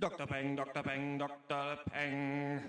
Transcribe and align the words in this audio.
Dr. 0.00 0.28
Peng, 0.28 0.54
Dr. 0.54 0.82
Peng, 0.84 1.18
Dr. 1.18 1.76
Peng. 1.90 2.62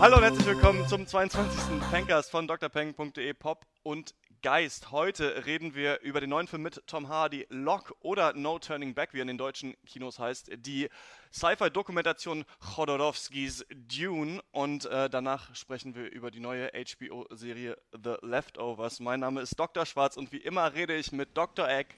Hallo 0.00 0.16
und 0.16 0.22
herzlich 0.22 0.46
willkommen 0.46 0.88
zum 0.88 1.06
22. 1.06 1.82
Pencast 1.90 2.30
von 2.30 2.48
drpeng.de 2.48 3.34
Pop 3.34 3.66
und 3.82 4.14
Geist. 4.42 4.92
Heute 4.92 5.46
reden 5.46 5.74
wir 5.74 6.00
über 6.00 6.20
den 6.20 6.30
neuen 6.30 6.46
Film 6.46 6.62
mit 6.62 6.82
Tom 6.86 7.08
Hardy, 7.08 7.46
Lock 7.50 7.96
oder 8.00 8.32
No 8.34 8.58
Turning 8.58 8.94
Back, 8.94 9.12
wie 9.12 9.18
er 9.18 9.22
in 9.22 9.28
den 9.28 9.38
deutschen 9.38 9.74
Kinos 9.86 10.18
heißt. 10.18 10.50
Die 10.56 10.88
Sci-Fi-Dokumentation 11.32 12.44
Chodorowskis 12.60 13.66
Dune 13.70 14.40
und 14.52 14.86
äh, 14.86 15.10
danach 15.10 15.54
sprechen 15.54 15.94
wir 15.94 16.10
über 16.10 16.30
die 16.30 16.40
neue 16.40 16.70
HBO-Serie 16.70 17.76
The 17.92 18.16
Leftovers. 18.22 19.00
Mein 19.00 19.20
Name 19.20 19.40
ist 19.40 19.58
Dr. 19.58 19.84
Schwarz 19.86 20.16
und 20.16 20.30
wie 20.30 20.38
immer 20.38 20.72
rede 20.72 20.94
ich 20.94 21.10
mit 21.12 21.36
Dr. 21.36 21.68
Egg, 21.68 21.94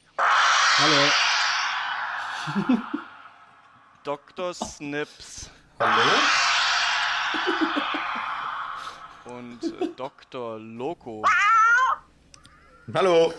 Hallo. 0.79 1.11
Dr. 4.05 4.55
Snips 4.55 5.51
Hallo? 5.79 6.11
und 9.27 9.63
äh, 9.63 9.89
Dr. 9.97 10.59
Loco. 10.59 11.23
Hallo. 12.93 13.33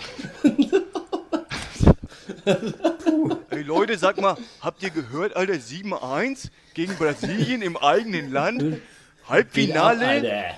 Ey 3.49 3.61
Leute, 3.63 3.97
sag 3.97 4.19
mal, 4.21 4.37
habt 4.61 4.81
ihr 4.83 4.89
gehört, 4.89 5.35
Alter, 5.35 5.53
7-1 5.53 6.49
gegen 6.73 6.95
Brasilien 6.95 7.61
im 7.61 7.77
eigenen 7.77 8.31
Land? 8.31 8.81
Halbfinale? 9.27 10.55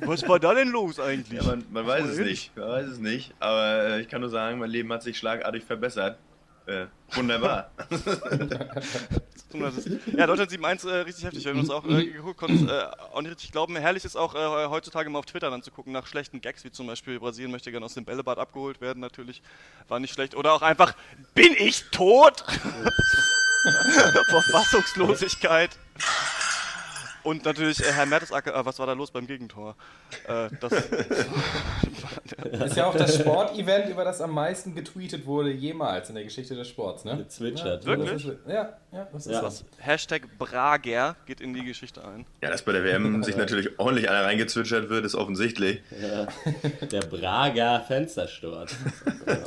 Was 0.00 0.28
war 0.28 0.38
da 0.38 0.54
denn 0.54 0.68
los 0.68 1.00
eigentlich? 1.00 1.40
Ja, 1.40 1.46
man, 1.46 1.64
man 1.70 1.86
weiß 1.86 2.04
es 2.06 2.18
nicht. 2.18 2.56
Man 2.56 2.68
weiß 2.68 2.86
es 2.86 2.98
nicht. 2.98 3.34
Aber 3.38 3.84
äh, 3.84 4.00
ich 4.00 4.08
kann 4.08 4.20
nur 4.20 4.30
sagen, 4.30 4.58
mein 4.58 4.70
Leben 4.70 4.92
hat 4.92 5.02
sich 5.02 5.16
schlagartig 5.18 5.64
verbessert. 5.64 6.18
Äh, 6.66 6.86
wunderbar. 7.12 7.70
Ja, 10.16 10.26
Deutschland 10.26 10.50
7-1 10.50 10.88
äh, 10.88 10.94
richtig 11.02 11.24
heftig. 11.24 11.44
Wir 11.44 11.52
haben 11.52 11.60
uns 11.60 11.70
auch 11.70 11.84
äh, 11.86 12.06
geguckt, 12.06 12.38
konnten 12.38 12.68
äh, 12.68 12.86
auch 13.12 13.22
nicht 13.22 13.30
richtig 13.30 13.52
glauben. 13.52 13.76
Herrlich 13.76 14.04
ist 14.04 14.16
auch 14.16 14.34
äh, 14.34 14.68
heutzutage 14.68 15.08
mal 15.10 15.20
auf 15.20 15.26
Twitter 15.26 15.48
dann 15.48 15.62
zu 15.62 15.70
gucken 15.70 15.92
nach 15.92 16.06
schlechten 16.06 16.40
Gags, 16.40 16.64
wie 16.64 16.72
zum 16.72 16.88
Beispiel 16.88 17.20
Brasilien 17.20 17.52
möchte 17.52 17.70
gerne 17.70 17.86
aus 17.86 17.94
dem 17.94 18.04
Bällebad 18.04 18.38
abgeholt 18.38 18.80
werden, 18.80 18.98
natürlich. 18.98 19.42
War 19.88 20.00
nicht 20.00 20.12
schlecht. 20.12 20.34
Oder 20.34 20.54
auch 20.54 20.62
einfach, 20.62 20.94
bin 21.34 21.54
ich 21.56 21.84
tot? 21.92 22.44
Vor 24.30 24.42
Fassungslosigkeit. 24.42 25.70
Und 27.24 27.44
natürlich 27.44 27.80
äh, 27.80 27.90
Herr 27.92 28.06
Mertesacker, 28.06 28.54
äh, 28.54 28.64
was 28.64 28.78
war 28.78 28.86
da 28.86 28.92
los 28.92 29.10
beim 29.10 29.26
Gegentor? 29.26 29.74
Äh, 30.28 30.48
das, 30.60 30.72
Ist 32.66 32.76
ja 32.76 32.86
auch 32.86 32.94
das 32.94 33.16
Sportevent, 33.18 33.88
über 33.88 34.04
das 34.04 34.20
am 34.20 34.30
meisten 34.32 34.74
getweetet 34.74 35.26
wurde 35.26 35.50
jemals 35.50 36.08
in 36.08 36.14
der 36.14 36.24
Geschichte 36.24 36.54
des 36.54 36.68
Sports, 36.68 37.04
ne? 37.04 37.16
Gezwitschert. 37.16 37.84
Ja, 37.84 37.90
Wirklich? 37.90 38.10
das 38.12 38.24
ist- 38.24 38.38
Ja, 38.46 38.72
ja, 38.92 39.08
das 39.12 39.26
ist 39.26 39.32
Ja. 39.32 39.38
so. 39.40 39.46
das 39.46 39.64
Hashtag 39.78 40.22
Brager 40.38 41.16
geht 41.26 41.40
in 41.40 41.54
die 41.54 41.64
Geschichte 41.64 42.04
ein. 42.04 42.26
Ja, 42.42 42.50
dass 42.50 42.62
bei 42.62 42.72
der 42.72 42.84
WM 42.84 43.22
sich 43.24 43.36
natürlich 43.36 43.78
ordentlich 43.78 44.08
einer 44.10 44.24
reingezwitschert 44.24 44.88
wird, 44.90 45.04
ist 45.04 45.14
offensichtlich. 45.14 45.80
Der 46.90 47.00
Brager 47.00 47.80
Fenstersturz. 47.86 48.74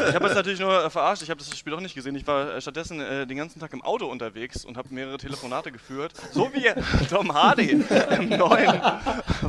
Ich 0.10 0.16
habe 0.16 0.28
es 0.28 0.36
natürlich 0.36 0.60
nur 0.60 0.84
äh, 0.86 0.90
verarscht, 0.90 1.22
ich 1.22 1.30
habe 1.30 1.40
das 1.40 1.56
Spiel 1.58 1.74
auch 1.74 1.80
nicht 1.80 1.96
gesehen. 1.96 2.16
Ich 2.16 2.26
war 2.28 2.56
äh, 2.56 2.62
stattdessen 2.62 3.00
äh, 3.02 3.28
den 3.28 3.38
ganzen 3.38 3.60
Tag 3.60 3.72
im 3.74 3.82
Auto 3.84 4.08
unterwegs 4.08 4.66
und 4.66 4.78
habe 4.78 4.94
mehrere 4.94 5.18
Telefonate 5.18 5.72
geführt. 5.72 6.14
So 6.32 6.50
wie 6.54 6.68
Tom 7.10 7.34
Hardy 7.34 7.67
im 7.72 8.30
neuen 8.30 8.82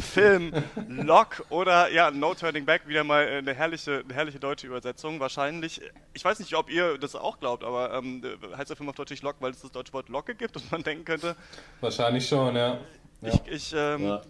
Film 0.00 0.52
Lock 0.88 1.44
oder 1.50 1.90
ja, 1.90 2.10
No 2.10 2.34
Turning 2.34 2.64
Back, 2.64 2.86
wieder 2.86 3.04
mal 3.04 3.24
äh, 3.26 3.38
eine 3.38 3.54
herrliche, 3.54 4.02
eine 4.04 4.14
herrliche 4.14 4.38
deutsche 4.38 4.66
Übersetzung. 4.66 5.20
Wahrscheinlich, 5.20 5.80
ich 6.12 6.24
weiß 6.24 6.38
nicht, 6.38 6.54
ob 6.54 6.70
ihr 6.70 6.98
das 6.98 7.14
auch 7.14 7.38
glaubt, 7.40 7.64
aber 7.64 7.94
ähm, 7.94 8.22
heißt 8.56 8.70
der 8.70 8.76
Film 8.76 8.88
auf 8.88 8.96
Deutsch 8.96 9.10
nicht 9.10 9.22
Lock, 9.22 9.36
weil 9.40 9.52
es 9.52 9.60
das 9.60 9.72
deutsche 9.72 9.92
Wort 9.92 10.08
Locke 10.08 10.34
gibt 10.34 10.56
und 10.56 10.70
man 10.72 10.82
denken 10.82 11.04
könnte, 11.04 11.36
Wahrscheinlich 11.80 12.26
schon, 12.28 12.54
ja. 12.56 12.78
ja. 13.20 13.32
ich, 13.46 13.52
ich 13.52 13.74
ähm, 13.76 14.04
Ja. 14.04 14.22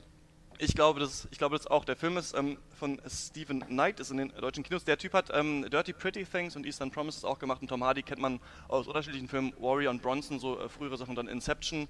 ich 0.58 0.74
glaube, 0.74 1.00
das, 1.00 1.28
ich 1.30 1.38
glaube 1.38 1.56
das 1.56 1.66
auch. 1.66 1.84
Der 1.84 1.96
Film 1.96 2.16
ist 2.16 2.34
ähm, 2.36 2.58
von 2.78 3.00
Stephen 3.08 3.60
Knight, 3.66 4.00
ist 4.00 4.10
in 4.10 4.18
den 4.18 4.32
deutschen 4.40 4.64
Kinos. 4.64 4.84
Der 4.84 4.98
Typ 4.98 5.12
hat 5.14 5.30
ähm, 5.32 5.68
Dirty 5.70 5.92
Pretty 5.92 6.24
Things 6.24 6.56
und 6.56 6.66
Eastern 6.66 6.90
Promises 6.90 7.24
auch 7.24 7.38
gemacht. 7.38 7.62
Und 7.62 7.68
Tom 7.68 7.84
Hardy 7.84 8.02
kennt 8.02 8.20
man 8.20 8.40
aus 8.68 8.86
unterschiedlichen 8.86 9.28
Filmen. 9.28 9.52
Warrior 9.58 9.90
und 9.90 10.02
Bronson, 10.02 10.38
so 10.38 10.58
äh, 10.60 10.68
frühere 10.68 10.96
Sachen, 10.96 11.14
dann 11.14 11.28
Inception. 11.28 11.88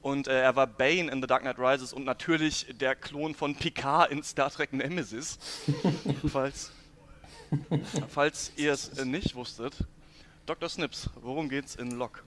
Und 0.00 0.28
äh, 0.28 0.40
er 0.40 0.56
war 0.56 0.66
Bane 0.66 1.10
in 1.10 1.20
The 1.20 1.26
Dark 1.26 1.42
Knight 1.42 1.58
Rises 1.58 1.92
und 1.92 2.04
natürlich 2.04 2.66
der 2.80 2.94
Klon 2.94 3.34
von 3.34 3.54
Picard 3.54 4.10
in 4.10 4.22
Star 4.22 4.50
Trek 4.50 4.72
Nemesis. 4.72 5.38
falls, 6.30 6.70
falls 8.08 8.52
ihr 8.56 8.72
es 8.72 8.98
äh, 8.98 9.04
nicht 9.04 9.34
wusstet. 9.34 9.84
Dr. 10.46 10.68
Snips, 10.68 11.10
worum 11.20 11.48
geht's 11.48 11.74
in 11.74 11.90
Lock? 11.90 12.24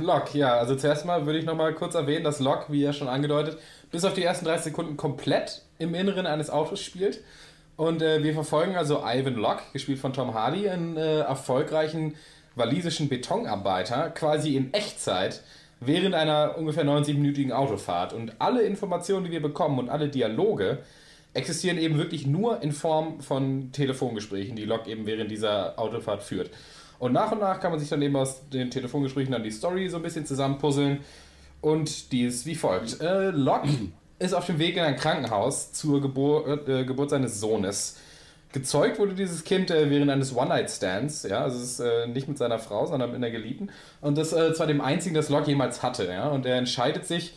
Lok, 0.00 0.34
ja, 0.34 0.58
also 0.58 0.74
zuerst 0.74 1.06
mal 1.06 1.26
würde 1.26 1.38
ich 1.38 1.44
nochmal 1.44 1.74
kurz 1.74 1.94
erwähnen, 1.94 2.24
dass 2.24 2.40
Lok, 2.40 2.66
wie 2.70 2.82
ja 2.82 2.92
schon 2.92 3.08
angedeutet, 3.08 3.58
bis 3.90 4.04
auf 4.04 4.14
die 4.14 4.24
ersten 4.24 4.44
30 4.44 4.64
Sekunden 4.64 4.96
komplett 4.96 5.62
im 5.78 5.94
Inneren 5.94 6.26
eines 6.26 6.50
Autos 6.50 6.82
spielt. 6.82 7.22
Und 7.76 8.02
äh, 8.02 8.22
wir 8.22 8.34
verfolgen 8.34 8.76
also 8.76 9.02
Ivan 9.04 9.36
Locke, 9.36 9.62
gespielt 9.72 10.00
von 10.00 10.12
Tom 10.12 10.34
Hardy, 10.34 10.68
einen 10.68 10.96
äh, 10.96 11.20
erfolgreichen 11.20 12.16
walisischen 12.54 13.08
Betonarbeiter, 13.08 14.10
quasi 14.10 14.56
in 14.56 14.74
Echtzeit, 14.74 15.42
während 15.80 16.14
einer 16.14 16.56
ungefähr 16.58 16.84
90-minütigen 16.84 17.52
Autofahrt. 17.52 18.12
Und 18.12 18.40
alle 18.40 18.62
Informationen, 18.62 19.24
die 19.24 19.32
wir 19.32 19.42
bekommen 19.42 19.78
und 19.78 19.88
alle 19.88 20.08
Dialoge 20.08 20.78
existieren 21.32 21.78
eben 21.78 21.96
wirklich 21.96 22.26
nur 22.26 22.62
in 22.62 22.72
Form 22.72 23.20
von 23.20 23.72
Telefongesprächen, 23.72 24.56
die 24.56 24.64
Locke 24.64 24.90
eben 24.90 25.06
während 25.06 25.30
dieser 25.30 25.78
Autofahrt 25.78 26.22
führt. 26.22 26.50
Und 26.98 27.12
nach 27.12 27.32
und 27.32 27.40
nach 27.40 27.60
kann 27.60 27.70
man 27.70 27.80
sich 27.80 27.88
dann 27.88 28.02
eben 28.02 28.16
aus 28.16 28.48
den 28.50 28.70
Telefongesprächen 28.70 29.32
dann 29.32 29.42
die 29.42 29.50
Story 29.50 29.88
so 29.88 29.96
ein 29.96 30.02
bisschen 30.02 30.26
zusammenpuzzeln. 30.26 31.00
Und 31.60 32.12
die 32.12 32.24
ist 32.24 32.46
wie 32.46 32.54
folgt. 32.54 33.00
Äh, 33.00 33.30
Locke 33.30 33.68
ist 34.18 34.34
auf 34.34 34.46
dem 34.46 34.58
Weg 34.58 34.76
in 34.76 34.82
ein 34.82 34.96
Krankenhaus 34.96 35.72
zur 35.72 36.00
Gebur 36.00 36.68
äh, 36.68 36.84
Geburt 36.84 37.10
seines 37.10 37.40
Sohnes. 37.40 37.98
Gezeugt 38.52 38.98
wurde 38.98 39.14
dieses 39.14 39.44
Kind 39.44 39.70
äh, 39.70 39.90
während 39.90 40.10
eines 40.10 40.34
One-Night-Stands, 40.34 41.22
ja, 41.22 41.42
also 41.42 41.58
es 41.58 41.72
ist 41.72 41.80
äh, 41.80 42.06
nicht 42.08 42.26
mit 42.26 42.36
seiner 42.36 42.58
Frau, 42.58 42.86
sondern 42.86 43.10
mit 43.10 43.16
einer 43.16 43.30
Geliebten. 43.30 43.70
Und 44.00 44.18
das 44.18 44.32
äh, 44.32 44.52
zwar 44.54 44.66
dem 44.66 44.80
einzigen, 44.80 45.14
das 45.14 45.28
Locke 45.28 45.48
jemals 45.50 45.82
hatte, 45.82 46.06
ja. 46.06 46.28
Und 46.28 46.46
er 46.46 46.56
entscheidet 46.56 47.06
sich, 47.06 47.34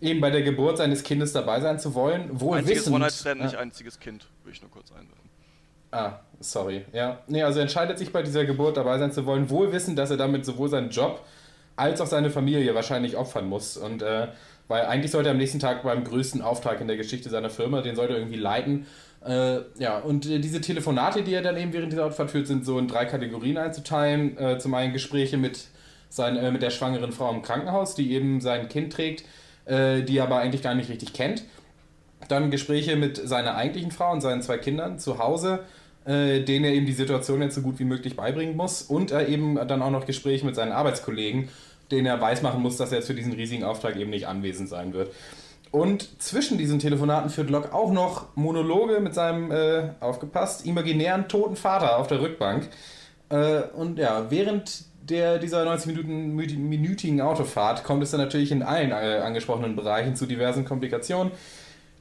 eben 0.00 0.20
bei 0.20 0.30
der 0.30 0.42
Geburt 0.42 0.78
seines 0.78 1.02
Kindes 1.02 1.32
dabei 1.32 1.60
sein 1.60 1.78
zu 1.78 1.94
wollen, 1.94 2.28
wohl 2.40 2.58
Einziges 2.58 2.80
wissend... 2.80 2.96
One-Night-Stand, 2.96 3.40
Ja. 3.40 3.46
nicht 3.46 3.56
einziges 3.56 4.00
Kind, 4.00 4.26
will 4.44 4.52
ich 4.52 4.60
nur 4.60 4.70
kurz 4.70 4.90
einwerfen. 4.90 5.30
Ah, 5.92 6.20
sorry. 6.40 6.84
Ja. 6.92 7.20
Nee, 7.26 7.42
also 7.42 7.58
er 7.58 7.62
entscheidet 7.62 7.98
sich 7.98 8.12
bei 8.12 8.22
dieser 8.22 8.44
Geburt 8.44 8.76
dabei 8.76 8.98
sein 8.98 9.12
zu 9.12 9.26
wollen, 9.26 9.50
wohl 9.50 9.72
wissend, 9.72 9.98
dass 9.98 10.10
er 10.10 10.16
damit 10.16 10.44
sowohl 10.44 10.68
seinen 10.68 10.90
Job 10.90 11.24
als 11.76 12.00
auch 12.00 12.06
seine 12.06 12.30
Familie 12.30 12.74
wahrscheinlich 12.74 13.16
opfern 13.16 13.48
muss. 13.48 13.76
Und 13.76 14.02
äh, 14.02 14.28
weil 14.70 14.86
eigentlich 14.86 15.10
sollte 15.10 15.28
er 15.28 15.32
am 15.32 15.38
nächsten 15.38 15.58
Tag 15.58 15.82
beim 15.82 16.04
größten 16.04 16.42
Auftrag 16.42 16.80
in 16.80 16.86
der 16.86 16.96
Geschichte 16.96 17.28
seiner 17.28 17.50
Firma, 17.50 17.82
den 17.82 17.96
sollte 17.96 18.12
er 18.12 18.20
irgendwie 18.20 18.38
leiten. 18.38 18.86
Äh, 19.26 19.62
ja, 19.80 19.98
und 19.98 20.26
äh, 20.26 20.38
diese 20.38 20.60
Telefonate, 20.60 21.22
die 21.22 21.34
er 21.34 21.42
dann 21.42 21.56
eben 21.56 21.72
während 21.72 21.90
dieser 21.90 22.06
Autofahrt 22.06 22.30
führt, 22.30 22.46
sind 22.46 22.64
so 22.64 22.78
in 22.78 22.86
drei 22.86 23.04
Kategorien 23.04 23.58
einzuteilen. 23.58 24.38
Äh, 24.38 24.58
zum 24.58 24.72
einen 24.74 24.92
Gespräche 24.92 25.38
mit, 25.38 25.66
sein, 26.08 26.36
äh, 26.36 26.52
mit 26.52 26.62
der 26.62 26.70
schwangeren 26.70 27.10
Frau 27.10 27.32
im 27.32 27.42
Krankenhaus, 27.42 27.96
die 27.96 28.12
eben 28.12 28.40
sein 28.40 28.68
Kind 28.68 28.92
trägt, 28.92 29.24
äh, 29.64 30.02
die 30.02 30.18
er 30.18 30.24
aber 30.24 30.38
eigentlich 30.38 30.62
gar 30.62 30.76
nicht 30.76 30.88
richtig 30.88 31.14
kennt. 31.14 31.42
Dann 32.28 32.52
Gespräche 32.52 32.94
mit 32.94 33.16
seiner 33.16 33.56
eigentlichen 33.56 33.90
Frau 33.90 34.12
und 34.12 34.20
seinen 34.20 34.40
zwei 34.40 34.58
Kindern 34.58 35.00
zu 35.00 35.18
Hause, 35.18 35.64
äh, 36.04 36.42
denen 36.42 36.64
er 36.64 36.72
eben 36.72 36.86
die 36.86 36.92
Situation 36.92 37.42
jetzt 37.42 37.56
so 37.56 37.62
gut 37.62 37.80
wie 37.80 37.84
möglich 37.84 38.14
beibringen 38.14 38.56
muss. 38.56 38.82
Und 38.82 39.10
äh, 39.10 39.26
eben 39.26 39.56
dann 39.66 39.82
auch 39.82 39.90
noch 39.90 40.06
Gespräche 40.06 40.46
mit 40.46 40.54
seinen 40.54 40.70
Arbeitskollegen, 40.70 41.48
denen 41.90 42.06
er 42.06 42.20
weismachen 42.20 42.60
muss, 42.62 42.76
dass 42.76 42.92
er 42.92 42.98
jetzt 42.98 43.06
für 43.06 43.14
diesen 43.14 43.32
riesigen 43.32 43.64
Auftrag 43.64 43.96
eben 43.96 44.10
nicht 44.10 44.26
anwesend 44.26 44.68
sein 44.68 44.92
wird. 44.92 45.12
Und 45.70 46.20
zwischen 46.20 46.58
diesen 46.58 46.80
Telefonaten 46.80 47.30
führt 47.30 47.50
Locke 47.50 47.72
auch 47.72 47.92
noch 47.92 48.34
Monologe 48.34 49.00
mit 49.00 49.14
seinem, 49.14 49.52
äh, 49.52 49.90
aufgepasst, 50.00 50.66
imaginären 50.66 51.28
toten 51.28 51.56
Vater 51.56 51.98
auf 51.98 52.08
der 52.08 52.20
Rückbank. 52.20 52.68
Äh, 53.28 53.62
und 53.74 53.98
ja, 53.98 54.30
während 54.30 54.84
der, 55.08 55.38
dieser 55.38 55.64
90-minütigen 55.64 57.20
Autofahrt 57.20 57.84
kommt 57.84 58.02
es 58.02 58.10
dann 58.10 58.20
natürlich 58.20 58.50
in 58.50 58.62
allen 58.62 58.90
äh, 58.90 59.20
angesprochenen 59.24 59.76
Bereichen 59.76 60.16
zu 60.16 60.26
diversen 60.26 60.64
Komplikationen, 60.64 61.32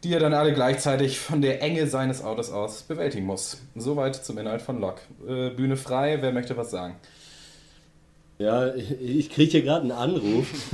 die 0.03 0.13
er 0.13 0.19
dann 0.19 0.33
alle 0.33 0.53
gleichzeitig 0.53 1.19
von 1.19 1.41
der 1.41 1.61
Enge 1.61 1.87
seines 1.87 2.23
Autos 2.23 2.51
aus 2.51 2.83
bewältigen 2.83 3.25
muss. 3.25 3.61
Soweit 3.75 4.15
zum 4.15 4.37
Inhalt 4.39 4.61
von 4.61 4.79
Locke. 4.79 5.01
Äh, 5.27 5.49
Bühne 5.51 5.77
frei, 5.77 6.17
wer 6.21 6.31
möchte 6.31 6.57
was 6.57 6.71
sagen? 6.71 6.95
Ja, 8.39 8.73
ich 8.73 9.29
kriege 9.29 9.51
hier 9.51 9.61
gerade 9.63 9.81
einen 9.81 9.91
Anruf. 9.91 10.71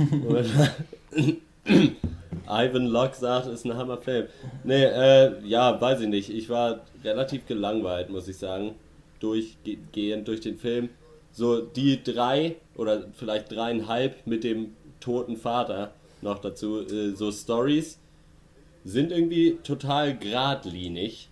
Ivan 2.48 2.86
Locke 2.86 3.16
sagt, 3.16 3.48
ist 3.48 3.64
ein 3.64 3.76
Hammerfilm. 3.76 4.28
Nee, 4.62 4.84
äh, 4.84 5.32
ja, 5.44 5.80
weiß 5.80 6.02
ich 6.02 6.08
nicht. 6.08 6.30
Ich 6.30 6.48
war 6.48 6.82
relativ 7.02 7.44
gelangweilt, 7.46 8.08
muss 8.08 8.28
ich 8.28 8.36
sagen. 8.36 8.76
Durchgehend 9.18 10.28
durch 10.28 10.40
den 10.40 10.58
Film. 10.58 10.90
So 11.32 11.60
die 11.60 12.04
drei 12.04 12.54
oder 12.76 13.08
vielleicht 13.16 13.50
dreieinhalb 13.50 14.24
mit 14.28 14.44
dem 14.44 14.76
toten 15.00 15.36
Vater 15.36 15.90
noch 16.22 16.38
dazu, 16.38 16.82
äh, 16.86 17.16
so 17.16 17.32
Stories, 17.32 17.98
sind 18.84 19.10
irgendwie 19.10 19.58
total 19.64 20.16
geradlinig. 20.16 21.28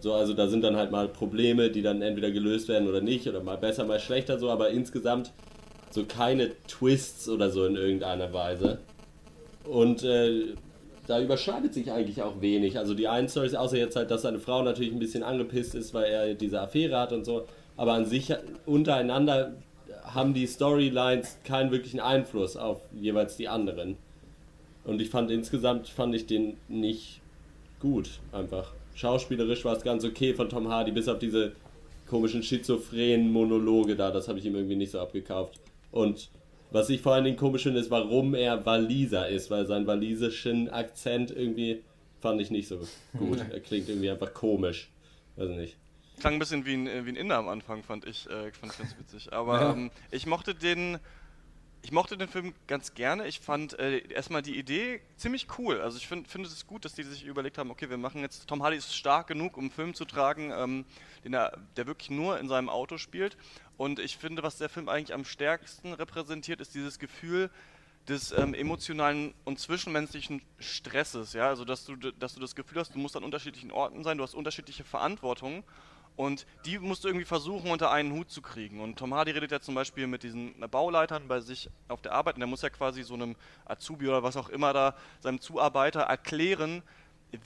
So, 0.00 0.14
also 0.14 0.34
da 0.34 0.48
sind 0.48 0.62
dann 0.64 0.74
halt 0.74 0.90
mal 0.90 1.06
Probleme, 1.06 1.70
die 1.70 1.82
dann 1.82 2.02
entweder 2.02 2.32
gelöst 2.32 2.66
werden 2.66 2.88
oder 2.88 3.00
nicht, 3.00 3.28
oder 3.28 3.40
mal 3.40 3.56
besser, 3.56 3.84
mal 3.84 4.00
schlechter 4.00 4.36
so, 4.40 4.50
aber 4.50 4.70
insgesamt 4.70 5.32
so 5.90 6.04
keine 6.04 6.52
Twists 6.66 7.28
oder 7.28 7.50
so 7.50 7.66
in 7.66 7.76
irgendeiner 7.76 8.32
Weise. 8.32 8.78
Und 9.64 10.02
äh, 10.02 10.54
da 11.06 11.20
überschneidet 11.20 11.74
sich 11.74 11.90
eigentlich 11.90 12.22
auch 12.22 12.40
wenig. 12.40 12.78
Also 12.78 12.94
die 12.94 13.08
einen 13.08 13.28
Storys, 13.28 13.54
außer 13.54 13.76
jetzt 13.76 13.96
halt, 13.96 14.10
dass 14.10 14.22
seine 14.22 14.38
Frau 14.38 14.62
natürlich 14.62 14.92
ein 14.92 14.98
bisschen 14.98 15.22
angepisst 15.22 15.74
ist, 15.74 15.92
weil 15.92 16.04
er 16.04 16.34
diese 16.34 16.60
Affäre 16.60 16.98
hat 16.98 17.12
und 17.12 17.24
so. 17.24 17.46
Aber 17.76 17.94
an 17.94 18.06
sich 18.06 18.32
untereinander 18.66 19.54
haben 20.04 20.34
die 20.34 20.46
Storylines 20.46 21.38
keinen 21.44 21.70
wirklichen 21.70 22.00
Einfluss 22.00 22.56
auf 22.56 22.80
jeweils 22.92 23.36
die 23.36 23.48
anderen. 23.48 23.96
Und 24.84 25.00
ich 25.00 25.10
fand 25.10 25.30
insgesamt 25.30 25.88
fand 25.88 26.14
ich 26.14 26.26
den 26.26 26.56
nicht 26.68 27.20
gut, 27.80 28.10
einfach. 28.32 28.72
Schauspielerisch 28.94 29.64
war 29.64 29.76
es 29.76 29.82
ganz 29.82 30.04
okay 30.04 30.34
von 30.34 30.48
Tom 30.48 30.68
Hardy, 30.68 30.92
bis 30.92 31.08
auf 31.08 31.18
diese 31.18 31.52
komischen 32.08 32.42
schizophrenen 32.42 33.32
Monologe 33.32 33.94
da, 33.94 34.10
das 34.10 34.28
habe 34.28 34.38
ich 34.38 34.44
ihm 34.44 34.54
irgendwie 34.54 34.76
nicht 34.76 34.90
so 34.90 35.00
abgekauft. 35.00 35.60
Und 35.90 36.30
was 36.70 36.88
ich 36.88 37.00
vor 37.00 37.14
allen 37.14 37.24
Dingen 37.24 37.36
komisch 37.36 37.64
finde, 37.64 37.80
ist, 37.80 37.90
warum 37.90 38.34
er 38.34 38.64
Waliser 38.64 39.28
ist, 39.28 39.50
weil 39.50 39.66
sein 39.66 39.86
walisischen 39.86 40.68
Akzent 40.70 41.30
irgendwie 41.30 41.82
fand 42.20 42.40
ich 42.40 42.50
nicht 42.50 42.68
so 42.68 42.86
gut. 43.18 43.38
er 43.50 43.60
klingt 43.60 43.88
irgendwie 43.88 44.10
einfach 44.10 44.32
komisch. 44.32 44.90
Weiß 45.36 45.48
nicht. 45.50 45.76
Klang 46.20 46.34
ein 46.34 46.38
bisschen 46.38 46.66
wie 46.66 46.74
ein, 46.74 46.86
äh, 46.86 47.04
wie 47.06 47.10
ein 47.10 47.16
Inder 47.16 47.36
am 47.36 47.48
Anfang, 47.48 47.82
fand 47.82 48.04
ich, 48.04 48.28
äh, 48.28 48.52
fand 48.52 48.72
ich 48.72 48.78
ganz 48.78 48.98
witzig. 48.98 49.32
Aber 49.32 49.60
ja. 49.60 49.72
ähm, 49.72 49.90
ich 50.10 50.26
mochte 50.26 50.54
den. 50.54 50.98
Ich 51.82 51.92
mochte 51.92 52.18
den 52.18 52.28
Film 52.28 52.52
ganz 52.66 52.92
gerne. 52.92 53.26
Ich 53.26 53.40
fand 53.40 53.78
äh, 53.78 54.06
erstmal 54.12 54.42
die 54.42 54.58
Idee 54.58 55.00
ziemlich 55.16 55.46
cool. 55.56 55.80
Also 55.80 55.96
ich 55.96 56.06
finde 56.06 56.28
find 56.28 56.44
es 56.44 56.66
gut, 56.66 56.84
dass 56.84 56.92
die 56.92 57.04
sich 57.04 57.24
überlegt 57.24 57.56
haben, 57.56 57.70
okay, 57.70 57.88
wir 57.88 57.96
machen 57.96 58.20
jetzt, 58.20 58.46
Tom 58.46 58.62
Hardy 58.62 58.76
ist 58.76 58.94
stark 58.94 59.28
genug, 59.28 59.56
um 59.56 59.62
einen 59.62 59.70
Film 59.70 59.94
zu 59.94 60.04
tragen, 60.04 60.52
ähm, 60.54 60.84
den 61.24 61.32
er, 61.32 61.56
der 61.78 61.86
wirklich 61.86 62.10
nur 62.10 62.38
in 62.38 62.50
seinem 62.50 62.68
Auto 62.68 62.98
spielt. 62.98 63.38
Und 63.80 63.98
ich 63.98 64.18
finde, 64.18 64.42
was 64.42 64.58
der 64.58 64.68
Film 64.68 64.90
eigentlich 64.90 65.14
am 65.14 65.24
stärksten 65.24 65.94
repräsentiert, 65.94 66.60
ist 66.60 66.74
dieses 66.74 66.98
Gefühl 66.98 67.48
des 68.08 68.30
ähm, 68.30 68.52
emotionalen 68.52 69.32
und 69.46 69.58
zwischenmenschlichen 69.58 70.42
Stresses. 70.58 71.32
Ja? 71.32 71.48
Also, 71.48 71.64
dass 71.64 71.86
du, 71.86 71.96
dass 71.96 72.34
du 72.34 72.40
das 72.40 72.54
Gefühl 72.54 72.80
hast, 72.80 72.94
du 72.94 72.98
musst 72.98 73.16
an 73.16 73.24
unterschiedlichen 73.24 73.72
Orten 73.72 74.04
sein, 74.04 74.18
du 74.18 74.22
hast 74.22 74.34
unterschiedliche 74.34 74.84
Verantwortungen 74.84 75.64
und 76.14 76.44
die 76.66 76.78
musst 76.78 77.04
du 77.04 77.08
irgendwie 77.08 77.24
versuchen, 77.24 77.70
unter 77.70 77.90
einen 77.90 78.12
Hut 78.12 78.30
zu 78.30 78.42
kriegen. 78.42 78.80
Und 78.80 78.98
Tom 78.98 79.14
Hardy 79.14 79.30
redet 79.30 79.50
ja 79.50 79.60
zum 79.60 79.76
Beispiel 79.76 80.06
mit 80.06 80.24
diesen 80.24 80.60
Bauleitern 80.70 81.26
bei 81.26 81.40
sich 81.40 81.70
auf 81.88 82.02
der 82.02 82.12
Arbeit 82.12 82.34
und 82.34 82.40
der 82.40 82.48
muss 82.48 82.60
ja 82.60 82.68
quasi 82.68 83.02
so 83.02 83.14
einem 83.14 83.34
Azubi 83.64 84.08
oder 84.08 84.22
was 84.22 84.36
auch 84.36 84.50
immer 84.50 84.74
da, 84.74 84.94
seinem 85.20 85.40
Zuarbeiter 85.40 86.00
erklären, 86.00 86.82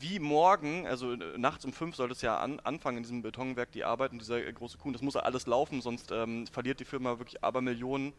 wie 0.01 0.19
morgen, 0.19 0.87
also 0.87 1.13
äh, 1.13 1.39
nachts 1.39 1.65
um 1.65 1.73
fünf 1.73 1.97
soll 1.97 2.11
es 2.11 2.23
ja 2.23 2.39
an, 2.39 2.61
anfangen 2.61 2.99
in 2.99 3.03
diesem 3.03 3.23
Betonwerk 3.23 3.73
die 3.73 3.85
Arbeit 3.85 4.13
und 4.13 4.21
dieser 4.21 4.45
äh, 4.45 4.53
große 4.53 4.79
Kuhn, 4.79 4.93
das 4.93 5.03
muss 5.03 5.15
ja 5.15 5.21
alles 5.21 5.47
laufen, 5.47 5.81
sonst 5.81 6.11
ähm, 6.11 6.47
verliert 6.47 6.81
die 6.81 6.85
Firma 6.85 7.19
wirklich 7.19 7.43
Abermillionen. 7.43 8.13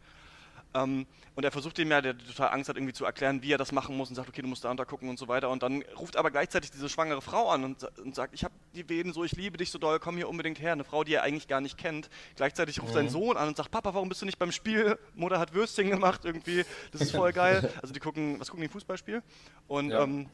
Ähm, 0.74 1.06
und 1.34 1.44
er 1.44 1.50
versucht 1.50 1.78
ihm 1.78 1.90
ja, 1.90 2.00
der 2.00 2.16
total 2.16 2.50
Angst 2.50 2.68
hat, 2.68 2.76
irgendwie 2.76 2.92
zu 2.92 3.04
erklären, 3.04 3.42
wie 3.42 3.52
er 3.52 3.58
das 3.58 3.72
machen 3.72 3.96
muss 3.96 4.08
und 4.08 4.14
sagt, 4.14 4.28
okay, 4.28 4.42
du 4.42 4.48
musst 4.48 4.64
da 4.64 4.70
untergucken 4.70 5.08
und 5.08 5.18
so 5.18 5.28
weiter. 5.28 5.50
Und 5.50 5.62
dann 5.62 5.82
ruft 5.98 6.16
aber 6.16 6.30
gleichzeitig 6.30 6.70
diese 6.70 6.88
schwangere 6.88 7.22
Frau 7.22 7.50
an 7.50 7.64
und, 7.64 7.84
und 7.98 8.14
sagt, 8.14 8.34
ich 8.34 8.44
habe 8.44 8.54
die 8.74 8.88
Wehen 8.88 9.12
so, 9.12 9.24
ich 9.24 9.32
liebe 9.32 9.56
dich 9.56 9.70
so 9.70 9.78
doll, 9.78 9.98
komm 9.98 10.16
hier 10.16 10.28
unbedingt 10.28 10.60
her. 10.60 10.72
Eine 10.72 10.84
Frau, 10.84 11.04
die 11.04 11.14
er 11.14 11.22
eigentlich 11.22 11.48
gar 11.48 11.60
nicht 11.60 11.78
kennt. 11.78 12.08
Gleichzeitig 12.36 12.80
ruft 12.80 12.92
mhm. 12.92 12.96
sein 12.96 13.08
Sohn 13.08 13.36
an 13.36 13.48
und 13.48 13.56
sagt, 13.56 13.70
Papa, 13.70 13.94
warum 13.94 14.08
bist 14.08 14.22
du 14.22 14.26
nicht 14.26 14.38
beim 14.38 14.52
Spiel? 14.52 14.98
Mutter 15.14 15.38
hat 15.38 15.54
Würstchen 15.54 15.90
gemacht 15.90 16.24
irgendwie, 16.24 16.64
das 16.92 17.00
ist 17.00 17.12
voll 17.12 17.32
geil. 17.32 17.70
Also 17.82 17.92
die 17.92 18.00
gucken, 18.00 18.40
was 18.40 18.48
gucken 18.48 18.62
die, 18.62 18.68
Fußballspiel? 18.68 19.22
Und 19.68 19.90
ja. 19.90 20.02
ähm, 20.02 20.28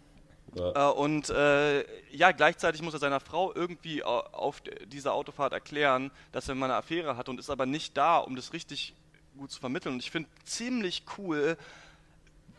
ja. 0.54 0.90
Äh, 0.90 0.92
und 0.92 1.30
äh, 1.30 1.84
ja, 2.14 2.32
gleichzeitig 2.32 2.82
muss 2.82 2.94
er 2.94 3.00
seiner 3.00 3.20
Frau 3.20 3.54
irgendwie 3.54 4.02
auf 4.04 4.62
dieser 4.86 5.14
Autofahrt 5.14 5.52
erklären, 5.52 6.10
dass 6.32 6.48
er 6.48 6.54
mal 6.54 6.66
eine 6.66 6.76
Affäre 6.76 7.16
hat 7.16 7.28
und 7.28 7.38
ist 7.38 7.50
aber 7.50 7.66
nicht 7.66 7.96
da, 7.96 8.18
um 8.18 8.36
das 8.36 8.52
richtig 8.52 8.94
gut 9.38 9.50
zu 9.50 9.60
vermitteln. 9.60 9.94
Und 9.94 10.00
ich 10.00 10.10
finde 10.10 10.28
ziemlich 10.44 11.04
cool, 11.16 11.56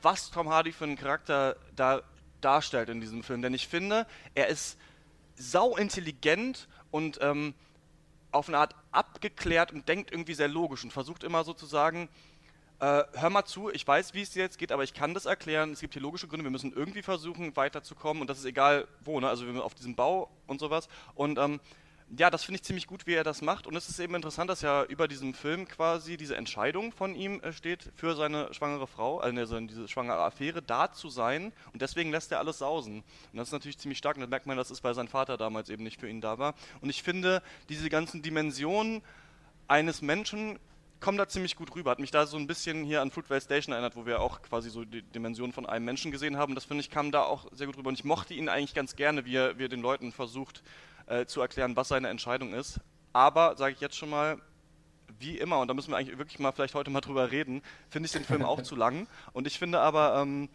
was 0.01 0.31
Tom 0.31 0.49
Hardy 0.49 0.71
für 0.71 0.85
einen 0.85 0.97
Charakter 0.97 1.55
da 1.75 2.01
darstellt 2.41 2.89
in 2.89 2.99
diesem 2.99 3.23
Film. 3.23 3.41
Denn 3.41 3.53
ich 3.53 3.67
finde, 3.67 4.05
er 4.35 4.47
ist 4.47 4.77
sau 5.35 5.77
intelligent 5.77 6.67
und 6.91 7.19
ähm, 7.21 7.53
auf 8.31 8.47
eine 8.47 8.57
Art 8.57 8.75
abgeklärt 8.91 9.71
und 9.71 9.87
denkt 9.87 10.11
irgendwie 10.11 10.33
sehr 10.33 10.47
logisch 10.47 10.83
und 10.83 10.91
versucht 10.91 11.23
immer 11.23 11.43
sozusagen, 11.43 12.09
äh, 12.79 13.03
hör 13.13 13.29
mal 13.29 13.45
zu, 13.45 13.69
ich 13.69 13.87
weiß, 13.87 14.13
wie 14.13 14.21
es 14.21 14.35
jetzt 14.35 14.57
geht, 14.57 14.71
aber 14.71 14.83
ich 14.83 14.93
kann 14.93 15.13
das 15.13 15.25
erklären. 15.25 15.71
Es 15.71 15.79
gibt 15.79 15.93
hier 15.93 16.01
logische 16.01 16.27
Gründe, 16.27 16.43
wir 16.43 16.51
müssen 16.51 16.73
irgendwie 16.73 17.01
versuchen, 17.01 17.55
weiterzukommen 17.55 18.21
und 18.21 18.29
das 18.29 18.39
ist 18.39 18.45
egal 18.45 18.87
wo, 19.03 19.19
ne? 19.19 19.29
also 19.29 19.45
auf 19.61 19.75
diesem 19.75 19.95
Bau 19.95 20.29
und 20.47 20.59
sowas. 20.59 20.87
Und 21.15 21.37
ähm, 21.37 21.59
ja, 22.17 22.29
das 22.29 22.43
finde 22.43 22.57
ich 22.57 22.63
ziemlich 22.63 22.87
gut, 22.87 23.07
wie 23.07 23.13
er 23.13 23.23
das 23.23 23.41
macht. 23.41 23.65
Und 23.65 23.75
es 23.75 23.89
ist 23.89 23.99
eben 23.99 24.13
interessant, 24.15 24.49
dass 24.49 24.61
ja 24.61 24.83
über 24.83 25.07
diesem 25.07 25.33
Film 25.33 25.67
quasi 25.67 26.17
diese 26.17 26.35
Entscheidung 26.35 26.91
von 26.91 27.15
ihm 27.15 27.39
äh, 27.41 27.53
steht, 27.53 27.91
für 27.95 28.15
seine 28.15 28.53
schwangere 28.53 28.87
Frau, 28.87 29.19
also 29.19 29.59
diese 29.61 29.87
schwangere 29.87 30.23
Affäre, 30.23 30.61
da 30.61 30.91
zu 30.91 31.09
sein. 31.09 31.53
Und 31.71 31.81
deswegen 31.81 32.11
lässt 32.11 32.31
er 32.31 32.39
alles 32.39 32.59
sausen. 32.59 32.97
Und 32.97 33.37
das 33.37 33.47
ist 33.47 33.53
natürlich 33.53 33.79
ziemlich 33.79 33.97
stark. 33.97 34.17
Und 34.17 34.21
da 34.21 34.27
merkt 34.27 34.45
man, 34.45 34.57
dass 34.57 34.69
es, 34.69 34.83
weil 34.83 34.93
sein 34.93 35.07
Vater 35.07 35.37
damals 35.37 35.69
eben 35.69 35.83
nicht 35.83 35.99
für 35.99 36.09
ihn 36.09 36.21
da 36.21 36.37
war. 36.37 36.53
Und 36.81 36.89
ich 36.89 37.01
finde, 37.01 37.41
diese 37.69 37.89
ganzen 37.89 38.21
Dimensionen 38.21 39.01
eines 39.67 40.01
Menschen 40.01 40.59
kommen 41.03 41.17
da 41.17 41.27
ziemlich 41.27 41.57
gut 41.57 41.75
rüber. 41.75 41.91
Hat 41.91 41.99
mich 41.99 42.11
da 42.11 42.25
so 42.25 42.37
ein 42.37 42.47
bisschen 42.47 42.85
hier 42.85 43.01
an 43.01 43.11
Fruitvale 43.11 43.41
Station 43.41 43.73
erinnert, 43.73 43.97
wo 43.97 44.05
wir 44.05 44.21
auch 44.21 44.41
quasi 44.41 44.69
so 44.69 44.85
die 44.85 45.01
Dimension 45.01 45.51
von 45.51 45.65
einem 45.65 45.83
Menschen 45.83 46.11
gesehen 46.11 46.37
haben. 46.37 46.55
Das 46.55 46.63
finde 46.63 46.79
ich 46.79 46.89
kam 46.89 47.11
da 47.11 47.23
auch 47.23 47.45
sehr 47.51 47.67
gut 47.67 47.77
rüber. 47.77 47.89
Und 47.89 47.99
ich 47.99 48.05
mochte 48.05 48.33
ihn 48.33 48.47
eigentlich 48.47 48.73
ganz 48.73 48.95
gerne, 48.95 49.25
wie 49.25 49.35
er, 49.35 49.59
wie 49.59 49.65
er 49.65 49.69
den 49.69 49.81
Leuten 49.81 50.13
versucht 50.13 50.63
äh, 51.07 51.25
zu 51.25 51.41
erklären, 51.41 51.75
was 51.75 51.89
seine 51.89 52.07
Entscheidung 52.07 52.53
ist. 52.53 52.79
Aber, 53.11 53.57
sage 53.57 53.73
ich 53.73 53.81
jetzt 53.81 53.97
schon 53.97 54.09
mal, 54.09 54.37
wie 55.19 55.37
immer, 55.37 55.59
und 55.59 55.67
da 55.67 55.73
müssen 55.73 55.91
wir 55.91 55.97
eigentlich 55.97 56.17
wirklich 56.17 56.39
mal 56.39 56.53
vielleicht 56.53 56.73
heute 56.73 56.89
mal 56.89 57.01
drüber 57.01 57.31
reden, 57.31 57.61
finde 57.89 58.07
ich 58.07 58.13
den 58.13 58.23
Film 58.23 58.43
auch 58.43 58.61
zu 58.61 58.77
lang. 58.77 59.07
Und 59.33 59.45
ich 59.45 59.59
finde 59.59 59.81
aber, 59.81 60.21
ähm, 60.21 60.47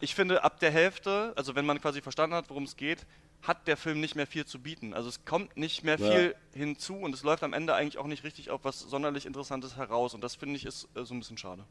ich 0.00 0.14
finde 0.14 0.44
ab 0.44 0.60
der 0.60 0.70
Hälfte, 0.70 1.32
also 1.34 1.56
wenn 1.56 1.66
man 1.66 1.80
quasi 1.80 2.00
verstanden 2.00 2.36
hat, 2.36 2.48
worum 2.50 2.62
es 2.62 2.76
geht, 2.76 3.04
hat 3.42 3.66
der 3.66 3.76
Film 3.76 4.00
nicht 4.00 4.14
mehr 4.14 4.26
viel 4.26 4.46
zu 4.46 4.60
bieten. 4.60 4.94
Also 4.94 5.08
es 5.08 5.24
kommt 5.24 5.56
nicht 5.56 5.82
mehr 5.82 5.98
viel 5.98 6.34
ja. 6.34 6.58
hinzu 6.58 6.96
und 6.96 7.14
es 7.14 7.24
läuft 7.24 7.42
am 7.42 7.52
Ende 7.52 7.74
eigentlich 7.74 7.98
auch 7.98 8.06
nicht 8.06 8.24
richtig 8.24 8.50
auf 8.50 8.64
was 8.64 8.78
sonderlich 8.78 9.26
Interessantes 9.26 9.76
heraus. 9.76 10.14
Und 10.14 10.22
das 10.22 10.36
finde 10.36 10.56
ich 10.56 10.64
ist 10.64 10.88
äh, 10.94 11.04
so 11.04 11.14
ein 11.14 11.18
bisschen 11.18 11.38
schade. 11.38 11.64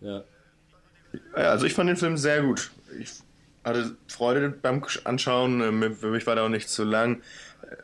Ja. 0.00 0.24
Also 1.32 1.66
ich 1.66 1.74
fand 1.74 1.88
den 1.88 1.96
Film 1.96 2.16
sehr 2.16 2.42
gut. 2.42 2.72
Ich 2.98 3.10
hatte 3.64 3.96
Freude 4.08 4.50
beim 4.50 4.84
Anschauen. 5.04 5.60
Ähm, 5.60 5.96
für 5.96 6.10
mich 6.10 6.26
war 6.26 6.34
der 6.34 6.44
auch 6.44 6.48
nicht 6.48 6.68
zu 6.68 6.84
lang 6.84 7.22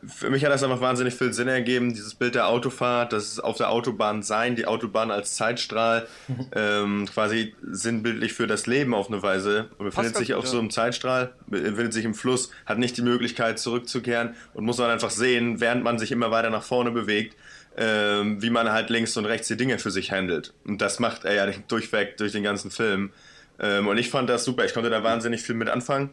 für 0.05 0.29
mich 0.29 0.43
hat 0.45 0.51
das 0.51 0.63
einfach 0.63 0.81
wahnsinnig 0.81 1.13
viel 1.15 1.33
Sinn 1.33 1.47
ergeben, 1.47 1.93
dieses 1.93 2.15
Bild 2.15 2.35
der 2.35 2.47
Autofahrt, 2.47 3.13
das 3.13 3.39
auf 3.39 3.57
der 3.57 3.69
Autobahn 3.69 4.23
sein, 4.23 4.55
die 4.55 4.65
Autobahn 4.65 5.11
als 5.11 5.35
Zeitstrahl, 5.35 6.07
ähm, 6.55 7.07
quasi 7.13 7.55
sinnbildlich 7.61 8.33
für 8.33 8.47
das 8.47 8.67
Leben 8.67 8.93
auf 8.93 9.07
eine 9.07 9.21
Weise. 9.21 9.69
Und 9.77 9.85
befindet 9.85 10.15
sich 10.15 10.33
auf 10.33 10.47
so 10.47 10.59
einem 10.59 10.69
Zeitstrahl, 10.69 11.33
befindet 11.47 11.93
sich 11.93 12.05
im 12.05 12.13
Fluss, 12.13 12.51
hat 12.65 12.77
nicht 12.77 12.97
die 12.97 13.01
Möglichkeit 13.01 13.59
zurückzukehren 13.59 14.35
und 14.53 14.65
muss 14.65 14.77
dann 14.77 14.89
einfach 14.89 15.11
sehen, 15.11 15.59
während 15.59 15.83
man 15.83 15.99
sich 15.99 16.11
immer 16.11 16.31
weiter 16.31 16.49
nach 16.49 16.63
vorne 16.63 16.91
bewegt, 16.91 17.35
ähm, 17.77 18.41
wie 18.41 18.49
man 18.49 18.71
halt 18.71 18.89
links 18.89 19.15
und 19.17 19.25
rechts 19.25 19.47
die 19.47 19.57
Dinge 19.57 19.79
für 19.79 19.91
sich 19.91 20.11
handelt. 20.11 20.53
Und 20.65 20.81
das 20.81 20.99
macht 20.99 21.25
er 21.25 21.33
ja 21.33 21.51
durchweg 21.67 22.17
durch 22.17 22.31
den 22.31 22.43
ganzen 22.43 22.71
Film. 22.71 23.11
Ähm, 23.59 23.87
und 23.87 23.97
ich 23.97 24.09
fand 24.09 24.29
das 24.29 24.45
super, 24.45 24.65
ich 24.65 24.73
konnte 24.73 24.89
da 24.89 25.03
wahnsinnig 25.03 25.41
viel 25.41 25.55
mit 25.55 25.69
anfangen. 25.69 26.11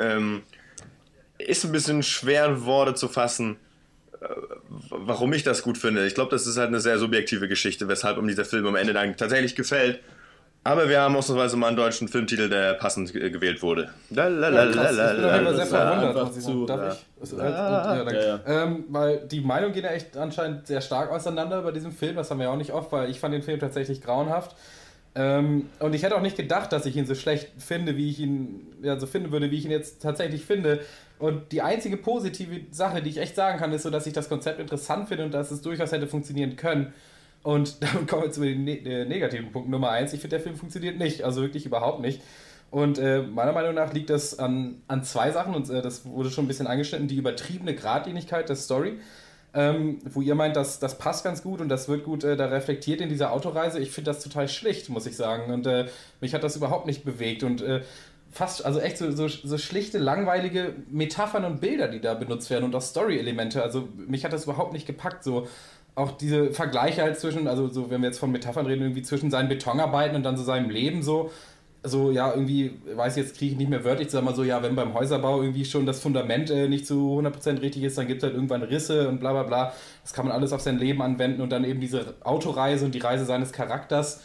Ähm, 0.00 0.42
ist 1.38 1.64
ein 1.64 1.72
bisschen 1.72 2.02
schwer 2.02 2.46
in 2.46 2.64
Worte 2.64 2.94
zu 2.94 3.08
fassen, 3.08 3.56
äh, 4.20 4.26
warum 4.90 5.32
ich 5.32 5.42
das 5.42 5.62
gut 5.62 5.78
finde. 5.78 6.06
Ich 6.06 6.14
glaube, 6.14 6.30
das 6.30 6.46
ist 6.46 6.56
halt 6.56 6.68
eine 6.68 6.80
sehr 6.80 6.98
subjektive 6.98 7.48
Geschichte, 7.48 7.88
weshalb 7.88 8.18
um 8.18 8.26
dieser 8.26 8.44
Film 8.44 8.66
am 8.66 8.76
Ende 8.76 8.92
dann 8.92 9.16
tatsächlich 9.16 9.54
gefällt. 9.54 10.00
Aber 10.64 10.88
wir 10.88 11.00
haben 11.00 11.16
ausnahmsweise 11.16 11.56
mal 11.56 11.68
einen 11.68 11.76
deutschen 11.76 12.08
Filmtitel, 12.08 12.48
der 12.48 12.74
passend 12.74 13.12
gewählt 13.12 13.62
wurde. 13.62 13.90
Lalalala. 14.10 14.64
Ich 15.14 15.46
bin 15.46 15.56
sehr 15.56 15.66
verwundert, 15.66 16.34
zu. 16.34 16.66
Darf 16.66 17.04
ich? 17.22 17.32
Ja, 17.32 18.04
danke. 18.04 18.40
Ähm, 18.46 18.84
weil 18.88 19.26
die 19.28 19.40
Meinungen 19.40 19.72
gehen 19.72 19.84
ja 19.84 19.90
echt 19.90 20.16
anscheinend 20.16 20.66
sehr 20.66 20.80
stark 20.80 21.10
auseinander 21.10 21.62
bei 21.62 21.70
diesem 21.70 21.92
Film. 21.92 22.16
Das 22.16 22.30
haben 22.30 22.38
wir 22.38 22.44
ja 22.44 22.52
auch 22.52 22.56
nicht 22.56 22.72
oft, 22.72 22.92
weil 22.92 23.08
ich 23.08 23.20
fand 23.20 23.34
den 23.34 23.42
Film 23.42 23.60
tatsächlich 23.60 24.02
grauenhaft. 24.02 24.56
Ähm, 25.14 25.68
und 25.80 25.94
ich 25.94 26.02
hätte 26.02 26.16
auch 26.16 26.22
nicht 26.22 26.36
gedacht, 26.36 26.72
dass 26.72 26.86
ich 26.86 26.96
ihn 26.96 27.06
so 27.06 27.14
schlecht 27.14 27.50
finde, 27.58 27.96
wie 27.96 28.10
ich 28.10 28.20
ihn 28.20 28.66
ja, 28.82 28.98
so 28.98 29.06
finden 29.06 29.32
würde, 29.32 29.50
wie 29.50 29.56
ich 29.56 29.64
ihn 29.64 29.70
jetzt 29.70 30.02
tatsächlich 30.02 30.44
finde. 30.44 30.80
Und 31.18 31.50
die 31.52 31.62
einzige 31.62 31.96
positive 31.96 32.60
Sache, 32.70 33.02
die 33.02 33.10
ich 33.10 33.18
echt 33.18 33.34
sagen 33.34 33.58
kann, 33.58 33.72
ist 33.72 33.82
so, 33.82 33.90
dass 33.90 34.06
ich 34.06 34.12
das 34.12 34.28
Konzept 34.28 34.60
interessant 34.60 35.08
finde 35.08 35.24
und 35.24 35.34
dass 35.34 35.50
es 35.50 35.62
durchaus 35.62 35.92
hätte 35.92 36.06
funktionieren 36.06 36.56
können. 36.56 36.92
Und 37.42 37.82
damit 37.82 38.08
kommen 38.08 38.22
wir 38.24 38.30
zu 38.30 38.42
dem 38.42 38.64
ne 38.64 38.78
äh, 38.78 39.04
negativen 39.04 39.50
Punkt 39.52 39.68
Nummer 39.68 39.90
eins. 39.90 40.12
Ich 40.12 40.20
finde, 40.20 40.36
der 40.36 40.44
Film 40.44 40.56
funktioniert 40.56 40.98
nicht, 40.98 41.24
also 41.24 41.42
wirklich 41.42 41.66
überhaupt 41.66 42.00
nicht. 42.00 42.22
Und 42.70 42.98
äh, 42.98 43.22
meiner 43.22 43.52
Meinung 43.52 43.74
nach 43.74 43.94
liegt 43.94 44.10
das 44.10 44.38
an, 44.38 44.82
an 44.88 45.02
zwei 45.02 45.30
Sachen, 45.30 45.54
und 45.54 45.70
äh, 45.70 45.80
das 45.80 46.04
wurde 46.04 46.30
schon 46.30 46.44
ein 46.44 46.48
bisschen 46.48 46.66
angeschnitten, 46.66 47.08
die 47.08 47.16
übertriebene 47.16 47.74
Gradlinigkeit 47.74 48.48
der 48.48 48.56
Story 48.56 48.98
ähm, 49.54 49.98
wo 50.04 50.20
ihr 50.20 50.34
meint, 50.34 50.56
dass 50.56 50.78
das 50.78 50.98
passt 50.98 51.24
ganz 51.24 51.42
gut 51.42 51.60
und 51.60 51.68
das 51.68 51.88
wird 51.88 52.04
gut 52.04 52.24
äh, 52.24 52.36
da 52.36 52.46
reflektiert 52.46 53.00
in 53.00 53.08
dieser 53.08 53.32
Autoreise. 53.32 53.80
Ich 53.80 53.90
finde 53.90 54.10
das 54.10 54.22
total 54.22 54.48
schlicht, 54.48 54.88
muss 54.88 55.06
ich 55.06 55.16
sagen. 55.16 55.52
Und 55.52 55.66
äh, 55.66 55.86
mich 56.20 56.34
hat 56.34 56.44
das 56.44 56.56
überhaupt 56.56 56.86
nicht 56.86 57.04
bewegt. 57.04 57.42
Und 57.42 57.62
äh, 57.62 57.82
fast, 58.30 58.64
also 58.64 58.78
echt 58.80 58.98
so, 58.98 59.10
so, 59.10 59.28
so 59.28 59.58
schlichte, 59.58 59.98
langweilige 59.98 60.74
Metaphern 60.90 61.44
und 61.44 61.60
Bilder, 61.60 61.88
die 61.88 62.00
da 62.00 62.14
benutzt 62.14 62.50
werden 62.50 62.64
und 62.64 62.74
auch 62.74 62.82
Story-Elemente. 62.82 63.62
Also 63.62 63.88
mich 63.96 64.24
hat 64.24 64.32
das 64.32 64.44
überhaupt 64.44 64.72
nicht 64.72 64.86
gepackt. 64.86 65.24
So 65.24 65.48
auch 65.94 66.12
diese 66.12 66.52
Vergleiche 66.52 67.02
halt 67.02 67.18
zwischen, 67.18 67.48
also 67.48 67.68
so, 67.68 67.90
wenn 67.90 68.02
wir 68.02 68.08
jetzt 68.08 68.20
von 68.20 68.30
Metaphern 68.30 68.66
reden, 68.66 68.82
irgendwie 68.82 69.02
zwischen 69.02 69.30
seinen 69.30 69.48
Betonarbeiten 69.48 70.14
und 70.14 70.22
dann 70.22 70.36
so 70.36 70.44
seinem 70.44 70.70
Leben 70.70 71.02
so. 71.02 71.30
So, 71.84 72.10
ja, 72.10 72.32
irgendwie, 72.34 72.80
weiß 72.94 73.16
jetzt, 73.16 73.36
kriege 73.36 73.52
ich 73.52 73.58
nicht 73.58 73.70
mehr 73.70 73.84
wörtlich, 73.84 74.10
sag 74.10 74.24
mal 74.24 74.34
so, 74.34 74.42
ja, 74.42 74.62
wenn 74.62 74.74
beim 74.74 74.94
Häuserbau 74.94 75.40
irgendwie 75.40 75.64
schon 75.64 75.86
das 75.86 76.00
Fundament 76.00 76.50
äh, 76.50 76.68
nicht 76.68 76.86
zu 76.86 77.20
100% 77.20 77.62
richtig 77.62 77.84
ist, 77.84 77.96
dann 77.96 78.08
gibt 78.08 78.22
es 78.22 78.24
halt 78.24 78.34
irgendwann 78.34 78.62
Risse 78.62 79.08
und 79.08 79.20
bla 79.20 79.32
bla 79.32 79.44
bla. 79.44 79.72
Das 80.02 80.12
kann 80.12 80.26
man 80.26 80.34
alles 80.34 80.52
auf 80.52 80.60
sein 80.60 80.78
Leben 80.78 81.00
anwenden 81.02 81.40
und 81.40 81.50
dann 81.50 81.64
eben 81.64 81.80
diese 81.80 82.16
Autoreise 82.24 82.84
und 82.84 82.94
die 82.94 82.98
Reise 82.98 83.24
seines 83.24 83.52
Charakters. 83.52 84.22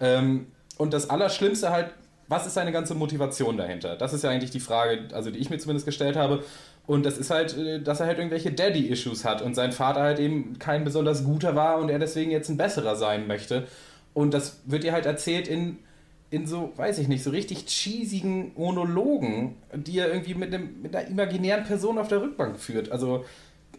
Ähm, 0.00 0.48
und 0.78 0.92
das 0.92 1.08
Allerschlimmste 1.08 1.70
halt, 1.70 1.94
was 2.28 2.46
ist 2.46 2.54
seine 2.54 2.72
ganze 2.72 2.94
Motivation 2.94 3.56
dahinter? 3.56 3.96
Das 3.96 4.12
ist 4.12 4.24
ja 4.24 4.30
eigentlich 4.30 4.50
die 4.50 4.60
Frage, 4.60 5.08
also 5.12 5.30
die 5.30 5.38
ich 5.38 5.48
mir 5.48 5.58
zumindest 5.58 5.86
gestellt 5.86 6.16
habe. 6.16 6.42
Und 6.86 7.04
das 7.06 7.18
ist 7.18 7.30
halt, 7.30 7.56
äh, 7.56 7.80
dass 7.80 8.00
er 8.00 8.06
halt 8.06 8.18
irgendwelche 8.18 8.52
Daddy-Issues 8.52 9.24
hat 9.24 9.42
und 9.42 9.54
sein 9.54 9.72
Vater 9.72 10.00
halt 10.00 10.18
eben 10.18 10.58
kein 10.58 10.84
besonders 10.84 11.24
guter 11.24 11.54
war 11.56 11.78
und 11.78 11.88
er 11.88 11.98
deswegen 11.98 12.30
jetzt 12.30 12.48
ein 12.48 12.56
besserer 12.56 12.96
sein 12.96 13.26
möchte. 13.26 13.66
Und 14.14 14.34
das 14.34 14.60
wird 14.64 14.84
dir 14.84 14.92
halt 14.92 15.06
erzählt 15.06 15.48
in, 15.48 15.78
in 16.30 16.46
so, 16.46 16.72
weiß 16.76 16.98
ich 16.98 17.08
nicht, 17.08 17.22
so 17.22 17.30
richtig 17.30 17.66
cheesigen 17.66 18.52
Monologen, 18.56 19.56
die 19.72 19.98
er 19.98 20.08
irgendwie 20.08 20.34
mit, 20.34 20.52
einem, 20.52 20.82
mit 20.82 20.94
einer 20.94 21.08
imaginären 21.08 21.64
Person 21.64 21.98
auf 21.98 22.08
der 22.08 22.20
Rückbank 22.20 22.58
führt. 22.58 22.90
Also 22.90 23.24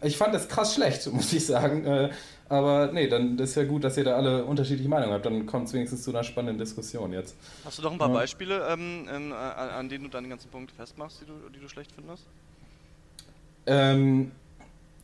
ich 0.02 0.16
fand 0.16 0.34
das 0.34 0.48
krass 0.48 0.74
schlecht, 0.74 1.06
muss 1.12 1.32
ich 1.32 1.44
sagen. 1.44 1.84
Äh, 1.84 2.10
aber 2.48 2.90
nee, 2.92 3.08
dann 3.08 3.38
ist 3.38 3.56
ja 3.56 3.64
gut, 3.64 3.84
dass 3.84 3.98
ihr 3.98 4.04
da 4.04 4.16
alle 4.16 4.44
unterschiedliche 4.44 4.88
Meinungen 4.88 5.12
habt. 5.12 5.26
Dann 5.26 5.44
kommt 5.44 5.68
es 5.68 5.74
wenigstens 5.74 6.02
zu 6.02 6.10
einer 6.10 6.24
spannenden 6.24 6.58
Diskussion 6.58 7.12
jetzt. 7.12 7.36
Hast 7.64 7.78
du 7.78 7.82
doch 7.82 7.92
ein 7.92 7.98
paar 7.98 8.08
ja. 8.08 8.14
Beispiele, 8.14 8.66
ähm, 8.70 9.06
ähm, 9.12 9.32
an, 9.32 9.68
an, 9.68 9.88
denen 9.90 10.04
du 10.04 10.10
deinen 10.10 10.30
ganzen 10.30 10.50
Punkt 10.50 10.72
festmachst, 10.72 11.20
die 11.20 11.26
du, 11.26 11.32
die 11.54 11.60
du 11.60 11.68
schlecht 11.68 11.92
findest? 11.92 12.24
Ähm, 13.66 14.32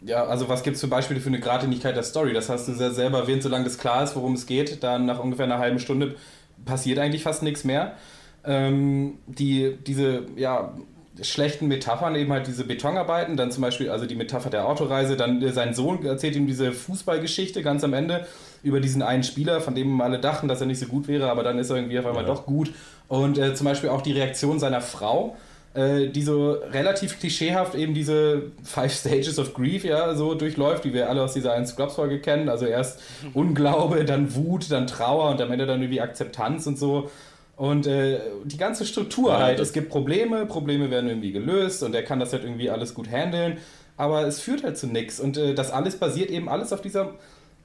ja, 0.00 0.24
also 0.24 0.48
was 0.48 0.62
gibt 0.62 0.76
es 0.76 0.80
für 0.80 0.88
Beispiele 0.88 1.20
für 1.20 1.28
eine 1.28 1.40
Gratinigkeit 1.40 1.94
der 1.94 2.02
Story? 2.02 2.32
Das 2.32 2.48
hast 2.48 2.66
du 2.66 2.72
sehr 2.72 2.92
selber 2.92 3.18
erwähnt, 3.20 3.42
solange 3.42 3.64
das 3.64 3.76
klar 3.76 4.02
ist, 4.04 4.16
worum 4.16 4.34
es 4.34 4.46
geht. 4.46 4.82
Dann 4.82 5.04
nach 5.04 5.18
ungefähr 5.18 5.44
einer 5.44 5.58
halben 5.58 5.78
Stunde 5.78 6.16
passiert 6.64 6.98
eigentlich 6.98 7.22
fast 7.22 7.42
nichts 7.42 7.64
mehr. 7.64 7.96
Ähm, 8.44 9.18
die, 9.26 9.76
diese, 9.86 10.26
ja, 10.36 10.74
schlechten 11.22 11.68
Metaphern, 11.68 12.16
eben 12.16 12.32
halt 12.32 12.46
diese 12.46 12.64
Betonarbeiten, 12.64 13.36
dann 13.36 13.52
zum 13.52 13.62
Beispiel, 13.62 13.88
also 13.88 14.06
die 14.06 14.16
Metapher 14.16 14.50
der 14.50 14.66
Autoreise, 14.66 15.16
dann 15.16 15.40
äh, 15.42 15.52
sein 15.52 15.74
Sohn 15.74 16.04
erzählt 16.04 16.34
ihm 16.34 16.46
diese 16.46 16.72
Fußballgeschichte 16.72 17.62
ganz 17.62 17.84
am 17.84 17.92
Ende 17.92 18.26
über 18.62 18.80
diesen 18.80 19.02
einen 19.02 19.22
Spieler, 19.22 19.60
von 19.60 19.74
dem 19.74 20.00
alle 20.00 20.18
dachten, 20.18 20.48
dass 20.48 20.60
er 20.60 20.66
nicht 20.66 20.80
so 20.80 20.86
gut 20.86 21.06
wäre, 21.06 21.30
aber 21.30 21.42
dann 21.42 21.58
ist 21.58 21.70
er 21.70 21.76
irgendwie 21.76 21.98
auf 21.98 22.06
einmal 22.06 22.24
ja. 22.24 22.28
doch 22.28 22.46
gut. 22.46 22.72
Und 23.08 23.38
äh, 23.38 23.54
zum 23.54 23.66
Beispiel 23.66 23.90
auch 23.90 24.02
die 24.02 24.12
Reaktion 24.12 24.58
seiner 24.58 24.80
Frau, 24.80 25.36
äh, 25.74 26.08
die 26.08 26.22
so 26.22 26.52
relativ 26.52 27.18
klischeehaft 27.18 27.74
eben 27.74 27.94
diese 27.94 28.52
Five 28.62 28.92
Stages 28.92 29.38
of 29.38 29.54
Grief 29.54 29.84
ja 29.84 30.14
so 30.14 30.34
durchläuft, 30.34 30.84
die 30.84 30.94
wir 30.94 31.10
alle 31.10 31.22
aus 31.22 31.34
dieser 31.34 31.52
einen 31.52 31.66
Scrubs-Folge 31.66 32.20
kennen. 32.20 32.48
Also 32.48 32.66
erst 32.66 33.00
Unglaube, 33.34 34.04
dann 34.04 34.34
Wut, 34.34 34.70
dann 34.70 34.86
Trauer 34.86 35.30
und 35.30 35.40
am 35.40 35.50
Ende 35.50 35.66
dann 35.66 35.80
irgendwie 35.82 36.00
Akzeptanz 36.00 36.66
und 36.66 36.78
so. 36.78 37.10
Und 37.56 37.86
äh, 37.86 38.20
die 38.44 38.56
ganze 38.56 38.84
Struktur 38.84 39.30
ja, 39.30 39.38
halt, 39.38 39.60
es 39.60 39.72
gibt 39.72 39.88
Probleme, 39.88 40.46
Probleme 40.46 40.90
werden 40.90 41.08
irgendwie 41.08 41.32
gelöst 41.32 41.82
und 41.82 41.94
er 41.94 42.02
kann 42.02 42.18
das 42.18 42.32
halt 42.32 42.42
irgendwie 42.42 42.68
alles 42.68 42.94
gut 42.94 43.08
handeln, 43.08 43.58
aber 43.96 44.26
es 44.26 44.40
führt 44.40 44.64
halt 44.64 44.76
zu 44.76 44.88
nichts. 44.88 45.20
Und 45.20 45.36
äh, 45.36 45.54
das 45.54 45.70
alles 45.70 45.96
basiert 45.96 46.30
eben 46.30 46.48
alles 46.48 46.72
auf 46.72 46.82
dieser 46.82 47.14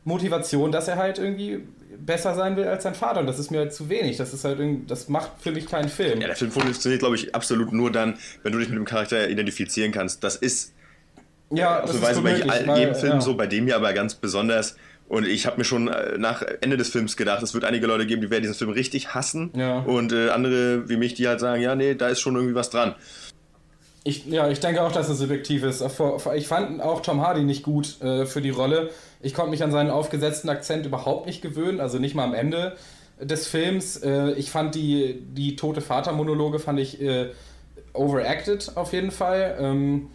Motivation, 0.09 0.71
dass 0.71 0.87
er 0.87 0.97
halt 0.97 1.17
irgendwie 1.17 1.63
besser 1.97 2.35
sein 2.35 2.57
will 2.57 2.65
als 2.65 2.83
sein 2.83 2.95
Vater. 2.95 3.21
Und 3.21 3.27
das 3.27 3.39
ist 3.39 3.51
mir 3.51 3.59
halt 3.59 3.73
zu 3.73 3.87
wenig. 3.87 4.17
Das 4.17 4.33
ist 4.33 4.43
halt 4.43 4.59
das 4.87 5.07
macht 5.07 5.31
für 5.39 5.51
mich 5.51 5.67
keinen 5.67 5.89
Film. 5.89 6.19
Ja, 6.19 6.27
der 6.27 6.35
Film 6.35 6.51
funktioniert, 6.51 6.99
glaube 6.99 7.15
ich, 7.15 7.33
absolut 7.33 7.71
nur 7.71 7.91
dann, 7.91 8.17
wenn 8.43 8.51
du 8.51 8.59
dich 8.59 8.67
mit 8.67 8.77
dem 8.77 8.85
Charakter 8.85 9.29
identifizieren 9.29 9.91
kannst. 9.91 10.23
Das 10.23 10.35
ist 10.35 10.73
ja, 11.51 11.81
das 11.81 11.91
so 11.91 11.97
ist 11.97 12.23
bei 12.23 12.79
jedem 12.79 12.95
Film 12.95 13.13
ja. 13.13 13.21
so, 13.21 13.35
bei 13.35 13.47
dem 13.47 13.65
hier 13.65 13.75
aber 13.75 13.93
ganz 13.93 14.15
besonders. 14.15 14.75
Und 15.07 15.25
ich 15.25 15.47
habe 15.47 15.57
mir 15.57 15.63
schon 15.63 15.87
äh, 15.87 16.19
nach 16.19 16.43
Ende 16.61 16.77
des 16.77 16.89
Films 16.89 17.17
gedacht, 17.17 17.41
es 17.41 17.55
wird 17.55 17.63
einige 17.63 17.87
Leute 17.87 18.05
geben, 18.05 18.21
die 18.21 18.29
werden 18.29 18.43
diesen 18.43 18.53
Film 18.53 18.69
richtig 18.69 19.15
hassen. 19.15 19.51
Ja. 19.55 19.79
Und 19.79 20.13
äh, 20.13 20.29
andere 20.29 20.87
wie 20.87 20.97
mich, 20.97 21.15
die 21.15 21.27
halt 21.27 21.39
sagen, 21.39 21.63
ja, 21.63 21.75
nee, 21.75 21.95
da 21.95 22.09
ist 22.09 22.19
schon 22.19 22.35
irgendwie 22.35 22.53
was 22.53 22.69
dran. 22.69 22.93
Ich, 24.09 24.25
ja, 24.25 24.49
ich 24.49 24.59
denke 24.59 24.81
auch, 24.81 24.91
dass 24.91 25.07
es 25.07 25.19
subjektiv 25.19 25.63
ist. 25.63 25.83
Ich 26.35 26.47
fand 26.47 26.81
auch 26.81 27.01
Tom 27.01 27.21
Hardy 27.21 27.43
nicht 27.43 27.61
gut 27.61 28.01
äh, 28.01 28.25
für 28.25 28.41
die 28.41 28.49
Rolle. 28.49 28.89
Ich 29.21 29.35
konnte 29.35 29.51
mich 29.51 29.63
an 29.63 29.71
seinen 29.71 29.91
aufgesetzten 29.91 30.49
Akzent 30.49 30.85
überhaupt 30.85 31.27
nicht 31.27 31.43
gewöhnen, 31.43 31.79
also 31.79 31.99
nicht 31.99 32.15
mal 32.15 32.23
am 32.23 32.33
Ende 32.33 32.75
des 33.21 33.47
Films. 33.47 33.97
Äh, 33.97 34.31
ich 34.31 34.49
fand 34.49 34.73
die, 34.73 35.21
die 35.21 35.55
tote 35.55 35.81
Vater-Monologe 35.81 36.57
fand 36.57 36.79
ich 36.79 36.99
äh, 37.01 37.29
overacted 37.93 38.71
auf 38.75 38.93
jeden 38.93 39.11
Fall. 39.11 39.57
Ähm, 39.59 40.07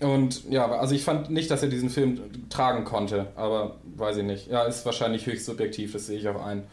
und 0.00 0.50
ja, 0.50 0.70
also 0.70 0.94
ich 0.94 1.04
fand 1.04 1.30
nicht, 1.30 1.50
dass 1.50 1.62
er 1.62 1.68
diesen 1.68 1.88
Film 1.88 2.20
tragen 2.50 2.84
konnte, 2.84 3.28
aber 3.34 3.76
weiß 3.96 4.18
ich 4.18 4.24
nicht. 4.24 4.50
Ja, 4.50 4.64
ist 4.64 4.84
wahrscheinlich 4.84 5.24
höchst 5.24 5.46
subjektiv, 5.46 5.92
das 5.92 6.06
sehe 6.06 6.18
ich 6.18 6.28
auch 6.28 6.44
ein. 6.44 6.64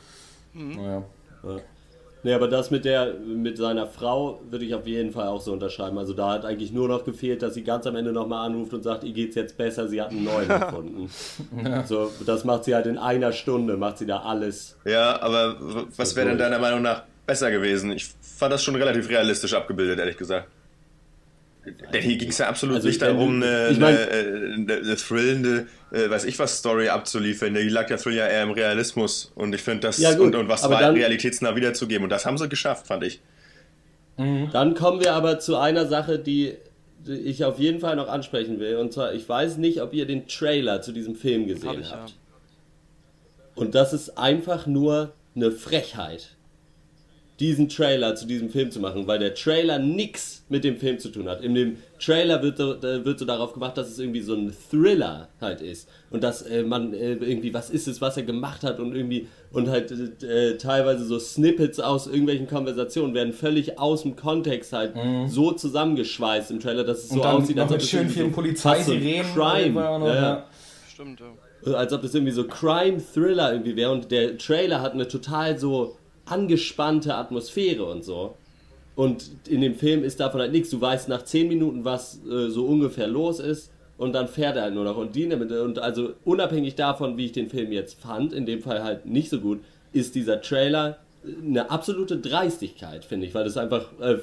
Mhm. 0.53 0.75
Naja. 0.75 1.03
Ja. 1.43 1.57
Nee, 2.23 2.33
aber 2.33 2.47
das 2.47 2.71
mit 2.71 2.83
der 2.83 3.13
mit 3.13 3.57
seiner 3.57 3.87
Frau 3.87 4.41
würde 4.49 4.65
ich 4.65 4.73
auf 4.75 4.87
jeden 4.87 5.11
Fall 5.11 5.27
auch 5.27 5.41
so 5.41 5.53
unterschreiben. 5.53 5.97
Also 5.97 6.13
da 6.13 6.31
hat 6.31 6.45
eigentlich 6.45 6.71
nur 6.71 6.87
noch 6.87 7.03
gefehlt, 7.05 7.41
dass 7.41 7.53
sie 7.53 7.63
ganz 7.63 7.85
am 7.87 7.95
Ende 7.95 8.11
nochmal 8.11 8.47
anruft 8.47 8.73
und 8.73 8.83
sagt, 8.83 9.03
ihr 9.03 9.13
geht's 9.13 9.35
jetzt 9.35 9.57
besser, 9.57 9.87
sie 9.87 10.01
hat 10.01 10.11
einen 10.11 10.23
neuen 10.23 10.47
gefunden. 10.59 11.09
ja. 11.63 11.85
So, 11.85 12.11
das 12.25 12.43
macht 12.43 12.65
sie 12.65 12.75
halt 12.75 12.87
in 12.87 12.97
einer 12.97 13.31
Stunde, 13.31 13.77
macht 13.77 13.99
sie 13.99 14.05
da 14.05 14.21
alles. 14.21 14.77
Ja, 14.85 15.21
aber 15.21 15.57
was 15.95 16.15
wäre 16.15 16.29
denn 16.29 16.37
deiner 16.37 16.59
Meinung 16.59 16.81
nach 16.81 17.03
besser 17.25 17.51
gewesen? 17.51 17.91
Ich 17.91 18.09
fand 18.21 18.51
das 18.51 18.63
schon 18.63 18.75
relativ 18.75 19.09
realistisch 19.09 19.53
abgebildet, 19.53 19.99
ehrlich 19.99 20.17
gesagt. 20.17 20.47
Denn 21.93 22.01
hier 22.01 22.17
ging 22.17 22.29
es 22.29 22.37
ja 22.37 22.47
absolut 22.47 22.77
also 22.77 22.87
nicht 22.87 23.01
darum, 23.01 23.41
eine, 23.41 23.69
ich 23.69 23.79
mein, 23.79 23.97
eine, 23.97 24.73
eine, 24.73 24.95
thrillende, 24.95 25.67
äh, 25.91 26.09
weiß 26.09 26.25
ich 26.25 26.39
was, 26.39 26.57
Story 26.57 26.89
abzuliefern. 26.89 27.53
Die 27.53 27.69
lag 27.69 27.87
der 27.87 27.97
Thrill 27.97 28.15
ja 28.15 28.27
eher 28.27 28.43
im 28.43 28.51
Realismus. 28.51 29.31
Und 29.35 29.53
ich 29.53 29.61
finde 29.61 29.81
das, 29.81 29.97
ja 29.97 30.13
gut, 30.13 30.27
und, 30.27 30.35
und, 30.35 30.49
was 30.49 30.69
war 30.69 30.79
dann, 30.79 30.95
realitätsnah 30.95 31.55
wiederzugeben. 31.55 32.03
Und 32.03 32.09
das 32.09 32.25
haben 32.25 32.37
sie 32.37 32.47
geschafft, 32.47 32.87
fand 32.87 33.03
ich. 33.03 33.21
Mhm. 34.17 34.49
Dann 34.51 34.75
kommen 34.75 35.01
wir 35.01 35.13
aber 35.13 35.39
zu 35.39 35.57
einer 35.57 35.87
Sache, 35.87 36.19
die 36.19 36.55
ich 37.05 37.43
auf 37.43 37.59
jeden 37.59 37.79
Fall 37.79 37.95
noch 37.95 38.07
ansprechen 38.07 38.59
will. 38.59 38.77
Und 38.77 38.93
zwar, 38.93 39.13
ich 39.13 39.27
weiß 39.27 39.57
nicht, 39.57 39.81
ob 39.81 39.93
ihr 39.93 40.05
den 40.05 40.27
Trailer 40.27 40.81
zu 40.81 40.91
diesem 40.91 41.15
Film 41.15 41.47
gesehen 41.47 41.89
habt. 41.89 42.09
Ja. 42.09 42.15
Und 43.55 43.75
das 43.75 43.93
ist 43.93 44.17
einfach 44.17 44.67
nur 44.67 45.13
eine 45.35 45.51
Frechheit 45.51 46.36
diesen 47.39 47.69
Trailer 47.69 48.15
zu 48.15 48.25
diesem 48.25 48.49
Film 48.49 48.71
zu 48.71 48.79
machen, 48.79 49.05
weil 49.05 49.19
der 49.19 49.35
Trailer 49.35 49.77
nichts 49.77 50.43
mit 50.49 50.63
dem 50.63 50.77
Film 50.77 50.97
zu 50.97 51.09
tun 51.09 51.29
hat. 51.29 51.41
In 51.41 51.53
dem 51.53 51.77
Trailer 51.99 52.41
wird, 52.41 52.57
wird 52.57 53.19
so 53.19 53.25
darauf 53.25 53.53
gemacht, 53.53 53.77
dass 53.77 53.89
es 53.89 53.99
irgendwie 53.99 54.21
so 54.21 54.33
ein 54.33 54.51
Thriller 54.71 55.27
halt 55.39 55.61
ist 55.61 55.87
und 56.09 56.23
dass 56.23 56.41
äh, 56.41 56.63
man 56.63 56.93
äh, 56.93 57.13
irgendwie, 57.13 57.53
was 57.53 57.69
ist 57.69 57.87
es, 57.87 58.01
was 58.01 58.17
er 58.17 58.23
gemacht 58.23 58.63
hat 58.63 58.79
und 58.79 58.95
irgendwie 58.95 59.27
und 59.51 59.69
halt 59.69 59.91
äh, 60.23 60.57
teilweise 60.57 61.05
so 61.05 61.19
Snippets 61.19 61.79
aus 61.79 62.07
irgendwelchen 62.07 62.47
Konversationen 62.47 63.13
werden 63.13 63.33
völlig 63.33 63.77
aus 63.77 64.01
dem 64.01 64.15
Kontext 64.15 64.73
halt 64.73 64.95
mhm. 64.95 65.27
so 65.27 65.51
zusammengeschweißt 65.51 66.49
im 66.49 66.59
Trailer, 66.59 66.83
dass 66.83 67.03
es 67.03 67.09
so 67.09 67.23
aussieht, 67.23 67.59
als 67.59 67.71
ob 67.71 67.77
es 67.77 67.89
schön 67.89 68.09
vielen 68.09 68.29
so 68.29 68.35
Polizeisirenen 68.35 69.33
Crime, 69.33 69.79
ja, 69.79 70.15
ja. 70.15 70.47
Stimmt, 70.91 71.19
ja. 71.19 71.73
Als 71.73 71.93
ob 71.93 72.01
das 72.01 72.15
irgendwie 72.15 72.31
so 72.31 72.45
Crime-Thriller 72.45 73.51
irgendwie 73.51 73.75
wäre 73.75 73.91
und 73.91 74.09
der 74.09 74.37
Trailer 74.37 74.81
hat 74.81 74.93
eine 74.93 75.07
total 75.07 75.57
so 75.57 75.97
angespannte 76.29 77.15
Atmosphäre 77.15 77.85
und 77.85 78.03
so. 78.03 78.35
Und 78.95 79.29
in 79.47 79.61
dem 79.61 79.75
Film 79.75 80.03
ist 80.03 80.19
davon 80.19 80.41
halt 80.41 80.51
nichts. 80.51 80.69
Du 80.69 80.81
weißt 80.81 81.07
nach 81.07 81.23
10 81.23 81.47
Minuten, 81.47 81.85
was 81.85 82.19
äh, 82.25 82.49
so 82.49 82.65
ungefähr 82.65 83.07
los 83.07 83.39
ist 83.39 83.71
und 83.97 84.13
dann 84.13 84.27
fährt 84.27 84.55
er 84.55 84.63
halt 84.63 84.73
nur 84.73 84.83
noch. 84.83 84.97
Und, 84.97 85.15
die, 85.15 85.25
und 85.25 85.79
also 85.79 86.13
unabhängig 86.23 86.75
davon, 86.75 87.17
wie 87.17 87.25
ich 87.25 87.31
den 87.31 87.49
Film 87.49 87.71
jetzt 87.71 87.99
fand, 87.99 88.33
in 88.33 88.45
dem 88.45 88.61
Fall 88.61 88.83
halt 88.83 89.05
nicht 89.05 89.29
so 89.29 89.39
gut, 89.39 89.59
ist 89.93 90.15
dieser 90.15 90.41
Trailer 90.41 90.99
eine 91.43 91.69
absolute 91.69 92.17
Dreistigkeit, 92.17 93.03
finde 93.03 93.27
ich, 93.27 93.33
weil 93.33 93.43
das 93.43 93.57
einfach 93.57 93.87
äh, 93.99 94.17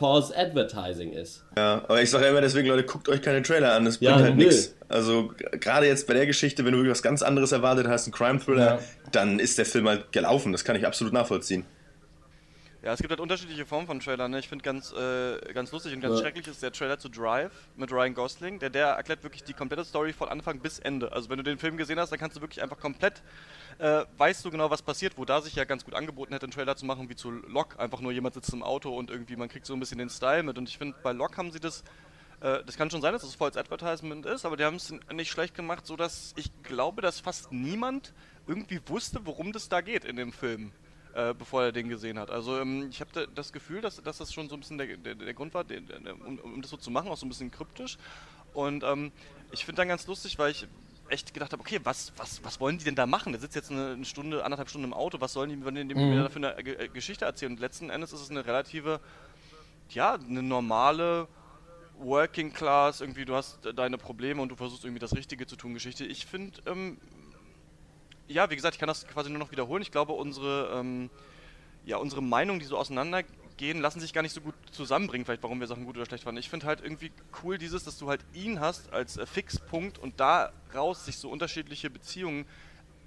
False 0.00 0.34
Advertising 0.34 1.12
ist. 1.12 1.44
Ja, 1.58 1.82
aber 1.86 2.00
ich 2.00 2.08
sage 2.08 2.24
immer 2.24 2.40
deswegen, 2.40 2.68
Leute, 2.68 2.84
guckt 2.84 3.06
euch 3.10 3.20
keine 3.20 3.42
Trailer 3.42 3.74
an, 3.74 3.84
das 3.84 3.98
bringt 3.98 4.12
ja, 4.12 4.18
halt 4.18 4.36
nichts. 4.36 4.74
Also 4.88 5.30
gerade 5.52 5.86
jetzt 5.86 6.06
bei 6.06 6.14
der 6.14 6.26
Geschichte, 6.26 6.64
wenn 6.64 6.72
du 6.72 6.90
was 6.90 7.02
ganz 7.02 7.22
anderes 7.22 7.52
erwartet 7.52 7.86
hast, 7.86 8.08
ein 8.08 8.12
Crime-Thriller, 8.12 8.76
ja. 8.76 8.78
dann 9.12 9.38
ist 9.38 9.58
der 9.58 9.66
Film 9.66 9.86
halt 9.86 10.10
gelaufen, 10.10 10.52
das 10.52 10.64
kann 10.64 10.74
ich 10.74 10.86
absolut 10.86 11.12
nachvollziehen. 11.12 11.66
Ja, 12.82 12.94
es 12.94 13.00
gibt 13.00 13.10
halt 13.10 13.20
unterschiedliche 13.20 13.66
Formen 13.66 13.86
von 13.86 14.00
Trailern. 14.00 14.30
Ne? 14.30 14.38
Ich 14.38 14.48
finde 14.48 14.64
ganz, 14.64 14.90
äh, 14.92 15.38
ganz 15.52 15.70
lustig 15.70 15.92
und 15.92 16.00
ganz 16.00 16.14
ja. 16.16 16.22
schrecklich 16.22 16.46
ist 16.46 16.62
der 16.62 16.72
Trailer 16.72 16.98
zu 16.98 17.10
Drive 17.10 17.52
mit 17.76 17.92
Ryan 17.92 18.14
Gosling. 18.14 18.58
Der, 18.58 18.70
der 18.70 18.86
erklärt 18.86 19.22
wirklich 19.22 19.44
die 19.44 19.52
komplette 19.52 19.84
Story 19.84 20.14
von 20.14 20.30
Anfang 20.30 20.60
bis 20.60 20.78
Ende. 20.78 21.12
Also 21.12 21.28
wenn 21.28 21.36
du 21.36 21.42
den 21.42 21.58
Film 21.58 21.76
gesehen 21.76 22.00
hast, 22.00 22.10
dann 22.10 22.18
kannst 22.18 22.38
du 22.38 22.40
wirklich 22.40 22.62
einfach 22.62 22.78
komplett, 22.78 23.22
äh, 23.78 24.04
weißt 24.16 24.42
du 24.46 24.50
genau, 24.50 24.70
was 24.70 24.80
passiert, 24.80 25.18
wo 25.18 25.26
da 25.26 25.42
sich 25.42 25.56
ja 25.56 25.64
ganz 25.64 25.84
gut 25.84 25.94
angeboten 25.94 26.32
hätte, 26.32 26.44
einen 26.44 26.52
Trailer 26.52 26.74
zu 26.74 26.86
machen 26.86 27.10
wie 27.10 27.16
zu 27.16 27.30
Lock. 27.30 27.78
Einfach 27.78 28.00
nur 28.00 28.12
jemand 28.12 28.32
sitzt 28.32 28.52
im 28.54 28.62
Auto 28.62 28.96
und 28.96 29.10
irgendwie 29.10 29.36
man 29.36 29.50
kriegt 29.50 29.66
so 29.66 29.74
ein 29.74 29.80
bisschen 29.80 29.98
den 29.98 30.08
Style 30.08 30.42
mit. 30.42 30.56
Und 30.56 30.66
ich 30.66 30.78
finde, 30.78 30.96
bei 31.02 31.12
Lock 31.12 31.36
haben 31.36 31.52
sie 31.52 31.60
das 31.60 31.84
äh, 32.40 32.64
das 32.64 32.78
kann 32.78 32.90
schon 32.90 33.02
sein, 33.02 33.12
dass 33.12 33.22
es 33.22 33.34
voll 33.34 33.48
als 33.48 33.58
Advertisement 33.58 34.24
ist, 34.24 34.46
aber 34.46 34.56
die 34.56 34.64
haben 34.64 34.76
es 34.76 34.94
nicht 35.12 35.30
schlecht 35.30 35.54
gemacht, 35.54 35.86
sodass 35.86 36.32
ich 36.36 36.50
glaube, 36.62 37.02
dass 37.02 37.20
fast 37.20 37.52
niemand 37.52 38.14
irgendwie 38.46 38.80
wusste, 38.86 39.20
worum 39.24 39.52
das 39.52 39.68
da 39.68 39.82
geht 39.82 40.06
in 40.06 40.16
dem 40.16 40.32
Film. 40.32 40.72
Äh, 41.14 41.34
bevor 41.34 41.64
er 41.64 41.72
den 41.72 41.88
gesehen 41.88 42.18
hat. 42.18 42.30
Also 42.30 42.58
ähm, 42.58 42.88
ich 42.90 43.00
habe 43.00 43.10
da 43.12 43.26
das 43.26 43.52
Gefühl, 43.52 43.80
dass, 43.80 44.02
dass 44.02 44.18
das 44.18 44.32
schon 44.32 44.48
so 44.48 44.56
ein 44.56 44.60
bisschen 44.60 44.78
der, 44.78 44.96
der, 44.96 45.14
der 45.14 45.34
Grund 45.34 45.54
war, 45.54 45.64
der, 45.64 45.80
um, 46.24 46.38
um, 46.38 46.62
das 46.62 46.70
so 46.70 46.76
zu 46.76 46.90
machen, 46.90 47.08
auch 47.08 47.16
so 47.16 47.26
ein 47.26 47.28
bisschen 47.28 47.50
kryptisch. 47.50 47.98
Und 48.52 48.84
ähm, 48.84 49.12
ich 49.52 49.64
finde 49.64 49.80
dann 49.80 49.88
ganz 49.88 50.06
lustig, 50.06 50.38
weil 50.38 50.50
ich 50.52 50.66
echt 51.08 51.34
gedacht 51.34 51.52
habe, 51.52 51.60
okay, 51.60 51.80
was, 51.82 52.12
was, 52.16 52.42
was 52.44 52.60
wollen 52.60 52.78
die 52.78 52.84
denn 52.84 52.94
da 52.94 53.06
machen? 53.06 53.32
Der 53.32 53.40
sitzt 53.40 53.56
jetzt 53.56 53.70
eine, 53.70 53.92
eine 53.92 54.04
Stunde, 54.04 54.44
anderthalb 54.44 54.68
Stunden 54.68 54.86
im 54.86 54.94
Auto, 54.94 55.20
was 55.20 55.32
sollen 55.32 55.50
die 55.50 55.64
wollen 55.64 55.88
die 55.88 55.94
mhm. 55.94 56.16
dafür 56.16 56.54
eine 56.54 56.62
G 56.62 56.88
Geschichte 56.88 57.24
erzählen? 57.24 57.52
Und 57.52 57.60
letzten 57.60 57.90
Endes 57.90 58.12
ist 58.12 58.20
es 58.20 58.30
eine 58.30 58.46
relative, 58.46 59.00
ja, 59.90 60.14
eine 60.14 60.42
normale 60.42 61.26
Working 61.98 62.52
Class, 62.52 63.00
irgendwie 63.00 63.24
du 63.24 63.34
hast 63.34 63.58
deine 63.74 63.98
Probleme 63.98 64.40
und 64.40 64.48
du 64.50 64.56
versuchst 64.56 64.84
irgendwie 64.84 65.00
das 65.00 65.14
Richtige 65.14 65.46
zu 65.46 65.56
tun, 65.56 65.74
Geschichte. 65.74 66.04
Ich 66.04 66.26
finde, 66.26 66.60
ähm, 66.66 66.98
ja, 68.30 68.48
wie 68.48 68.56
gesagt, 68.56 68.76
ich 68.76 68.80
kann 68.80 68.86
das 68.86 69.06
quasi 69.06 69.28
nur 69.28 69.38
noch 69.38 69.50
wiederholen. 69.50 69.82
Ich 69.82 69.90
glaube, 69.90 70.12
unsere, 70.12 70.78
ähm, 70.78 71.10
ja, 71.84 71.96
unsere 71.96 72.22
Meinungen, 72.22 72.60
die 72.60 72.66
so 72.66 72.78
auseinandergehen, 72.78 73.80
lassen 73.80 74.00
sich 74.00 74.12
gar 74.12 74.22
nicht 74.22 74.32
so 74.34 74.40
gut 74.40 74.54
zusammenbringen, 74.70 75.24
vielleicht 75.24 75.42
warum 75.42 75.60
wir 75.60 75.66
Sachen 75.66 75.84
gut 75.84 75.96
oder 75.96 76.06
schlecht 76.06 76.24
fanden. 76.24 76.38
Ich 76.38 76.48
finde 76.48 76.66
halt 76.66 76.80
irgendwie 76.80 77.10
cool 77.42 77.58
dieses, 77.58 77.84
dass 77.84 77.98
du 77.98 78.08
halt 78.08 78.24
ihn 78.32 78.60
hast 78.60 78.92
als 78.92 79.16
äh, 79.16 79.26
Fixpunkt 79.26 79.98
und 79.98 80.20
daraus 80.20 81.04
sich 81.04 81.18
so 81.18 81.28
unterschiedliche 81.28 81.90
Beziehungen 81.90 82.46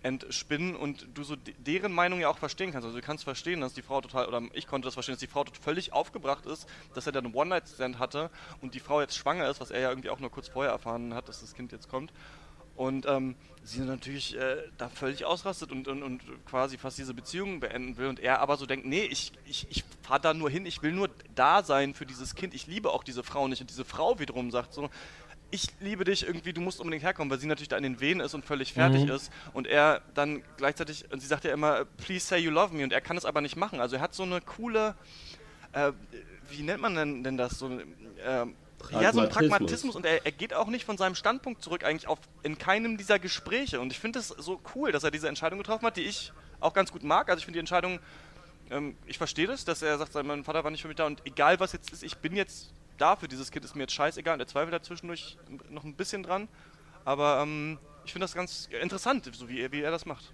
entspinnen 0.04 0.76
und 0.76 1.08
du 1.14 1.24
so 1.24 1.38
deren 1.38 1.94
Meinung 1.94 2.20
ja 2.20 2.28
auch 2.28 2.38
verstehen 2.38 2.74
kannst. 2.74 2.86
Also 2.86 3.00
du 3.00 3.06
kannst 3.06 3.24
verstehen, 3.24 3.62
dass 3.62 3.74
die 3.74 3.82
Frau 3.82 4.02
total, 4.02 4.28
oder 4.28 4.42
ich 4.52 4.68
konnte 4.68 4.86
das 4.86 4.96
verstehen, 4.96 5.14
dass 5.14 5.22
die 5.22 5.28
Frau 5.28 5.46
völlig 5.62 5.94
aufgebracht 5.94 6.46
ist, 6.46 6.68
dass 6.94 7.06
er 7.06 7.14
dann 7.14 7.26
einen 7.26 7.34
One-Night-Stand 7.34 8.00
hatte 8.00 8.30
und 8.62 8.74
die 8.74 8.82
Frau 8.82 9.00
jetzt 9.00 9.16
schwanger 9.16 9.50
ist, 9.50 9.62
was 9.62 9.72
er 9.72 9.80
ja 9.80 9.90
irgendwie 9.90 10.10
auch 10.10 10.20
nur 10.20 10.30
kurz 10.30 10.50
vorher 10.50 10.74
erfahren 10.74 11.14
hat, 11.14 11.30
dass 11.30 11.40
das 11.40 11.54
Kind 11.54 11.72
jetzt 11.72 11.88
kommt. 11.88 12.12
Und 12.76 13.06
ähm, 13.06 13.36
sie 13.64 13.82
natürlich 13.82 14.38
äh, 14.38 14.58
da 14.78 14.90
völlig 14.90 15.26
ausrastet 15.26 15.72
und, 15.72 15.88
und, 15.88 16.04
und 16.04 16.22
quasi 16.46 16.78
fast 16.78 16.98
diese 16.98 17.14
Beziehung 17.14 17.60
beenden 17.60 17.98
will 17.98 18.08
und 18.08 18.20
er 18.20 18.40
aber 18.40 18.58
so 18.58 18.66
denkt, 18.66 18.86
nee, 18.86 19.04
ich, 19.04 19.32
ich, 19.46 19.68
ich 19.70 19.84
fahre 20.02 20.20
da 20.20 20.34
nur 20.34 20.50
hin, 20.50 20.66
ich 20.66 20.82
will 20.82 20.92
nur 20.92 21.10
da 21.36 21.64
sein 21.64 21.94
für 21.94 22.06
dieses 22.06 22.36
Kind, 22.36 22.54
ich 22.54 22.68
liebe 22.68 22.92
auch 22.92 23.04
diese 23.04 23.24
Frau 23.24 23.48
nicht. 23.48 23.62
Und 23.62 23.70
diese 23.70 23.86
Frau 23.86 24.20
wiederum 24.20 24.52
sagt 24.52 24.74
so, 24.74 24.90
ich 25.54 25.68
liebe 25.80 26.04
dich 26.04 26.26
irgendwie, 26.26 26.52
du 26.52 26.62
musst 26.62 26.80
unbedingt 26.80 27.04
herkommen, 27.04 27.30
weil 27.30 27.40
sie 27.40 27.46
natürlich 27.46 27.70
da 27.70 27.78
in 27.78 27.84
den 27.84 28.00
Wehen 28.00 28.20
ist 28.20 28.34
und 28.34 28.44
völlig 28.44 28.74
fertig 28.74 29.04
mhm. 29.04 29.12
ist. 29.12 29.32
Und 29.54 29.68
er 29.68 30.02
dann 30.16 30.42
gleichzeitig, 30.58 31.06
und 31.12 31.22
sie 31.22 31.28
sagt 31.28 31.44
ja 31.44 31.54
immer, 31.54 31.86
please 31.86 32.26
say 32.26 32.40
you 32.40 32.50
love 32.50 32.74
me, 32.74 32.84
und 32.84 32.92
er 32.92 33.02
kann 33.02 33.18
es 33.18 33.24
aber 33.24 33.40
nicht 33.40 33.56
machen. 33.56 33.80
Also 33.80 33.98
er 33.98 34.02
hat 34.02 34.16
so 34.16 34.24
eine 34.24 34.42
coole, 34.42 34.96
äh, 35.74 35.92
wie 36.50 36.64
nennt 36.64 36.82
man 36.82 36.96
denn, 36.96 37.24
denn 37.24 37.38
das, 37.38 37.60
so 37.60 37.70
äh, 37.70 38.46
ja, 38.92 39.14
so 39.14 39.22
ein 39.22 39.30
Pragmatismus 39.30 39.96
und 39.96 40.06
er, 40.06 40.26
er, 40.26 40.32
geht 40.32 40.54
auch 40.54 40.68
nicht 40.68 40.86
von 40.86 40.98
seinem 40.98 41.16
Standpunkt 41.16 41.64
zurück, 41.64 41.84
eigentlich 41.84 42.08
auf, 42.08 42.20
in 42.44 42.58
keinem 42.58 42.98
dieser 42.98 43.20
Gespräche. 43.20 43.80
Und 43.80 43.92
ich 43.92 44.00
finde 44.00 44.20
es 44.20 44.28
so 44.28 44.62
cool, 44.76 44.92
dass 44.92 45.04
er 45.04 45.12
diese 45.12 45.28
Entscheidung 45.28 45.60
getroffen 45.60 45.86
hat, 45.86 45.98
die 45.98 46.04
ich 46.04 46.32
auch 46.60 46.74
ganz 46.74 46.92
gut 46.92 47.04
mag. 47.04 47.30
Also 47.30 47.40
ich 47.40 47.46
finde 47.46 47.58
die 47.58 47.62
Entscheidung, 47.62 48.00
ähm, 48.70 48.96
ich 49.06 49.18
verstehe 49.18 49.48
das, 49.48 49.66
dass 49.66 49.82
er 49.82 49.98
sagt, 49.98 50.14
mein 50.24 50.44
Vater 50.44 50.64
war 50.64 50.72
nicht 50.72 50.82
für 50.82 50.88
mich 50.88 50.98
da 50.98 51.06
und 51.06 51.26
egal 51.26 51.60
was 51.60 51.74
jetzt 51.74 51.92
ist, 51.92 52.04
ich 52.04 52.18
bin 52.18 52.36
jetzt 52.36 52.74
da 52.98 53.16
für 53.16 53.28
dieses 53.28 53.52
Kind, 53.52 53.66
ist 53.66 53.76
mir 53.76 53.84
jetzt 53.84 53.94
scheißegal. 53.94 54.36
Und 54.36 54.40
er 54.40 54.48
zweifelt 54.48 54.74
da 54.74 54.82
zwischendurch 54.82 55.38
noch 55.70 55.84
ein 55.84 55.96
bisschen 55.96 56.24
dran. 56.24 56.48
Aber 57.06 57.42
ähm, 57.42 57.80
ich 58.06 58.14
finde 58.14 58.26
das 58.26 58.34
ganz 58.34 58.70
interessant, 58.82 59.30
so 59.34 59.50
wie, 59.50 59.72
wie 59.72 59.82
er 59.82 59.92
das 59.92 60.06
macht. 60.06 60.32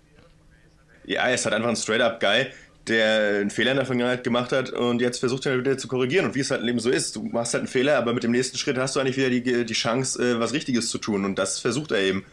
Ja, 1.06 1.24
er 1.27 1.34
ist 1.34 1.46
halt 1.46 1.56
einfach 1.56 1.70
ein 1.70 1.75
straight-up 1.75 2.20
Guy, 2.20 2.51
der 2.89 3.39
einen 3.39 3.50
Fehler 3.50 3.72
in 3.72 3.77
der 3.77 3.86
Vergangenheit 3.86 4.24
gemacht 4.24 4.51
hat 4.51 4.72
und 4.72 5.01
jetzt 5.01 5.19
versucht 5.19 5.46
er 5.46 5.58
wieder 5.58 5.77
zu 5.77 5.88
korrigieren. 5.88 6.25
Und 6.25 6.36
wie 6.36 6.39
es 6.39 6.51
halt 6.51 6.62
im 6.62 6.67
Leben 6.67 6.79
so 6.79 6.89
ist, 6.89 7.15
du 7.15 7.24
machst 7.24 7.53
halt 7.53 7.62
einen 7.62 7.67
Fehler, 7.67 7.98
aber 7.98 8.13
mit 8.13 8.24
dem 8.24 8.31
nächsten 8.31 8.58
Schritt 8.58 8.77
hast 8.77 8.96
du 8.96 9.00
eigentlich 9.00 9.17
wieder 9.17 9.29
die, 9.29 9.65
die 9.65 9.74
Chance, 9.74 10.22
äh, 10.22 10.39
was 10.39 10.53
Richtiges 10.53 10.89
zu 10.89 10.98
tun. 10.98 11.25
Und 11.25 11.39
das 11.39 11.60
versucht 11.60 11.91
er 11.91 12.00
eben. 12.00 12.25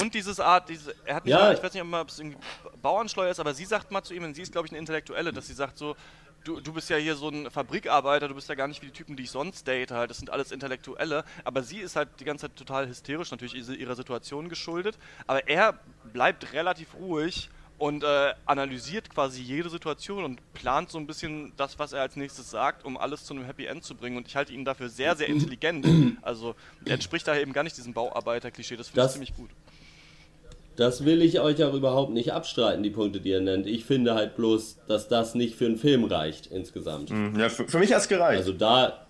Und 0.00 0.14
dieses 0.14 0.38
Art, 0.38 0.68
diese, 0.68 0.94
er 1.04 1.16
hat 1.16 1.24
nicht 1.24 1.32
ja. 1.32 1.40
mal, 1.40 1.54
ich 1.54 1.62
weiß 1.62 1.74
nicht, 1.74 1.82
ob 1.82 2.08
es 2.08 2.18
irgendwie 2.20 2.38
Bauernschleuer 2.80 3.30
ist, 3.30 3.40
aber 3.40 3.52
sie 3.52 3.64
sagt 3.64 3.90
mal 3.90 4.02
zu 4.02 4.14
ihm, 4.14 4.22
und 4.22 4.34
sie 4.34 4.42
ist, 4.42 4.52
glaube 4.52 4.66
ich, 4.66 4.72
eine 4.72 4.78
Intellektuelle, 4.78 5.32
dass 5.32 5.48
sie 5.48 5.54
sagt 5.54 5.76
so, 5.76 5.96
du, 6.44 6.60
du 6.60 6.72
bist 6.72 6.88
ja 6.88 6.96
hier 6.96 7.16
so 7.16 7.28
ein 7.28 7.50
Fabrikarbeiter, 7.50 8.28
du 8.28 8.34
bist 8.34 8.48
ja 8.48 8.54
gar 8.54 8.68
nicht 8.68 8.80
wie 8.80 8.86
die 8.86 8.92
Typen, 8.92 9.16
die 9.16 9.24
ich 9.24 9.30
sonst 9.30 9.66
date 9.66 9.90
halt, 9.90 10.10
das 10.10 10.18
sind 10.18 10.30
alles 10.30 10.52
Intellektuelle, 10.52 11.24
aber 11.44 11.62
sie 11.62 11.78
ist 11.78 11.96
halt 11.96 12.08
die 12.20 12.24
ganze 12.24 12.46
Zeit 12.46 12.56
total 12.56 12.88
hysterisch, 12.88 13.30
natürlich 13.32 13.54
ihrer 13.54 13.96
Situation 13.96 14.48
geschuldet, 14.48 14.98
aber 15.26 15.48
er 15.48 15.78
bleibt 16.12 16.52
relativ 16.52 16.94
ruhig 16.94 17.50
und 17.78 18.02
äh, 18.02 18.34
analysiert 18.44 19.08
quasi 19.08 19.40
jede 19.40 19.70
Situation 19.70 20.24
und 20.24 20.52
plant 20.52 20.90
so 20.90 20.98
ein 20.98 21.06
bisschen 21.06 21.52
das, 21.56 21.78
was 21.78 21.92
er 21.92 22.02
als 22.02 22.16
nächstes 22.16 22.50
sagt, 22.50 22.84
um 22.84 22.96
alles 22.96 23.24
zu 23.24 23.34
einem 23.34 23.44
Happy 23.44 23.66
End 23.66 23.84
zu 23.84 23.94
bringen. 23.94 24.16
Und 24.16 24.26
ich 24.26 24.36
halte 24.36 24.52
ihn 24.52 24.64
dafür 24.64 24.88
sehr, 24.88 25.16
sehr 25.16 25.28
intelligent. 25.28 25.86
Also 26.22 26.54
er 26.84 26.94
entspricht 26.94 27.26
da 27.28 27.36
eben 27.36 27.52
gar 27.52 27.62
nicht 27.62 27.76
diesem 27.76 27.92
Bauarbeiter-Klischee. 27.94 28.76
Das 28.76 28.88
finde 28.88 29.06
ich 29.06 29.12
ziemlich 29.12 29.34
gut. 29.34 29.50
Das 30.76 31.04
will 31.04 31.22
ich 31.22 31.40
euch 31.40 31.62
auch 31.64 31.74
überhaupt 31.74 32.12
nicht 32.12 32.32
abstreiten, 32.32 32.82
die 32.84 32.90
Punkte, 32.90 33.20
die 33.20 33.30
ihr 33.30 33.40
nennt. 33.40 33.66
Ich 33.66 33.84
finde 33.84 34.14
halt 34.14 34.36
bloß, 34.36 34.78
dass 34.86 35.08
das 35.08 35.34
nicht 35.34 35.56
für 35.56 35.66
einen 35.66 35.76
Film 35.76 36.04
reicht 36.04 36.46
insgesamt. 36.46 37.10
Mhm. 37.10 37.38
Ja, 37.38 37.48
für, 37.48 37.66
für 37.66 37.78
mich 37.78 37.92
hat 37.92 38.02
es 38.02 38.08
gereicht. 38.08 38.38
Also 38.38 38.52
da. 38.52 39.06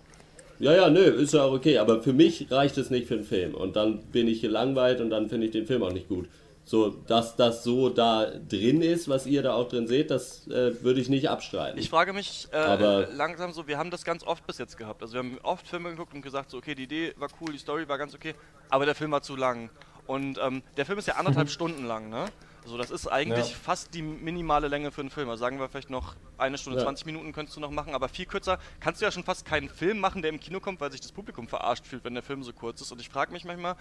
Ja, 0.59 0.73
ja, 0.73 0.89
nö, 0.89 1.01
ist 1.01 1.33
ja 1.33 1.43
auch 1.43 1.53
okay, 1.53 1.77
aber 1.77 2.01
für 2.01 2.11
mich 2.11 2.51
reicht 2.51 2.77
es 2.77 2.89
nicht 2.89 3.07
für 3.07 3.13
einen 3.13 3.23
Film. 3.23 3.53
Und 3.53 3.75
dann 3.75 3.99
bin 4.11 4.27
ich 4.27 4.41
gelangweilt 4.41 4.99
und 4.99 5.09
dann 5.09 5.29
finde 5.29 5.45
ich 5.45 5.51
den 5.51 5.67
Film 5.67 5.83
auch 5.83 5.93
nicht 5.93 6.09
gut. 6.09 6.27
So, 6.69 6.89
dass 6.89 7.35
das 7.35 7.63
so 7.63 7.89
da 7.89 8.27
drin 8.27 8.83
ist, 8.83 9.09
was 9.09 9.25
ihr 9.25 9.41
da 9.41 9.55
auch 9.55 9.67
drin 9.69 9.87
seht, 9.87 10.11
das 10.11 10.45
äh, 10.49 10.83
würde 10.83 11.01
ich 11.01 11.09
nicht 11.09 11.27
abstreiten. 11.27 11.79
Ich 11.79 11.89
frage 11.89 12.13
mich 12.13 12.47
äh, 12.51 13.11
langsam 13.11 13.53
so, 13.53 13.65
wir 13.65 13.79
haben 13.79 13.89
das 13.89 14.05
ganz 14.05 14.23
oft 14.23 14.45
bis 14.45 14.59
jetzt 14.59 14.77
gehabt. 14.77 15.01
Also 15.01 15.15
wir 15.15 15.19
haben 15.21 15.39
oft 15.41 15.67
Filme 15.67 15.89
geguckt 15.89 16.13
und 16.13 16.21
gesagt, 16.21 16.51
so, 16.51 16.57
okay, 16.57 16.75
die 16.75 16.83
Idee 16.83 17.15
war 17.17 17.27
cool, 17.41 17.53
die 17.53 17.57
Story 17.57 17.89
war 17.89 17.97
ganz 17.97 18.13
okay, 18.13 18.35
aber 18.69 18.85
der 18.85 18.93
Film 18.93 19.09
war 19.09 19.23
zu 19.23 19.35
lang. 19.35 19.71
Und 20.05 20.37
ähm, 20.37 20.61
der 20.77 20.85
Film 20.85 20.99
ist 20.99 21.07
ja 21.07 21.15
anderthalb 21.15 21.49
Stunden 21.49 21.87
lang, 21.87 22.11
ne? 22.11 22.25
Also 22.61 22.77
das 22.77 22.91
ist 22.91 23.07
eigentlich 23.07 23.49
ja. 23.49 23.57
fast 23.59 23.95
die 23.95 24.03
minimale 24.03 24.67
Länge 24.67 24.91
für 24.91 25.01
einen 25.01 25.09
Film. 25.09 25.27
Also 25.27 25.39
sagen 25.39 25.59
wir 25.59 25.69
vielleicht 25.69 25.89
noch 25.89 26.17
eine 26.37 26.59
Stunde, 26.59 26.77
ja. 26.77 26.85
20 26.85 27.07
Minuten 27.07 27.33
könntest 27.33 27.57
du 27.57 27.61
noch 27.61 27.71
machen, 27.71 27.95
aber 27.95 28.09
viel 28.09 28.27
kürzer 28.27 28.59
kannst 28.79 29.01
du 29.01 29.05
ja 29.05 29.11
schon 29.11 29.23
fast 29.23 29.43
keinen 29.43 29.69
Film 29.69 29.99
machen, 29.99 30.21
der 30.21 30.29
im 30.29 30.39
Kino 30.39 30.59
kommt, 30.59 30.81
weil 30.81 30.91
sich 30.91 31.01
das 31.01 31.13
Publikum 31.13 31.47
verarscht 31.47 31.87
fühlt, 31.87 32.03
wenn 32.03 32.13
der 32.13 32.21
Film 32.21 32.43
so 32.43 32.53
kurz 32.53 32.79
ist. 32.79 32.91
Und 32.91 33.01
ich 33.01 33.09
frage 33.09 33.31
mich 33.31 33.43
manchmal, 33.43 33.75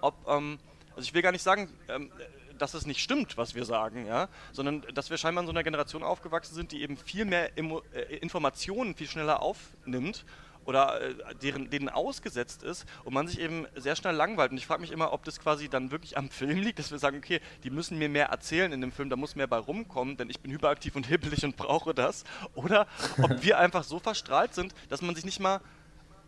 ob... 0.00 0.14
Ähm, 0.28 0.60
also 0.98 1.06
ich 1.06 1.14
will 1.14 1.22
gar 1.22 1.30
nicht 1.30 1.44
sagen, 1.44 1.70
ähm, 1.88 2.10
dass 2.58 2.74
es 2.74 2.84
nicht 2.84 3.00
stimmt, 3.00 3.36
was 3.36 3.54
wir 3.54 3.64
sagen, 3.64 4.04
ja, 4.04 4.28
sondern 4.50 4.82
dass 4.92 5.10
wir 5.10 5.16
scheinbar 5.16 5.42
in 5.42 5.46
so 5.46 5.52
einer 5.52 5.62
Generation 5.62 6.02
aufgewachsen 6.02 6.56
sind, 6.56 6.72
die 6.72 6.82
eben 6.82 6.96
viel 6.96 7.24
mehr 7.24 7.56
Imo 7.56 7.82
äh, 7.94 8.16
Informationen 8.16 8.96
viel 8.96 9.06
schneller 9.06 9.40
aufnimmt 9.40 10.24
oder 10.64 11.00
äh, 11.00 11.14
deren, 11.40 11.70
denen 11.70 11.88
ausgesetzt 11.88 12.64
ist 12.64 12.84
und 13.04 13.14
man 13.14 13.28
sich 13.28 13.38
eben 13.38 13.68
sehr 13.76 13.94
schnell 13.94 14.16
langweilt. 14.16 14.50
Und 14.50 14.58
ich 14.58 14.66
frage 14.66 14.80
mich 14.80 14.90
immer, 14.90 15.12
ob 15.12 15.22
das 15.22 15.38
quasi 15.38 15.68
dann 15.68 15.92
wirklich 15.92 16.18
am 16.18 16.30
Film 16.30 16.58
liegt, 16.58 16.80
dass 16.80 16.90
wir 16.90 16.98
sagen, 16.98 17.18
okay, 17.18 17.40
die 17.62 17.70
müssen 17.70 17.96
mir 17.96 18.08
mehr 18.08 18.26
erzählen 18.26 18.72
in 18.72 18.80
dem 18.80 18.90
Film, 18.90 19.08
da 19.08 19.14
muss 19.14 19.36
mehr 19.36 19.46
bei 19.46 19.58
rumkommen, 19.58 20.16
denn 20.16 20.30
ich 20.30 20.40
bin 20.40 20.50
hyperaktiv 20.50 20.96
und 20.96 21.06
hibbelig 21.06 21.44
und 21.44 21.56
brauche 21.56 21.94
das. 21.94 22.24
Oder 22.56 22.88
ob 23.22 23.44
wir 23.44 23.60
einfach 23.60 23.84
so 23.84 24.00
verstrahlt 24.00 24.52
sind, 24.52 24.74
dass 24.88 25.00
man 25.00 25.14
sich 25.14 25.24
nicht 25.24 25.38
mal 25.38 25.60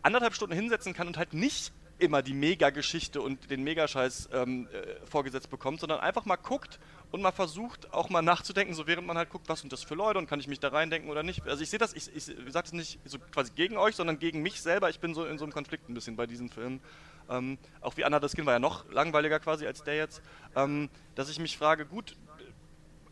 anderthalb 0.02 0.32
Stunden 0.32 0.54
hinsetzen 0.54 0.94
kann 0.94 1.08
und 1.08 1.18
halt 1.18 1.34
nicht 1.34 1.72
immer 2.00 2.22
die 2.22 2.34
Mega-Geschichte 2.34 3.20
und 3.20 3.50
den 3.50 3.62
Megascheiß 3.62 4.30
ähm, 4.32 4.68
äh, 4.72 5.06
vorgesetzt 5.06 5.50
bekommt, 5.50 5.80
sondern 5.80 6.00
einfach 6.00 6.24
mal 6.24 6.36
guckt 6.36 6.78
und 7.10 7.22
mal 7.22 7.32
versucht, 7.32 7.92
auch 7.92 8.08
mal 8.08 8.22
nachzudenken, 8.22 8.74
so 8.74 8.86
während 8.86 9.06
man 9.06 9.16
halt 9.18 9.30
guckt, 9.30 9.48
was 9.48 9.60
sind 9.60 9.72
das 9.72 9.82
für 9.82 9.94
Leute 9.94 10.18
und 10.18 10.28
kann 10.28 10.40
ich 10.40 10.48
mich 10.48 10.60
da 10.60 10.68
reindenken 10.68 11.10
oder 11.10 11.22
nicht. 11.22 11.46
Also 11.46 11.62
ich 11.62 11.70
sehe 11.70 11.78
das, 11.78 11.92
ich, 11.94 12.14
ich 12.14 12.24
sage 12.24 12.64
das 12.64 12.72
nicht 12.72 12.98
so 13.04 13.18
quasi 13.18 13.52
gegen 13.54 13.76
euch, 13.76 13.96
sondern 13.96 14.18
gegen 14.18 14.42
mich 14.42 14.60
selber. 14.62 14.90
Ich 14.90 15.00
bin 15.00 15.14
so 15.14 15.24
in 15.24 15.38
so 15.38 15.44
einem 15.44 15.52
Konflikt 15.52 15.88
ein 15.88 15.94
bisschen 15.94 16.16
bei 16.16 16.26
diesen 16.26 16.48
Filmen. 16.48 16.80
Ähm, 17.28 17.58
auch 17.80 17.96
wie 17.96 18.04
Anna 18.04 18.18
das 18.18 18.34
Kind 18.34 18.46
war 18.46 18.54
ja 18.54 18.58
noch 18.58 18.90
langweiliger 18.90 19.38
quasi 19.38 19.66
als 19.66 19.82
der 19.82 19.96
jetzt, 19.96 20.22
ähm, 20.56 20.88
dass 21.14 21.30
ich 21.30 21.38
mich 21.38 21.56
frage, 21.56 21.86
gut, 21.86 22.16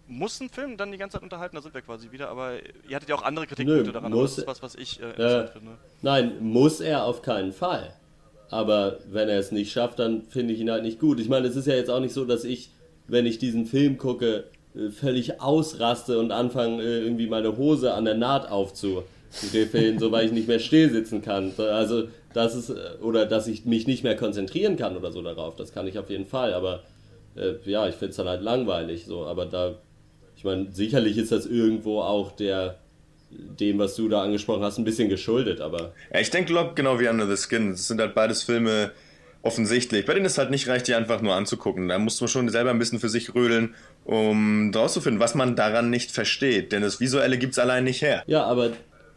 muss 0.08 0.40
ein 0.40 0.48
Film 0.48 0.76
dann 0.76 0.90
die 0.90 0.98
ganze 0.98 1.16
Zeit 1.16 1.22
unterhalten, 1.22 1.56
da 1.56 1.62
sind 1.62 1.74
wir 1.74 1.82
quasi 1.82 2.10
wieder, 2.10 2.30
aber 2.30 2.54
ihr 2.88 2.96
hattet 2.96 3.08
ja 3.08 3.14
auch 3.14 3.22
andere 3.22 3.46
Kritikpunkte 3.46 3.92
daran, 3.92 4.10
muss, 4.10 4.36
das 4.36 4.38
ist 4.38 4.46
was, 4.46 4.62
was 4.62 4.74
ich 4.74 5.00
äh, 5.00 5.10
interessant 5.10 5.50
äh, 5.50 5.52
finde. 5.52 5.78
Nein, 6.02 6.38
muss 6.40 6.80
er 6.80 7.04
auf 7.04 7.22
keinen 7.22 7.52
Fall. 7.52 7.94
Aber 8.50 8.98
wenn 9.10 9.28
er 9.28 9.38
es 9.38 9.52
nicht 9.52 9.72
schafft, 9.72 9.98
dann 9.98 10.22
finde 10.22 10.54
ich 10.54 10.60
ihn 10.60 10.70
halt 10.70 10.82
nicht 10.82 10.98
gut. 10.98 11.20
Ich 11.20 11.28
meine, 11.28 11.46
es 11.46 11.56
ist 11.56 11.66
ja 11.66 11.74
jetzt 11.74 11.90
auch 11.90 12.00
nicht 12.00 12.14
so, 12.14 12.24
dass 12.24 12.44
ich, 12.44 12.70
wenn 13.06 13.26
ich 13.26 13.38
diesen 13.38 13.66
Film 13.66 13.98
gucke, 13.98 14.44
äh, 14.74 14.90
völlig 14.90 15.40
ausraste 15.40 16.18
und 16.18 16.32
anfange, 16.32 16.82
äh, 16.82 17.02
irgendwie 17.02 17.26
meine 17.26 17.56
Hose 17.56 17.92
an 17.92 18.04
der 18.04 18.14
Naht 18.14 18.50
aufzuriffeln, 18.50 19.98
so 19.98 20.12
weil 20.12 20.26
ich 20.26 20.32
nicht 20.32 20.48
mehr 20.48 20.60
still 20.60 20.90
sitzen 20.90 21.20
kann. 21.20 21.52
Also, 21.58 22.08
das 22.32 22.54
ist, 22.54 22.70
äh, 22.70 23.02
oder 23.02 23.26
dass 23.26 23.46
ich 23.48 23.64
mich 23.64 23.86
nicht 23.86 24.02
mehr 24.02 24.16
konzentrieren 24.16 24.76
kann 24.76 24.96
oder 24.96 25.12
so 25.12 25.22
darauf. 25.22 25.56
Das 25.56 25.72
kann 25.72 25.86
ich 25.86 25.98
auf 25.98 26.08
jeden 26.08 26.26
Fall. 26.26 26.54
Aber 26.54 26.82
äh, 27.36 27.54
ja, 27.64 27.88
ich 27.88 27.96
finde 27.96 28.10
es 28.10 28.16
dann 28.16 28.28
halt 28.28 28.42
langweilig. 28.42 29.04
So. 29.06 29.26
Aber 29.26 29.46
da, 29.46 29.74
ich 30.36 30.44
meine, 30.44 30.72
sicherlich 30.72 31.18
ist 31.18 31.32
das 31.32 31.46
irgendwo 31.46 32.00
auch 32.00 32.32
der 32.32 32.78
dem, 33.30 33.78
was 33.78 33.94
du 33.94 34.08
da 34.08 34.22
angesprochen 34.22 34.62
hast, 34.62 34.78
ein 34.78 34.84
bisschen 34.84 35.08
geschuldet, 35.08 35.60
aber. 35.60 35.92
Ja, 36.12 36.20
ich 36.20 36.30
denke, 36.30 36.52
genau 36.74 36.98
wie 36.98 37.08
Under 37.08 37.26
the 37.26 37.36
Skin. 37.36 37.72
Das 37.72 37.86
sind 37.86 38.00
halt 38.00 38.14
beides 38.14 38.42
Filme 38.42 38.92
offensichtlich, 39.42 40.04
bei 40.04 40.14
denen 40.14 40.26
es 40.26 40.38
halt 40.38 40.50
nicht 40.50 40.68
reicht, 40.68 40.88
die 40.88 40.94
einfach 40.94 41.22
nur 41.22 41.34
anzugucken. 41.34 41.88
Da 41.88 41.98
muss 41.98 42.20
man 42.20 42.28
schon 42.28 42.48
selber 42.48 42.70
ein 42.70 42.78
bisschen 42.78 43.00
für 43.00 43.08
sich 43.08 43.34
rödeln, 43.34 43.74
um 44.04 44.72
rauszufinden, 44.74 45.20
was 45.20 45.34
man 45.34 45.56
daran 45.56 45.90
nicht 45.90 46.10
versteht. 46.10 46.72
Denn 46.72 46.82
das 46.82 47.00
Visuelle 47.00 47.38
gibt 47.38 47.52
es 47.52 47.58
allein 47.58 47.84
nicht 47.84 48.02
her. 48.02 48.22
Ja, 48.26 48.44
aber, 48.44 48.70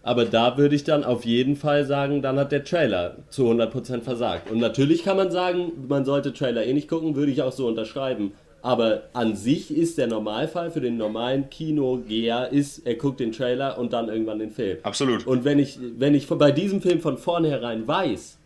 aber 0.03 0.25
da 0.25 0.57
würde 0.57 0.75
ich 0.75 0.83
dann 0.83 1.03
auf 1.03 1.25
jeden 1.25 1.55
Fall 1.55 1.85
sagen, 1.85 2.21
dann 2.21 2.37
hat 2.37 2.51
der 2.51 2.63
Trailer 2.63 3.17
zu 3.29 3.49
100% 3.49 4.01
versagt. 4.01 4.51
Und 4.51 4.59
natürlich 4.59 5.03
kann 5.03 5.17
man 5.17 5.31
sagen, 5.31 5.71
man 5.87 6.05
sollte 6.05 6.33
Trailer 6.33 6.65
eh 6.65 6.73
nicht 6.73 6.87
gucken, 6.87 7.15
würde 7.15 7.31
ich 7.31 7.41
auch 7.41 7.51
so 7.53 7.67
unterschreiben. 7.67 8.33
Aber 8.61 9.03
an 9.13 9.35
sich 9.35 9.75
ist 9.75 9.97
der 9.97 10.07
Normalfall 10.07 10.69
für 10.69 10.81
den 10.81 10.97
normalen 10.97 11.49
Kinogeher 11.49 12.49
ist, 12.51 12.85
er 12.85 12.95
guckt 12.95 13.19
den 13.19 13.31
Trailer 13.31 13.77
und 13.77 13.91
dann 13.91 14.07
irgendwann 14.07 14.39
den 14.39 14.51
Film. 14.51 14.77
Absolut. 14.83 15.25
Und 15.25 15.45
wenn 15.45 15.57
ich, 15.57 15.79
wenn 15.97 16.13
ich 16.13 16.27
bei 16.27 16.51
diesem 16.51 16.81
Film 16.81 17.01
von 17.01 17.17
vornherein 17.17 17.87
weiß, 17.87 18.37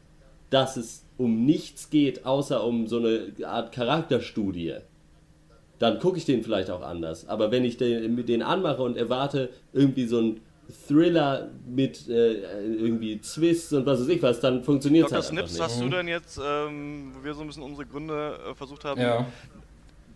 dass 0.50 0.78
es 0.78 1.04
um 1.18 1.46
nichts 1.46 1.90
geht, 1.90 2.26
außer 2.26 2.64
um 2.64 2.88
so 2.88 2.98
eine 3.00 3.34
Art 3.46 3.74
Charakterstudie, 3.74 4.76
dann 5.80 6.00
gucke 6.00 6.18
ich 6.18 6.26
den 6.26 6.44
vielleicht 6.44 6.70
auch 6.70 6.82
anders. 6.82 7.28
Aber 7.28 7.52
wenn 7.52 7.66
ich 7.66 7.76
den, 7.76 8.26
den 8.26 8.42
anmache 8.42 8.82
und 8.82 8.96
erwarte 8.96 9.50
irgendwie 9.74 10.06
so 10.06 10.20
ein 10.20 10.42
Thriller 10.88 11.50
mit 11.68 12.08
äh, 12.08 12.42
irgendwie 12.62 13.20
Twists 13.20 13.72
und 13.74 13.86
was 13.86 14.00
weiß 14.02 14.08
ich 14.08 14.24
was, 14.24 14.40
dann 14.40 14.64
funktioniert 14.64 15.08
es 15.08 15.12
halt 15.12 15.24
einfach 15.24 15.32
Snips, 15.32 15.52
nicht. 15.54 15.62
hast 15.62 15.82
du 15.82 15.90
denn 15.90 16.08
jetzt, 16.08 16.40
ähm, 16.44 17.12
wo 17.14 17.24
wir 17.24 17.34
so 17.34 17.42
ein 17.42 17.48
bisschen 17.48 17.64
unsere 17.64 17.86
Gründe 17.86 18.40
äh, 18.50 18.56
versucht 18.56 18.84
haben, 18.86 19.00
Ja. 19.00 19.28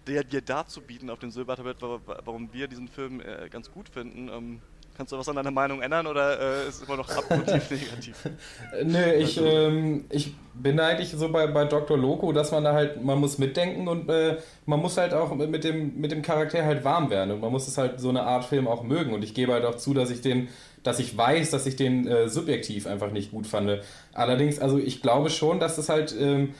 Dir, 0.09 0.23
dir 0.23 0.41
darzubieten 0.41 1.09
auf 1.09 1.19
dem 1.19 1.31
Silbertablett, 1.31 1.81
wa- 1.81 1.99
wa- 2.05 2.19
warum 2.25 2.51
wir 2.53 2.67
diesen 2.67 2.87
Film 2.87 3.21
äh, 3.21 3.47
ganz 3.49 3.71
gut 3.71 3.87
finden? 3.89 4.29
Ähm, 4.29 4.61
kannst 4.97 5.13
du 5.13 5.17
was 5.17 5.29
an 5.29 5.37
deiner 5.37 5.51
Meinung 5.51 5.81
ändern 5.81 6.07
oder 6.07 6.65
äh, 6.65 6.67
ist 6.67 6.81
es 6.81 6.87
immer 6.87 6.97
noch 6.97 7.09
abgrundtief 7.09 7.69
negativ? 7.71 8.25
Äh, 8.73 8.83
Nö, 8.83 9.13
ich, 9.13 9.37
ähm, 9.37 10.05
ich 10.09 10.33
bin 10.53 10.77
eigentlich 10.79 11.11
so 11.11 11.29
bei, 11.29 11.47
bei 11.47 11.63
Dr. 11.63 11.97
Loco, 11.97 12.33
dass 12.33 12.51
man 12.51 12.65
da 12.65 12.73
halt, 12.73 13.01
man 13.01 13.17
muss 13.19 13.37
mitdenken 13.37 13.87
und 13.87 14.09
äh, 14.09 14.37
man 14.65 14.81
muss 14.81 14.97
halt 14.97 15.13
auch 15.13 15.33
mit 15.33 15.63
dem, 15.63 15.95
mit 16.01 16.11
dem 16.11 16.21
Charakter 16.21 16.65
halt 16.65 16.83
warm 16.83 17.09
werden 17.09 17.31
und 17.31 17.39
man 17.39 17.51
muss 17.51 17.67
es 17.69 17.77
halt 17.77 18.01
so 18.01 18.09
eine 18.09 18.23
Art 18.23 18.43
Film 18.43 18.67
auch 18.67 18.83
mögen 18.83 19.13
und 19.13 19.23
ich 19.23 19.33
gebe 19.33 19.53
halt 19.53 19.63
auch 19.63 19.75
zu, 19.75 19.93
dass 19.93 20.09
ich 20.09 20.19
den, 20.19 20.49
dass 20.83 20.99
ich 20.99 21.15
weiß, 21.17 21.51
dass 21.51 21.65
ich 21.65 21.77
den 21.77 22.05
äh, 22.07 22.27
subjektiv 22.27 22.85
einfach 22.85 23.11
nicht 23.11 23.31
gut 23.31 23.47
fand. 23.47 23.79
Allerdings, 24.13 24.59
also 24.59 24.77
ich 24.77 25.01
glaube 25.01 25.29
schon, 25.29 25.61
dass 25.61 25.77
es 25.77 25.87
halt, 25.87 26.13
ähm, 26.19 26.53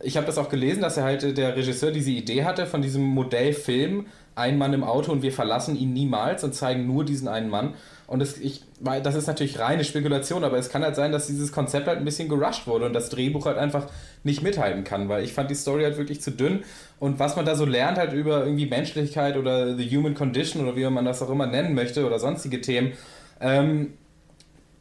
ich 0.00 0.16
habe 0.16 0.26
das 0.26 0.38
auch 0.38 0.48
gelesen, 0.48 0.80
dass 0.80 0.96
er 0.96 1.04
halt 1.04 1.24
äh, 1.24 1.32
der 1.32 1.56
Regisseur 1.56 1.90
diese 1.90 2.10
Idee 2.10 2.44
hatte 2.44 2.66
von 2.66 2.82
diesem 2.82 3.02
Modellfilm, 3.02 4.06
ein 4.34 4.56
Mann 4.56 4.72
im 4.72 4.84
Auto 4.84 5.10
und 5.10 5.22
wir 5.22 5.32
verlassen 5.32 5.76
ihn 5.76 5.92
niemals 5.92 6.44
und 6.44 6.54
zeigen 6.54 6.86
nur 6.86 7.04
diesen 7.04 7.26
einen 7.26 7.50
Mann. 7.50 7.74
Und 8.06 8.20
das, 8.20 8.38
ich, 8.38 8.62
das 8.80 9.16
ist 9.16 9.26
natürlich 9.26 9.58
reine 9.58 9.82
Spekulation, 9.82 10.44
aber 10.44 10.58
es 10.58 10.70
kann 10.70 10.82
halt 10.84 10.94
sein, 10.94 11.10
dass 11.10 11.26
dieses 11.26 11.50
Konzept 11.50 11.88
halt 11.88 11.98
ein 11.98 12.04
bisschen 12.04 12.28
gerusht 12.28 12.68
wurde 12.68 12.86
und 12.86 12.92
das 12.92 13.10
Drehbuch 13.10 13.46
halt 13.46 13.58
einfach 13.58 13.88
nicht 14.22 14.42
mithalten 14.42 14.84
kann, 14.84 15.08
weil 15.08 15.24
ich 15.24 15.32
fand 15.32 15.50
die 15.50 15.56
Story 15.56 15.82
halt 15.82 15.98
wirklich 15.98 16.20
zu 16.20 16.30
dünn. 16.30 16.62
Und 17.00 17.18
was 17.18 17.34
man 17.34 17.44
da 17.44 17.56
so 17.56 17.64
lernt 17.64 17.98
halt 17.98 18.12
über 18.12 18.44
irgendwie 18.44 18.66
Menschlichkeit 18.66 19.36
oder 19.36 19.76
the 19.76 19.96
human 19.96 20.14
condition 20.14 20.62
oder 20.62 20.76
wie 20.76 20.88
man 20.88 21.04
das 21.04 21.20
auch 21.20 21.30
immer 21.30 21.46
nennen 21.46 21.74
möchte 21.74 22.06
oder 22.06 22.20
sonstige 22.20 22.60
Themen, 22.60 22.92
ähm, 23.40 23.94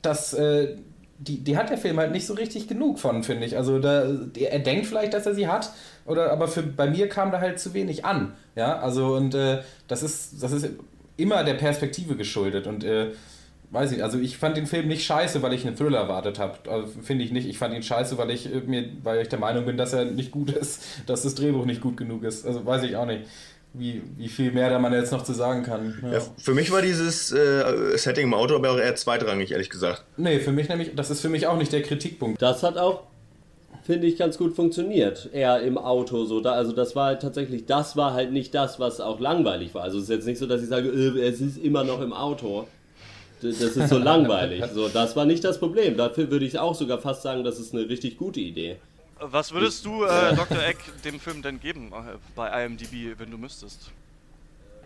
das, 0.04 0.36
äh, 0.36 0.76
die, 1.20 1.44
die 1.44 1.58
hat 1.58 1.70
der 1.70 1.78
Film 1.78 1.98
halt 1.98 2.12
nicht 2.12 2.28
so 2.28 2.34
richtig 2.34 2.68
genug 2.68 3.00
von, 3.00 3.24
finde 3.24 3.46
ich. 3.46 3.58
Also 3.58 3.80
da, 3.80 4.08
er 4.36 4.60
denkt 4.60 4.86
vielleicht, 4.86 5.14
dass 5.14 5.26
er 5.26 5.34
sie 5.34 5.48
hat, 5.48 5.72
oder, 6.06 6.32
aber 6.32 6.48
für, 6.48 6.64
bei 6.64 6.90
mir 6.90 7.10
kam 7.10 7.32
da 7.32 7.40
halt 7.40 7.60
zu 7.60 7.74
wenig 7.74 8.06
an. 8.06 8.34
Ja, 8.56 8.80
also 8.80 9.16
und 9.16 9.34
äh, 9.34 9.60
das 9.88 10.04
ist, 10.04 10.44
das 10.44 10.52
ist 10.52 10.70
immer 11.18 11.44
der 11.44 11.56
Perspektive 11.56 12.16
geschuldet 12.16 12.68
und 12.68 12.84
äh, 12.84 13.12
weiß 13.72 13.92
ich, 13.92 14.04
also 14.04 14.18
ich 14.20 14.38
fand 14.38 14.56
den 14.56 14.66
Film 14.66 14.88
nicht 14.88 15.06
scheiße, 15.06 15.42
weil 15.42 15.54
ich 15.54 15.66
einen 15.66 15.76
Thriller 15.76 16.00
erwartet 16.00 16.40
habe. 16.40 16.58
Also, 16.70 16.88
finde 17.02 17.26
ich 17.26 17.32
nicht. 17.32 17.48
Ich 17.48 17.58
fand 17.58 17.74
ihn 17.74 17.84
scheiße, 17.84 18.18
weil 18.18 18.32
ich 18.32 18.54
äh, 18.54 18.62
mir, 18.66 18.90
weil 19.04 19.22
ich 19.22 19.30
der 19.30 19.40
Meinung 19.40 19.66
bin, 19.66 19.78
dass 19.78 19.94
er 19.94 20.06
nicht 20.06 20.32
gut 20.32 20.52
ist, 20.56 20.84
dass 21.06 21.24
das 21.24 21.36
Drehbuch 21.36 21.66
nicht 21.66 21.82
gut 21.82 21.98
genug 21.98 22.24
ist. 22.24 22.46
Also 22.46 22.66
weiß 22.66 22.84
ich 22.84 22.96
auch 22.96 23.06
nicht, 23.06 23.26
wie, 23.74 24.02
wie 24.18 24.28
viel 24.28 24.52
mehr 24.52 24.70
da 24.70 24.80
man 24.80 24.94
jetzt 24.94 25.12
noch 25.12 25.24
zu 25.24 25.34
sagen 25.34 25.64
kann. 25.64 25.98
Ja. 26.02 26.14
Ja, 26.14 26.22
für 26.38 26.54
mich 26.54 26.72
war 26.72 26.82
dieses 26.82 27.32
äh, 27.32 27.98
Setting 27.98 28.26
im 28.26 28.34
Auto 28.34 28.56
aber 28.56 28.72
auch 28.72 28.78
eher 28.78 28.96
zweitrangig, 28.96 29.52
ehrlich 29.52 29.70
gesagt. 29.70 30.04
Nee, 30.18 30.40
für 30.40 30.52
mich 30.52 30.70
nämlich, 30.70 30.92
das 30.96 31.10
ist 31.10 31.22
für 31.22 31.30
mich 31.30 31.48
auch 31.48 31.58
nicht 31.58 31.72
der 31.72 31.84
Kritikpunkt. 31.84 32.42
Das 32.42 32.64
hat 32.64 32.78
auch, 32.78 33.04
finde 33.84 34.08
ich, 34.08 34.18
ganz 34.18 34.38
gut 34.38 34.56
funktioniert. 34.56 35.30
Eher 35.32 35.62
im 35.62 35.78
Auto 35.78 36.26
so. 36.26 36.42
Da, 36.42 36.54
also 36.54 36.72
das 36.72 36.96
war 36.96 37.08
halt 37.08 37.22
tatsächlich, 37.22 37.66
das 37.66 37.96
war 37.96 38.14
halt 38.14 38.32
nicht 38.32 38.54
das, 38.54 38.80
was 38.80 39.00
auch 39.00 39.20
langweilig 39.20 39.74
war. 39.76 39.84
Also 39.84 39.98
es 39.98 40.06
ist 40.06 40.10
jetzt 40.10 40.26
nicht 40.28 40.40
so, 40.40 40.48
dass 40.48 40.62
ich 40.62 40.70
sage, 40.70 40.90
äh, 40.90 41.22
es 41.28 41.42
ist 41.42 41.58
immer 41.58 41.84
noch 41.84 42.02
im 42.02 42.14
Auto. 42.14 42.68
Das 43.42 43.62
ist 43.62 43.90
so 43.90 43.98
langweilig. 44.00 44.64
So, 44.74 44.88
das 44.88 45.16
war 45.16 45.26
nicht 45.26 45.44
das 45.44 45.60
Problem. 45.60 45.96
Dafür 45.96 46.32
würde 46.32 46.46
ich 46.46 46.58
auch 46.58 46.74
sogar 46.74 46.98
fast 46.98 47.22
sagen, 47.22 47.44
das 47.44 47.60
ist 47.60 47.74
eine 47.74 47.88
richtig 47.88 48.18
gute 48.18 48.40
Idee. 48.40 48.78
Was 49.20 49.52
würdest 49.52 49.86
du, 49.86 50.04
äh, 50.04 50.36
Dr. 50.36 50.64
Eck, 50.64 50.78
dem 51.04 51.20
Film 51.20 51.42
denn 51.42 51.60
geben 51.60 51.92
äh, 51.92 52.18
bei 52.36 52.66
IMDb, 52.66 53.18
wenn 53.18 53.32
du 53.32 53.38
müsstest? 53.38 53.92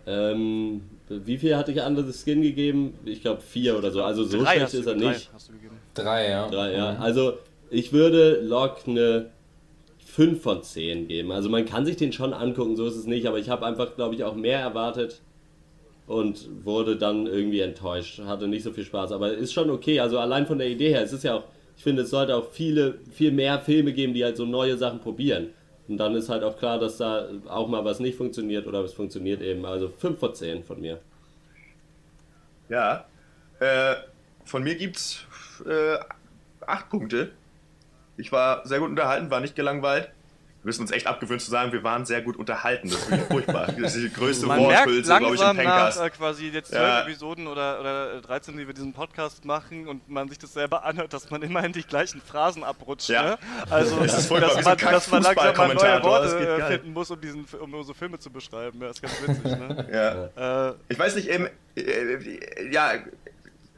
Ähm, 0.06 0.82
wie 1.08 1.38
viel 1.38 1.56
hatte 1.56 1.72
ich 1.72 1.80
Under 1.80 2.02
the 2.02 2.12
Skin 2.12 2.42
gegeben? 2.42 2.94
Ich 3.04 3.22
glaube 3.22 3.40
vier 3.40 3.78
oder 3.78 3.90
so. 3.90 4.02
Also 4.02 4.24
so 4.24 4.42
Drei 4.42 4.56
schlecht 4.56 4.74
ist 4.74 4.86
er 4.86 4.94
drei 4.94 5.10
nicht. 5.10 5.30
Hast 5.32 5.48
du 5.48 5.52
gegeben. 5.52 5.76
Drei, 5.94 6.30
ja. 6.30 6.48
Drei, 6.48 6.72
ja. 6.72 6.96
Also 6.98 7.38
ich 7.70 7.92
würde 7.92 8.40
Locke 8.40 8.90
eine 8.90 9.30
5 10.12 10.42
von 10.42 10.62
10 10.62 11.08
geben. 11.08 11.32
Also 11.32 11.48
man 11.48 11.64
kann 11.64 11.86
sich 11.86 11.96
den 11.96 12.12
schon 12.12 12.32
angucken, 12.34 12.76
so 12.76 12.86
ist 12.86 12.96
es 12.96 13.06
nicht, 13.06 13.26
aber 13.26 13.38
ich 13.38 13.48
habe 13.48 13.64
einfach, 13.64 13.94
glaube 13.94 14.14
ich, 14.14 14.24
auch 14.24 14.34
mehr 14.34 14.60
erwartet 14.60 15.20
und 16.06 16.48
wurde 16.64 16.96
dann 16.96 17.26
irgendwie 17.26 17.60
enttäuscht. 17.60 18.20
Hatte 18.26 18.48
nicht 18.48 18.62
so 18.62 18.72
viel 18.72 18.84
Spaß, 18.84 19.12
aber 19.12 19.32
ist 19.32 19.52
schon 19.52 19.70
okay. 19.70 20.00
Also 20.00 20.18
allein 20.18 20.46
von 20.46 20.58
der 20.58 20.68
Idee 20.68 20.90
her, 20.90 21.02
es 21.02 21.12
ist 21.12 21.24
ja 21.24 21.36
auch, 21.36 21.44
ich 21.76 21.82
finde, 21.82 22.02
es 22.02 22.10
sollte 22.10 22.36
auch 22.36 22.50
viele, 22.50 22.98
viel 23.12 23.32
mehr 23.32 23.58
Filme 23.60 23.92
geben, 23.92 24.14
die 24.14 24.24
halt 24.24 24.36
so 24.36 24.44
neue 24.44 24.76
Sachen 24.76 25.00
probieren. 25.00 25.48
Und 25.88 25.98
dann 25.98 26.14
ist 26.14 26.28
halt 26.28 26.42
auch 26.44 26.56
klar, 26.56 26.78
dass 26.78 26.96
da 26.96 27.28
auch 27.48 27.68
mal 27.68 27.84
was 27.84 28.00
nicht 28.00 28.16
funktioniert 28.16 28.66
oder 28.66 28.80
es 28.80 28.92
funktioniert 28.92 29.42
eben. 29.42 29.64
Also 29.66 29.88
5 29.88 30.18
von 30.18 30.34
10 30.34 30.64
von 30.64 30.80
mir. 30.80 31.00
Ja. 32.68 33.04
Äh, 33.58 33.96
von 34.44 34.62
mir 34.62 34.74
gibt's 34.76 35.26
äh, 35.66 35.98
acht 36.66 36.88
Punkte. 36.88 37.30
Ich 38.16 38.32
war 38.32 38.66
sehr 38.66 38.78
gut 38.78 38.90
unterhalten, 38.90 39.30
war 39.30 39.40
nicht 39.40 39.56
gelangweilt. 39.56 40.10
Wir 40.62 40.68
müssen 40.68 40.82
uns 40.82 40.92
echt 40.92 41.08
abgewöhnen 41.08 41.40
zu 41.40 41.50
sagen, 41.50 41.72
wir 41.72 41.82
waren 41.82 42.06
sehr 42.06 42.22
gut 42.22 42.36
unterhalten. 42.36 42.88
Das 42.88 43.00
ist 43.00 43.10
wirklich 43.10 43.26
furchtbar. 43.28 43.66
Das 43.82 43.96
ist 43.96 44.04
die 44.04 44.12
größte 44.12 44.46
Worthülse, 44.46 45.16
glaube 45.18 45.34
ich, 45.34 45.40
im 45.40 45.46
langsam 45.46 45.56
nach 45.56 45.62
Pencast. 45.64 46.00
äh, 46.00 46.10
quasi 46.10 46.48
jetzt 46.50 46.68
zwölf 46.70 46.82
Ja. 46.82 47.02
Episoden 47.02 47.46
oder, 47.48 47.80
oder 47.80 48.20
13, 48.20 48.56
die 48.56 48.66
wir 48.66 48.72
diesen 48.74 48.92
Podcast 48.92 49.44
machen 49.44 49.88
und 49.88 50.08
man 50.08 50.28
sich 50.28 50.38
das 50.38 50.52
selber 50.52 50.84
anhört, 50.84 51.12
dass 51.12 51.30
man 51.30 51.42
immer 51.42 51.64
in 51.64 51.72
die 51.72 51.82
gleichen 51.82 52.20
Phrasen 52.20 52.62
abrutscht. 52.62 53.08
Ja. 53.08 53.22
Ne? 53.22 53.38
Also, 53.70 53.96
Das 53.96 54.18
ist 54.18 54.26
furchtbar, 54.28 54.54
dass, 54.54 54.64
man, 54.64 54.78
dass 54.78 55.10
man 55.10 55.22
langsam 55.24 55.56
mal 55.56 55.74
neue 55.74 56.02
Worte 56.04 56.44
geil. 56.58 56.72
finden 56.78 56.92
muss, 56.92 57.10
um, 57.10 57.20
diesen, 57.20 57.44
um 57.60 57.74
unsere 57.74 57.98
Filme 57.98 58.18
zu 58.20 58.30
beschreiben. 58.30 58.80
Ja, 58.80 58.86
das 58.88 58.96
ist 58.98 59.02
ganz 59.02 59.20
witzig. 59.28 59.44
Ne? 59.58 60.30
Ja. 60.36 60.68
äh, 60.70 60.74
Ich 60.90 60.98
weiß 60.98 61.16
nicht, 61.16 61.28
ähm, 61.28 61.48
äh, 61.76 62.70
ja, 62.70 62.92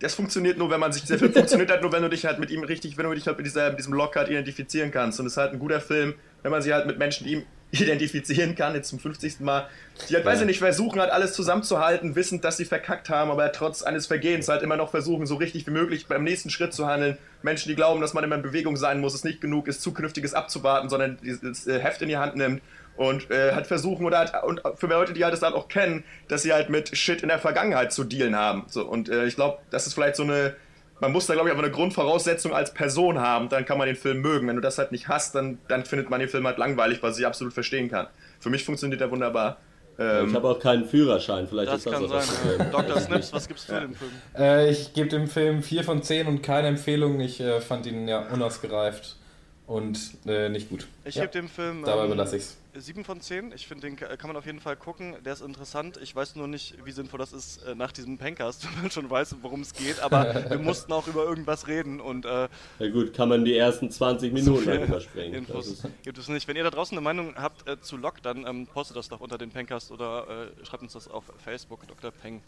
das 0.04 0.14
funktioniert 0.14 0.58
nur, 0.58 0.70
wenn 0.70 0.80
man 0.80 0.92
sich, 0.92 1.04
der 1.04 1.18
Film 1.18 1.32
funktioniert 1.32 1.70
halt 1.70 1.80
nur, 1.80 1.90
wenn 1.90 2.02
du 2.02 2.10
dich 2.10 2.26
halt 2.26 2.38
mit 2.38 2.50
ihm 2.50 2.62
richtig, 2.62 2.98
wenn 2.98 3.06
du 3.06 3.14
dich 3.14 3.26
halt 3.26 3.38
mit, 3.38 3.46
dieser, 3.46 3.70
mit 3.70 3.78
diesem 3.78 3.94
Lockhart 3.94 4.28
identifizieren 4.28 4.90
kannst. 4.90 5.18
Und 5.18 5.24
es 5.26 5.32
ist 5.32 5.36
halt 5.38 5.54
ein 5.54 5.58
guter 5.58 5.80
Film, 5.80 6.14
wenn 6.42 6.50
man 6.50 6.60
sich 6.60 6.72
halt 6.72 6.86
mit 6.86 6.98
Menschen, 6.98 7.26
die 7.26 7.32
ihm 7.32 7.42
identifizieren 7.70 8.54
kann, 8.54 8.74
jetzt 8.74 8.90
zum 8.90 8.98
50. 8.98 9.40
Mal, 9.40 9.66
die 10.08 10.14
halt, 10.14 10.26
weiß 10.26 10.42
ich 10.42 10.46
nicht, 10.46 10.58
versuchen 10.58 11.00
halt 11.00 11.10
alles 11.10 11.32
zusammenzuhalten, 11.32 12.16
wissend, 12.16 12.44
dass 12.44 12.58
sie 12.58 12.66
verkackt 12.66 13.08
haben, 13.08 13.30
aber 13.30 13.50
trotz 13.50 13.82
eines 13.82 14.06
Vergehens 14.06 14.48
halt 14.48 14.62
immer 14.62 14.76
noch 14.76 14.90
versuchen, 14.90 15.24
so 15.24 15.36
richtig 15.36 15.66
wie 15.66 15.70
möglich 15.70 16.06
beim 16.06 16.22
nächsten 16.22 16.50
Schritt 16.50 16.74
zu 16.74 16.86
handeln. 16.86 17.16
Menschen, 17.42 17.70
die 17.70 17.74
glauben, 17.74 18.02
dass 18.02 18.12
man 18.12 18.24
immer 18.24 18.36
in 18.36 18.42
Bewegung 18.42 18.76
sein 18.76 19.00
muss, 19.00 19.14
es 19.14 19.24
nicht 19.24 19.40
genug 19.40 19.68
ist, 19.68 19.80
Zukünftiges 19.80 20.34
abzuwarten, 20.34 20.90
sondern 20.90 21.16
das 21.42 21.66
äh, 21.66 21.80
Heft 21.80 22.02
in 22.02 22.10
die 22.10 22.18
Hand 22.18 22.36
nimmt 22.36 22.60
und 22.96 23.30
äh, 23.30 23.52
halt 23.52 23.66
versuchen 23.66 24.06
oder 24.06 24.18
halt, 24.18 24.32
und 24.44 24.62
für 24.76 24.86
Leute, 24.86 25.12
die 25.12 25.24
halt 25.24 25.32
das 25.32 25.40
dann 25.40 25.52
auch 25.54 25.68
kennen, 25.68 26.04
dass 26.28 26.42
sie 26.42 26.52
halt 26.52 26.70
mit 26.70 26.96
Shit 26.96 27.22
in 27.22 27.28
der 27.28 27.38
Vergangenheit 27.38 27.92
zu 27.92 28.04
dealen 28.04 28.36
haben. 28.36 28.64
So, 28.68 28.84
und 28.86 29.08
äh, 29.08 29.26
ich 29.26 29.34
glaube, 29.36 29.58
das 29.70 29.86
ist 29.86 29.94
vielleicht 29.94 30.16
so 30.16 30.22
eine, 30.22 30.54
man 31.00 31.10
muss 31.12 31.26
da 31.26 31.34
glaube 31.34 31.48
ich 31.48 31.52
aber 31.54 31.62
eine 31.64 31.72
Grundvoraussetzung 31.72 32.54
als 32.54 32.72
Person 32.72 33.18
haben, 33.18 33.48
dann 33.48 33.64
kann 33.64 33.78
man 33.78 33.86
den 33.88 33.96
Film 33.96 34.20
mögen. 34.20 34.46
Wenn 34.46 34.56
du 34.56 34.62
das 34.62 34.78
halt 34.78 34.92
nicht 34.92 35.08
hast, 35.08 35.34
dann, 35.34 35.58
dann 35.68 35.84
findet 35.84 36.08
man 36.08 36.20
den 36.20 36.28
Film 36.28 36.46
halt 36.46 36.58
langweilig, 36.58 37.02
was 37.02 37.18
ich 37.18 37.26
absolut 37.26 37.52
verstehen 37.52 37.90
kann. 37.90 38.06
Für 38.38 38.50
mich 38.50 38.64
funktioniert 38.64 39.00
er 39.00 39.10
wunderbar. 39.10 39.58
Ähm, 39.98 40.28
Ich 40.28 40.34
habe 40.34 40.48
auch 40.48 40.58
keinen 40.58 40.84
Führerschein, 40.86 41.46
vielleicht 41.48 41.68
das 41.68 41.78
ist 41.78 41.86
das 41.86 41.94
kann 41.94 42.04
auch 42.04 42.20
sein. 42.20 42.58
Ja. 42.58 42.64
Dr. 42.66 43.00
Snips, 43.00 43.32
was 43.32 43.48
gibst 43.48 43.68
du 43.68 43.74
dem 43.80 43.94
Film? 43.94 44.10
Äh, 44.36 44.70
ich 44.70 44.92
gebe 44.92 45.08
dem 45.08 45.26
Film 45.28 45.62
4 45.62 45.84
von 45.84 46.02
10 46.02 46.26
und 46.26 46.42
keine 46.42 46.68
Empfehlung. 46.68 47.20
Ich 47.20 47.40
äh, 47.40 47.60
fand 47.60 47.86
ihn 47.86 48.08
ja 48.08 48.20
unausgereift 48.32 49.16
und 49.66 49.98
äh, 50.26 50.48
nicht 50.48 50.68
gut. 50.68 50.86
Ich 51.04 51.14
Ja, 51.16 51.22
gebe 51.22 51.32
dem 51.32 51.48
Film 51.48 51.84
Dabei 51.84 52.04
ähm, 52.04 52.10
belasse 52.10 52.36
ich's. 52.36 52.56
7 52.76 53.04
von 53.04 53.20
10. 53.20 53.52
Ich 53.52 53.66
finde, 53.66 53.86
den 53.86 53.96
ka- 53.96 54.16
kann 54.16 54.28
man 54.28 54.36
auf 54.36 54.46
jeden 54.46 54.60
Fall 54.60 54.76
gucken. 54.76 55.16
Der 55.24 55.32
ist 55.32 55.42
interessant. 55.42 55.98
Ich 56.02 56.14
weiß 56.14 56.36
nur 56.36 56.48
nicht, 56.48 56.76
wie 56.84 56.92
sinnvoll 56.92 57.18
das 57.18 57.32
ist 57.32 57.62
äh, 57.64 57.74
nach 57.74 57.92
diesem 57.92 58.18
Pencast, 58.18 58.66
wenn 58.74 58.82
man 58.82 58.90
schon 58.90 59.08
weiß, 59.08 59.36
worum 59.42 59.60
es 59.60 59.72
geht. 59.74 60.00
Aber 60.00 60.50
wir 60.50 60.58
mussten 60.60 60.92
auch 60.92 61.06
über 61.06 61.24
irgendwas 61.24 61.68
reden 61.68 62.00
und 62.00 62.24
äh, 62.26 62.48
Ja 62.78 62.88
gut, 62.90 63.14
kann 63.14 63.28
man 63.28 63.44
die 63.44 63.56
ersten 63.56 63.90
20 63.90 64.32
Minuten 64.32 64.64
lang 64.64 64.82
überspringen. 64.84 65.34
Infos 65.34 65.82
gibt 66.02 66.18
es 66.18 66.28
nicht. 66.28 66.46
Wenn 66.48 66.56
ihr 66.56 66.64
da 66.64 66.70
draußen 66.70 66.96
eine 66.96 67.04
Meinung 67.04 67.34
habt 67.36 67.68
äh, 67.68 67.80
zu 67.80 67.96
Lok, 67.96 68.22
dann 68.22 68.46
ähm, 68.46 68.66
postet 68.66 68.96
das 68.96 69.08
doch 69.08 69.20
unter 69.20 69.38
den 69.38 69.50
Pencast 69.50 69.90
oder 69.90 70.50
äh, 70.60 70.64
schreibt 70.66 70.82
uns 70.82 70.92
das 70.94 71.08
auf 71.08 71.24
Facebook. 71.44 71.86
Dr. 71.86 72.10
Peng 72.10 72.42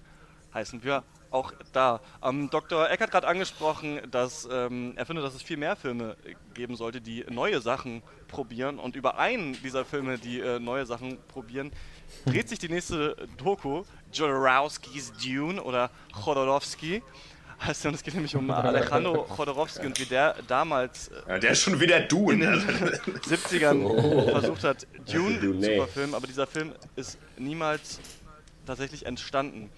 heißen 0.54 0.82
wir 0.84 1.02
auch 1.30 1.52
da. 1.72 2.00
Ähm, 2.22 2.48
Dr. 2.50 2.88
Eck 2.88 3.00
hat 3.00 3.10
gerade 3.10 3.26
angesprochen, 3.26 4.00
dass 4.10 4.48
ähm, 4.50 4.92
er 4.96 5.04
findet, 5.06 5.24
dass 5.24 5.34
es 5.34 5.42
viel 5.42 5.56
mehr 5.56 5.76
Filme 5.76 6.16
geben 6.54 6.76
sollte, 6.76 7.00
die 7.00 7.24
neue 7.28 7.60
Sachen 7.60 8.02
probieren. 8.28 8.78
Und 8.78 8.96
über 8.96 9.18
einen 9.18 9.52
dieser 9.62 9.84
Filme, 9.84 10.18
die 10.18 10.40
äh, 10.40 10.58
neue 10.60 10.86
Sachen 10.86 11.18
probieren, 11.28 11.72
dreht 12.24 12.48
sich 12.48 12.58
die 12.60 12.68
nächste 12.68 13.16
Doku, 13.36 13.82
Jodorowskis 14.12 15.12
Dune 15.22 15.62
oder 15.62 15.90
Chodorowski. 16.12 17.02
Also, 17.58 17.88
es 17.88 18.02
geht 18.02 18.14
nämlich 18.14 18.36
um 18.36 18.50
Alejandro 18.52 19.24
Chodorowski 19.24 19.86
und 19.86 19.98
wie 19.98 20.04
der 20.04 20.36
damals 20.46 21.08
äh, 21.08 21.14
Ja, 21.28 21.38
der 21.38 21.50
ist 21.52 21.62
schon 21.62 21.80
wieder 21.80 22.00
du. 22.00 22.30
in 22.30 22.40
den 22.40 22.50
Ne? 22.66 23.00
70ern 23.26 23.82
Oh. 23.82 24.30
versucht 24.30 24.62
hat, 24.64 24.86
Dune 25.10 25.38
Dune. 25.40 25.60
zu 25.60 25.74
verfilmen, 25.76 26.14
aber 26.14 26.26
dieser 26.26 26.46
Film 26.46 26.72
ist 26.96 27.18
niemals 27.38 27.98
tatsächlich 28.66 29.06
entstanden. 29.06 29.70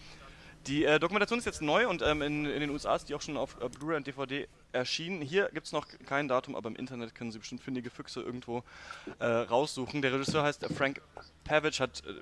Die 0.69 0.85
äh, 0.85 1.01
Dokumentation 1.01 1.39
ist 1.39 1.47
jetzt 1.47 1.63
neu 1.63 1.89
und 1.89 2.03
ähm, 2.03 2.21
in, 2.21 2.45
in 2.45 2.61
den 2.61 2.69
USA 2.69 2.95
ist 2.95 3.09
die 3.09 3.15
auch 3.15 3.23
schon 3.23 3.39
auf 3.39 3.57
äh, 3.63 3.71
Blu-ray 3.71 3.97
und 3.97 4.07
DVD 4.07 4.47
erschienen. 4.73 5.23
Hier 5.23 5.49
gibt 5.55 5.67
es 5.67 5.73
noch 5.73 5.87
kein 6.05 6.29
Datum, 6.29 6.55
aber 6.55 6.69
im 6.69 6.77
Internet 6.77 7.15
können 7.15 7.33
Sie 7.33 7.39
bestimmt 7.39 7.63
findige 7.63 7.89
Füchse 7.89 8.21
irgendwo 8.21 8.63
äh, 9.19 9.25
raussuchen. 9.25 10.03
Der 10.03 10.13
Regisseur 10.13 10.43
heißt 10.43 10.67
Frank 10.77 11.01
Pavich, 11.45 11.81
hat 11.81 12.03
äh, 12.07 12.13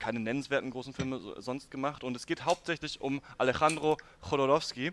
keine 0.00 0.18
nennenswerten 0.18 0.70
großen 0.70 0.92
Filme 0.92 1.20
so, 1.20 1.40
sonst 1.40 1.70
gemacht 1.70 2.02
und 2.02 2.16
es 2.16 2.26
geht 2.26 2.44
hauptsächlich 2.44 3.00
um 3.00 3.22
Alejandro 3.38 3.98
Jodorowsky. 4.28 4.90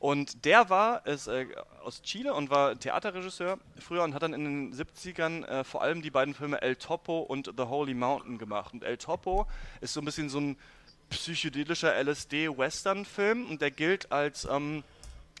Und 0.00 0.44
der 0.44 0.68
war 0.68 1.06
ist, 1.06 1.28
äh, 1.28 1.46
aus 1.84 2.02
Chile 2.02 2.34
und 2.34 2.50
war 2.50 2.76
Theaterregisseur 2.76 3.58
früher 3.78 4.02
und 4.02 4.14
hat 4.14 4.22
dann 4.24 4.32
in 4.32 4.44
den 4.44 4.74
70ern 4.74 5.44
äh, 5.44 5.64
vor 5.64 5.82
allem 5.82 6.02
die 6.02 6.10
beiden 6.10 6.34
Filme 6.34 6.60
El 6.60 6.74
Topo 6.74 7.20
und 7.20 7.52
The 7.56 7.64
Holy 7.64 7.94
Mountain 7.94 8.38
gemacht. 8.38 8.74
Und 8.74 8.82
El 8.82 8.96
Topo 8.96 9.46
ist 9.80 9.94
so 9.94 10.00
ein 10.00 10.04
bisschen 10.04 10.28
so 10.28 10.40
ein 10.40 10.56
psychedelischer 11.10 11.94
LSD-Western-Film 12.02 13.46
und 13.46 13.60
der 13.60 13.70
gilt 13.70 14.12
als 14.12 14.46
ähm, 14.50 14.84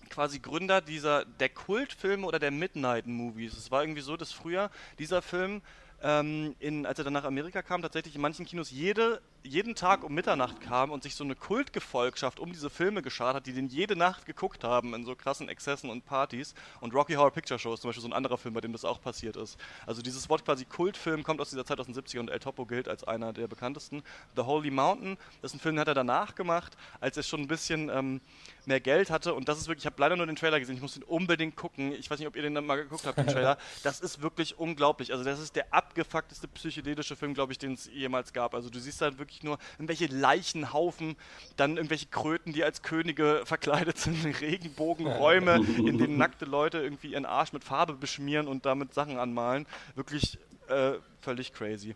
quasi 0.08 0.38
Gründer 0.38 0.80
dieser 0.80 1.24
der 1.24 1.48
Kultfilme 1.48 2.26
oder 2.26 2.38
der 2.38 2.50
Midnight-Movies. 2.50 3.56
Es 3.56 3.70
war 3.70 3.82
irgendwie 3.82 4.00
so, 4.00 4.16
dass 4.16 4.32
früher 4.32 4.70
dieser 4.98 5.22
Film 5.22 5.62
ähm, 6.02 6.54
in, 6.58 6.86
als 6.86 6.98
er 6.98 7.04
dann 7.04 7.12
nach 7.12 7.24
Amerika 7.24 7.62
kam, 7.62 7.82
tatsächlich 7.82 8.14
in 8.14 8.20
manchen 8.20 8.46
Kinos 8.46 8.70
jede, 8.70 9.20
jeden 9.42 9.74
Tag 9.74 10.04
um 10.04 10.14
Mitternacht 10.14 10.60
kam 10.60 10.90
und 10.90 11.02
sich 11.02 11.14
so 11.14 11.24
eine 11.24 11.34
Kultgefolgschaft 11.34 12.40
um 12.40 12.52
diese 12.52 12.70
Filme 12.70 13.02
geschart 13.02 13.36
hat, 13.36 13.46
die 13.46 13.52
den 13.52 13.68
jede 13.68 13.96
Nacht 13.96 14.26
geguckt 14.26 14.64
haben 14.64 14.94
in 14.94 15.04
so 15.04 15.14
krassen 15.14 15.48
Exzessen 15.48 15.90
und 15.90 16.04
Partys. 16.04 16.54
Und 16.80 16.94
Rocky 16.94 17.14
Horror 17.14 17.30
Picture 17.30 17.58
Show 17.58 17.74
ist 17.74 17.80
zum 17.80 17.88
Beispiel 17.88 18.02
so 18.02 18.08
ein 18.08 18.12
anderer 18.12 18.36
Film, 18.36 18.54
bei 18.54 18.60
dem 18.60 18.72
das 18.72 18.84
auch 18.84 19.00
passiert 19.00 19.36
ist. 19.36 19.58
Also 19.86 20.02
dieses 20.02 20.28
Wort 20.28 20.44
quasi 20.44 20.64
Kultfilm 20.64 21.22
kommt 21.22 21.40
aus 21.40 21.50
dieser 21.50 21.64
Zeit 21.64 21.80
aus 21.80 21.86
den 21.86 21.94
70er 21.94 22.20
und 22.20 22.30
El 22.30 22.40
Topo 22.40 22.66
gilt 22.66 22.88
als 22.88 23.04
einer 23.04 23.32
der 23.32 23.46
bekanntesten. 23.46 24.02
The 24.36 24.42
Holy 24.42 24.70
Mountain, 24.70 25.16
das 25.40 25.52
ist 25.52 25.56
ein 25.56 25.60
Film, 25.60 25.76
den 25.76 25.80
hat 25.80 25.88
er 25.88 25.94
danach 25.94 26.34
gemacht, 26.34 26.76
als 27.00 27.16
er 27.16 27.22
schon 27.22 27.40
ein 27.40 27.48
bisschen 27.48 27.88
ähm, 27.90 28.20
mehr 28.66 28.80
Geld 28.80 29.10
hatte. 29.10 29.34
Und 29.34 29.48
das 29.48 29.58
ist 29.58 29.68
wirklich, 29.68 29.84
ich 29.84 29.86
habe 29.86 30.00
leider 30.00 30.16
nur 30.16 30.26
den 30.26 30.36
Trailer 30.36 30.58
gesehen, 30.58 30.76
ich 30.76 30.82
muss 30.82 30.94
den 30.94 31.02
unbedingt 31.04 31.56
gucken. 31.56 31.92
Ich 31.92 32.10
weiß 32.10 32.18
nicht, 32.18 32.28
ob 32.28 32.36
ihr 32.36 32.42
den 32.42 32.54
dann 32.54 32.66
mal 32.66 32.76
geguckt 32.76 33.06
habt, 33.06 33.18
den 33.18 33.26
Trailer. 33.26 33.56
Das 33.82 34.00
ist 34.00 34.22
wirklich 34.22 34.58
unglaublich. 34.58 35.12
Also 35.12 35.24
das 35.24 35.38
ist 35.38 35.54
der 35.54 35.72
abgefuckteste 35.72 36.48
psychedelische 36.48 37.16
Film, 37.16 37.32
glaube 37.32 37.52
ich, 37.52 37.58
den 37.58 37.74
es 37.74 37.86
jemals 37.86 38.32
gab. 38.32 38.54
Also 38.54 38.70
du 38.70 38.78
siehst 38.78 39.00
da 39.00 39.18
wirklich 39.18 39.27
nur 39.42 39.58
irgendwelche 39.74 40.06
Leichenhaufen, 40.06 41.16
dann 41.56 41.76
irgendwelche 41.76 42.06
Kröten, 42.06 42.52
die 42.52 42.64
als 42.64 42.82
Könige 42.82 43.42
verkleidet 43.46 43.98
sind, 43.98 44.24
Regenbogenräume, 44.40 45.64
in 45.78 45.98
denen 45.98 46.16
nackte 46.16 46.44
Leute 46.44 46.78
irgendwie 46.78 47.12
ihren 47.12 47.26
Arsch 47.26 47.52
mit 47.52 47.64
Farbe 47.64 47.94
beschmieren 47.94 48.48
und 48.48 48.66
damit 48.66 48.94
Sachen 48.94 49.18
anmalen. 49.18 49.66
Wirklich 49.94 50.38
äh, 50.68 50.92
völlig 51.20 51.52
crazy. 51.52 51.94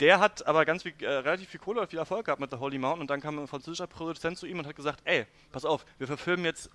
Der 0.00 0.18
hat 0.18 0.46
aber 0.46 0.64
ganz 0.64 0.82
viel, 0.82 0.92
äh, 1.00 1.06
relativ 1.06 1.48
viel 1.48 1.60
Kohle 1.60 1.80
und 1.80 1.90
viel 1.90 1.98
Erfolg 1.98 2.26
gehabt 2.26 2.40
mit 2.40 2.50
The 2.50 2.56
Holy 2.56 2.78
Mountain 2.78 3.02
und 3.02 3.10
dann 3.10 3.20
kam 3.20 3.38
ein 3.38 3.46
französischer 3.46 3.86
Produzent 3.86 4.38
zu 4.38 4.46
ihm 4.46 4.58
und 4.58 4.66
hat 4.66 4.74
gesagt, 4.74 5.00
ey, 5.04 5.26
pass 5.52 5.64
auf, 5.64 5.86
wir 5.98 6.06
verfilmen 6.06 6.44
jetzt, 6.44 6.68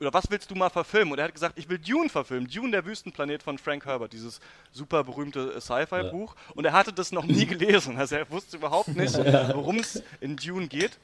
oder 0.00 0.12
was 0.12 0.30
willst 0.30 0.50
du 0.50 0.54
mal 0.54 0.70
verfilmen? 0.70 1.12
Und 1.12 1.18
er 1.18 1.26
hat 1.26 1.34
gesagt, 1.34 1.58
ich 1.58 1.68
will 1.68 1.78
Dune 1.78 2.08
verfilmen, 2.08 2.48
Dune, 2.48 2.72
der 2.72 2.84
Wüstenplanet 2.84 3.42
von 3.42 3.58
Frank 3.58 3.86
Herbert, 3.86 4.12
dieses 4.12 4.40
super 4.72 5.04
berühmte 5.04 5.54
äh, 5.54 5.60
Sci-Fi-Buch. 5.60 6.34
Und 6.54 6.64
er 6.64 6.72
hatte 6.72 6.92
das 6.92 7.12
noch 7.12 7.24
nie 7.24 7.46
gelesen, 7.46 7.96
also 7.96 8.16
er 8.16 8.28
wusste 8.30 8.56
überhaupt 8.56 8.88
nicht, 8.88 9.14
worum 9.54 9.78
es 9.78 10.02
in 10.20 10.36
Dune 10.36 10.68
geht. 10.68 10.98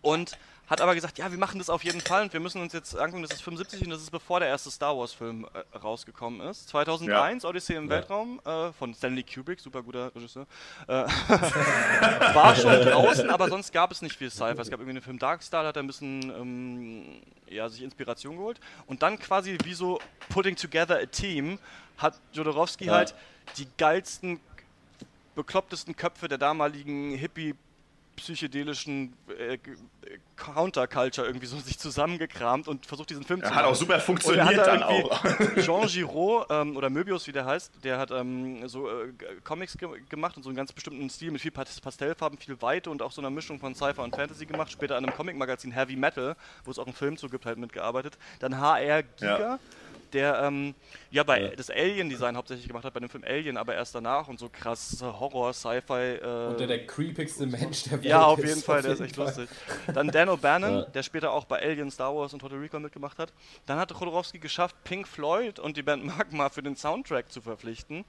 Und 0.00 0.38
hat 0.68 0.80
aber 0.80 0.94
gesagt, 0.94 1.18
ja, 1.18 1.30
wir 1.30 1.38
machen 1.38 1.58
das 1.58 1.70
auf 1.70 1.82
jeden 1.82 2.00
Fall 2.00 2.22
und 2.22 2.32
wir 2.32 2.40
müssen 2.40 2.60
uns 2.60 2.72
jetzt 2.72 2.96
angucken, 2.96 3.22
das 3.22 3.32
ist 3.32 3.42
75 3.42 3.82
und 3.84 3.90
das 3.90 4.02
ist 4.02 4.10
bevor 4.10 4.40
der 4.40 4.48
erste 4.48 4.70
Star 4.70 4.96
Wars 4.98 5.12
Film 5.12 5.46
äh, 5.54 5.76
rausgekommen 5.78 6.40
ist. 6.42 6.68
2001, 6.68 7.44
Odyssey 7.44 7.76
im 7.76 7.88
Weltraum 7.88 8.40
äh, 8.44 8.72
von 8.72 8.94
Stanley 8.94 9.22
Kubrick, 9.22 9.60
super 9.60 9.82
guter 9.82 10.14
Regisseur. 10.14 10.46
Äh, 10.86 10.92
war 12.34 12.54
schon 12.54 12.72
draußen, 12.82 13.30
aber 13.30 13.48
sonst 13.48 13.72
gab 13.72 13.90
es 13.92 14.02
nicht 14.02 14.16
viel 14.16 14.30
Sci-Fi. 14.30 14.60
Es 14.60 14.70
gab 14.70 14.80
irgendwie 14.80 14.90
einen 14.98 15.02
Film 15.02 15.18
Darkstar, 15.18 15.62
da 15.62 15.68
hat 15.68 15.76
er 15.76 15.82
ein 15.82 15.86
bisschen 15.86 16.22
ähm, 16.30 17.22
ja, 17.48 17.68
sich 17.68 17.82
Inspiration 17.82 18.36
geholt. 18.36 18.60
Und 18.86 19.02
dann 19.02 19.18
quasi 19.18 19.56
wie 19.64 19.74
so 19.74 19.98
Putting 20.28 20.56
Together 20.56 20.98
a 20.98 21.06
Team 21.06 21.58
hat 21.96 22.20
Jodorowsky 22.32 22.86
Ja. 22.86 22.92
halt 22.94 23.14
die 23.56 23.66
geilsten, 23.78 24.38
beklopptesten 25.34 25.96
Köpfe 25.96 26.28
der 26.28 26.38
damaligen 26.38 27.14
Hippie- 27.14 27.54
psychedelischen 28.18 29.14
äh, 29.28 29.54
äh, 29.54 29.58
Counterculture 30.36 31.26
irgendwie 31.26 31.46
so 31.46 31.56
sich 31.60 31.78
zusammengekramt 31.78 32.68
und 32.68 32.86
versucht 32.86 33.10
diesen 33.10 33.24
Film 33.24 33.40
zu 33.40 33.48
Ja, 33.48 33.54
hat 33.56 33.64
auch 33.64 33.74
super 33.74 33.94
er 33.94 34.00
funktioniert 34.00 34.56
da 34.56 34.64
dann 34.64 34.82
auch. 34.82 35.24
Jean 35.56 35.86
Giraud 35.86 36.46
ähm, 36.50 36.76
oder 36.76 36.90
Möbius, 36.90 37.26
wie 37.26 37.32
der 37.32 37.44
heißt, 37.44 37.84
der 37.84 37.98
hat 37.98 38.10
ähm, 38.10 38.66
so 38.68 38.88
äh, 38.88 39.12
Comics 39.44 39.76
ge 39.76 39.88
gemacht 40.08 40.36
und 40.36 40.42
so 40.42 40.48
einen 40.48 40.56
ganz 40.56 40.72
bestimmten 40.72 41.08
Stil 41.10 41.30
mit 41.30 41.40
viel 41.40 41.50
Pas- 41.50 41.80
Pastellfarben, 41.80 42.38
viel 42.38 42.60
Weite 42.62 42.90
und 42.90 43.02
auch 43.02 43.12
so 43.12 43.20
einer 43.20 43.30
Mischung 43.30 43.58
von 43.58 43.74
Sci-Fi 43.74 44.00
und 44.00 44.14
Fantasy 44.14 44.46
gemacht. 44.46 44.70
Später 44.70 44.96
an 44.96 45.04
einem 45.04 45.14
Comic-Magazin 45.14 45.72
Heavy 45.72 45.96
Metal, 45.96 46.36
wo 46.64 46.70
es 46.70 46.78
auch 46.78 46.86
einen 46.86 46.94
Film 46.94 47.16
zu 47.16 47.28
gibt, 47.28 47.46
halt 47.46 47.58
mitgearbeitet. 47.58 48.18
Dann 48.40 48.58
HR 48.58 49.02
Giga. 49.02 49.38
Ja. 49.38 49.58
Der 50.12 50.40
ähm, 50.42 50.74
ja 51.10 51.22
bei 51.22 51.40
Ja. 51.42 51.48
das 51.56 51.70
Alien-Design 51.70 52.36
hauptsächlich 52.36 52.66
gemacht 52.68 52.84
hat, 52.84 52.94
bei 52.94 53.00
dem 53.00 53.08
Film 53.08 53.24
Alien, 53.26 53.56
aber 53.56 53.74
erst 53.74 53.94
danach 53.94 54.28
und 54.28 54.38
so 54.38 54.48
krass 54.48 54.98
Horror, 55.02 55.52
Sci-Fi. 55.52 55.92
Äh, 55.92 56.46
Und 56.50 56.60
der 56.60 56.66
der 56.66 56.86
creepigste 56.86 57.46
Mensch 57.46 57.84
der 57.84 57.92
Welt 57.92 58.04
ja, 58.04 58.22
auf 58.24 58.38
ist, 58.38 58.48
jeden 58.48 58.62
Fall, 58.62 58.82
der 58.82 58.92
ist 58.92 59.00
echt 59.00 59.16
Fall. 59.16 59.26
lustig. 59.26 59.48
Dann 59.94 60.08
Dan 60.08 60.28
O'Bannon, 60.28 60.70
Ja. 60.80 60.82
der 60.86 61.02
später 61.02 61.32
auch 61.32 61.44
bei 61.44 61.60
Alien, 61.62 61.90
Star 61.90 62.14
Wars 62.14 62.32
und 62.32 62.40
Total 62.40 62.58
Recall 62.58 62.80
mitgemacht 62.80 63.18
hat. 63.18 63.32
Dann 63.66 63.78
hatte 63.78 63.94
Chodorowski 63.94 64.38
geschafft, 64.38 64.76
Pink 64.84 65.06
Floyd 65.08 65.58
und 65.58 65.76
die 65.76 65.82
Band 65.82 66.04
Magma 66.04 66.48
für 66.48 66.62
den 66.62 66.76
Soundtrack 66.76 67.30
zu 67.30 67.40
verpflichten. 67.40 68.04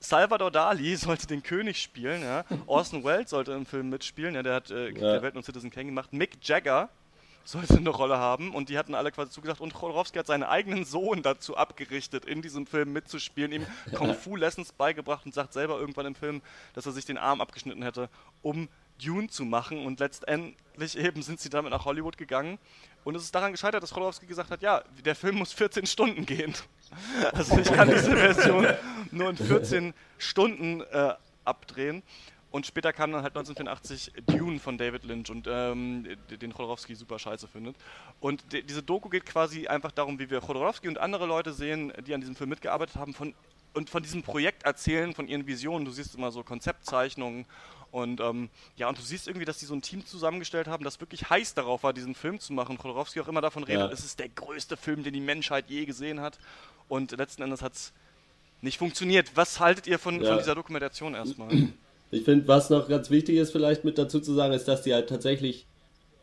Salvador 0.00 0.50
Dali 0.50 0.96
sollte 0.96 1.26
den 1.26 1.42
König 1.42 1.80
spielen, 1.80 2.22
ja. 2.22 2.44
Orson 2.66 3.04
Welles 3.04 3.30
sollte 3.30 3.52
im 3.52 3.66
Film 3.66 3.88
mitspielen, 3.90 4.34
ja, 4.34 4.42
der 4.42 4.54
hat 4.54 4.70
äh, 4.70 4.88
Ja. 4.90 5.12
der 5.12 5.22
Welt 5.22 5.36
und 5.36 5.44
Citizen 5.44 5.70
Kane 5.70 5.86
gemacht. 5.86 6.12
Mick 6.12 6.38
Jagger 6.42 6.88
sollte 7.44 7.76
eine 7.76 7.90
Rolle 7.90 8.18
haben 8.18 8.54
und 8.54 8.68
die 8.68 8.78
hatten 8.78 8.94
alle 8.94 9.12
quasi 9.12 9.30
zugesagt 9.30 9.60
und 9.60 9.74
Chodorowski 9.74 10.18
hat 10.18 10.26
seinen 10.26 10.44
eigenen 10.44 10.84
Sohn 10.84 11.22
dazu 11.22 11.56
abgerichtet, 11.56 12.24
in 12.24 12.42
diesem 12.42 12.66
Film 12.66 12.92
mitzuspielen, 12.92 13.52
ihm 13.52 13.66
Kung 13.94 14.14
Fu 14.14 14.36
Lessons 14.36 14.72
beigebracht 14.72 15.26
und 15.26 15.34
sagt 15.34 15.52
selber 15.52 15.78
irgendwann 15.78 16.06
im 16.06 16.14
Film, 16.14 16.42
dass 16.74 16.86
er 16.86 16.92
sich 16.92 17.04
den 17.04 17.18
Arm 17.18 17.40
abgeschnitten 17.40 17.82
hätte, 17.82 18.08
um 18.42 18.68
Dune 19.02 19.28
zu 19.28 19.44
machen 19.44 19.84
und 19.84 20.00
letztendlich 20.00 20.96
eben 20.96 21.22
sind 21.22 21.40
sie 21.40 21.50
damit 21.50 21.72
nach 21.72 21.84
Hollywood 21.84 22.16
gegangen 22.16 22.58
und 23.04 23.16
es 23.16 23.24
ist 23.24 23.34
daran 23.34 23.52
gescheitert, 23.52 23.82
dass 23.82 23.92
Chodorowski 23.92 24.26
gesagt 24.26 24.50
hat, 24.50 24.62
ja, 24.62 24.82
der 25.04 25.16
Film 25.16 25.36
muss 25.36 25.52
14 25.52 25.86
Stunden 25.86 26.24
gehen. 26.24 26.54
Also 27.32 27.58
ich 27.58 27.72
kann 27.72 27.88
diese 27.88 28.16
Version 28.16 28.66
nur 29.10 29.30
in 29.30 29.36
14 29.36 29.94
Stunden 30.18 30.82
äh, 30.82 31.14
abdrehen. 31.44 32.02
Und 32.52 32.66
später 32.66 32.92
kam 32.92 33.10
dann 33.12 33.22
halt 33.22 33.34
1984 33.34 34.12
Dune 34.26 34.60
von 34.60 34.76
David 34.78 35.04
Lynch 35.04 35.30
und 35.30 35.46
ähm, 35.50 36.06
den 36.30 36.52
Chodorowski 36.52 36.94
super 36.94 37.18
scheiße 37.18 37.48
findet. 37.48 37.74
Und 38.20 38.44
die- 38.52 38.62
diese 38.62 38.82
Doku 38.82 39.08
geht 39.08 39.24
quasi 39.26 39.66
einfach 39.66 39.90
darum, 39.90 40.18
wie 40.18 40.28
wir 40.30 40.40
Chodorowski 40.40 40.86
und 40.86 40.98
andere 40.98 41.24
Leute 41.26 41.52
sehen, 41.54 41.92
die 42.06 42.12
an 42.14 42.20
diesem 42.20 42.36
Film 42.36 42.50
mitgearbeitet 42.50 42.96
haben 42.96 43.14
von, 43.14 43.34
und 43.72 43.88
von 43.88 44.02
diesem 44.02 44.22
Projekt 44.22 44.64
erzählen, 44.64 45.14
von 45.14 45.28
ihren 45.28 45.46
Visionen. 45.46 45.86
Du 45.86 45.90
siehst 45.90 46.14
immer 46.14 46.30
so 46.30 46.42
Konzeptzeichnungen 46.44 47.46
und 47.90 48.20
ähm, 48.20 48.50
ja, 48.76 48.86
und 48.88 48.98
du 48.98 49.02
siehst 49.02 49.28
irgendwie, 49.28 49.46
dass 49.46 49.56
die 49.58 49.64
so 49.66 49.74
ein 49.74 49.80
Team 49.80 50.04
zusammengestellt 50.04 50.66
haben, 50.68 50.84
das 50.84 51.00
wirklich 51.00 51.30
heiß 51.30 51.54
darauf 51.54 51.82
war, 51.84 51.94
diesen 51.94 52.14
Film 52.14 52.38
zu 52.38 52.52
machen. 52.52 52.76
Chodorowski 52.76 53.20
auch 53.22 53.28
immer 53.28 53.40
davon 53.40 53.64
redet, 53.64 53.88
Ja. 53.88 53.92
es 53.92 54.04
ist 54.04 54.18
der 54.18 54.28
größte 54.28 54.76
Film, 54.76 55.02
den 55.04 55.14
die 55.14 55.20
Menschheit 55.20 55.70
je 55.70 55.86
gesehen 55.86 56.20
hat. 56.20 56.38
Und 56.88 57.12
letzten 57.12 57.40
Endes 57.42 57.62
hat 57.62 57.72
es 57.72 57.92
nicht 58.60 58.76
funktioniert. 58.76 59.30
Was 59.36 59.58
haltet 59.58 59.86
ihr 59.86 59.98
von, 59.98 60.20
Ja. 60.20 60.28
von 60.28 60.38
dieser 60.38 60.54
Dokumentation 60.54 61.14
erstmal? 61.14 61.68
Ich 62.12 62.24
finde, 62.24 62.46
was 62.46 62.70
noch 62.70 62.88
ganz 62.88 63.10
wichtig 63.10 63.36
ist, 63.36 63.50
vielleicht 63.50 63.84
mit 63.84 63.98
dazu 63.98 64.20
zu 64.20 64.32
sagen, 64.34 64.52
ist, 64.52 64.68
dass 64.68 64.82
die 64.82 64.94
halt 64.94 65.08
tatsächlich 65.08 65.66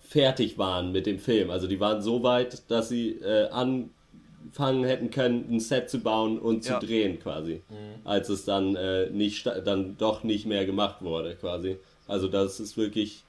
fertig 0.02 0.58
waren 0.58 0.92
mit 0.92 1.06
dem 1.06 1.20
Film. 1.20 1.50
Also 1.50 1.68
die 1.68 1.80
waren 1.80 2.02
so 2.02 2.24
weit, 2.24 2.62
dass 2.70 2.90
sie 2.90 3.12
äh, 3.22 3.50
anfangen 3.50 4.84
hätten 4.84 5.10
können, 5.12 5.46
ein 5.52 5.60
Set 5.60 5.90
zu 5.90 6.00
bauen 6.00 6.40
und 6.40 6.64
zu 6.64 6.74
Ja. 6.74 6.80
drehen 6.80 7.20
quasi. 7.20 7.62
Als 8.06 8.30
es 8.30 8.46
dann 8.46 8.76
äh, 8.76 9.10
nicht 9.10 9.46
dann 9.46 9.98
doch 9.98 10.24
nicht 10.24 10.46
mehr 10.46 10.66
gemacht 10.66 11.02
wurde 11.02 11.36
quasi. 11.36 11.78
Also 12.08 12.28
das 12.28 12.60
ist 12.60 12.78
wirklich 12.78 13.24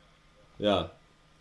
ja 0.59 0.91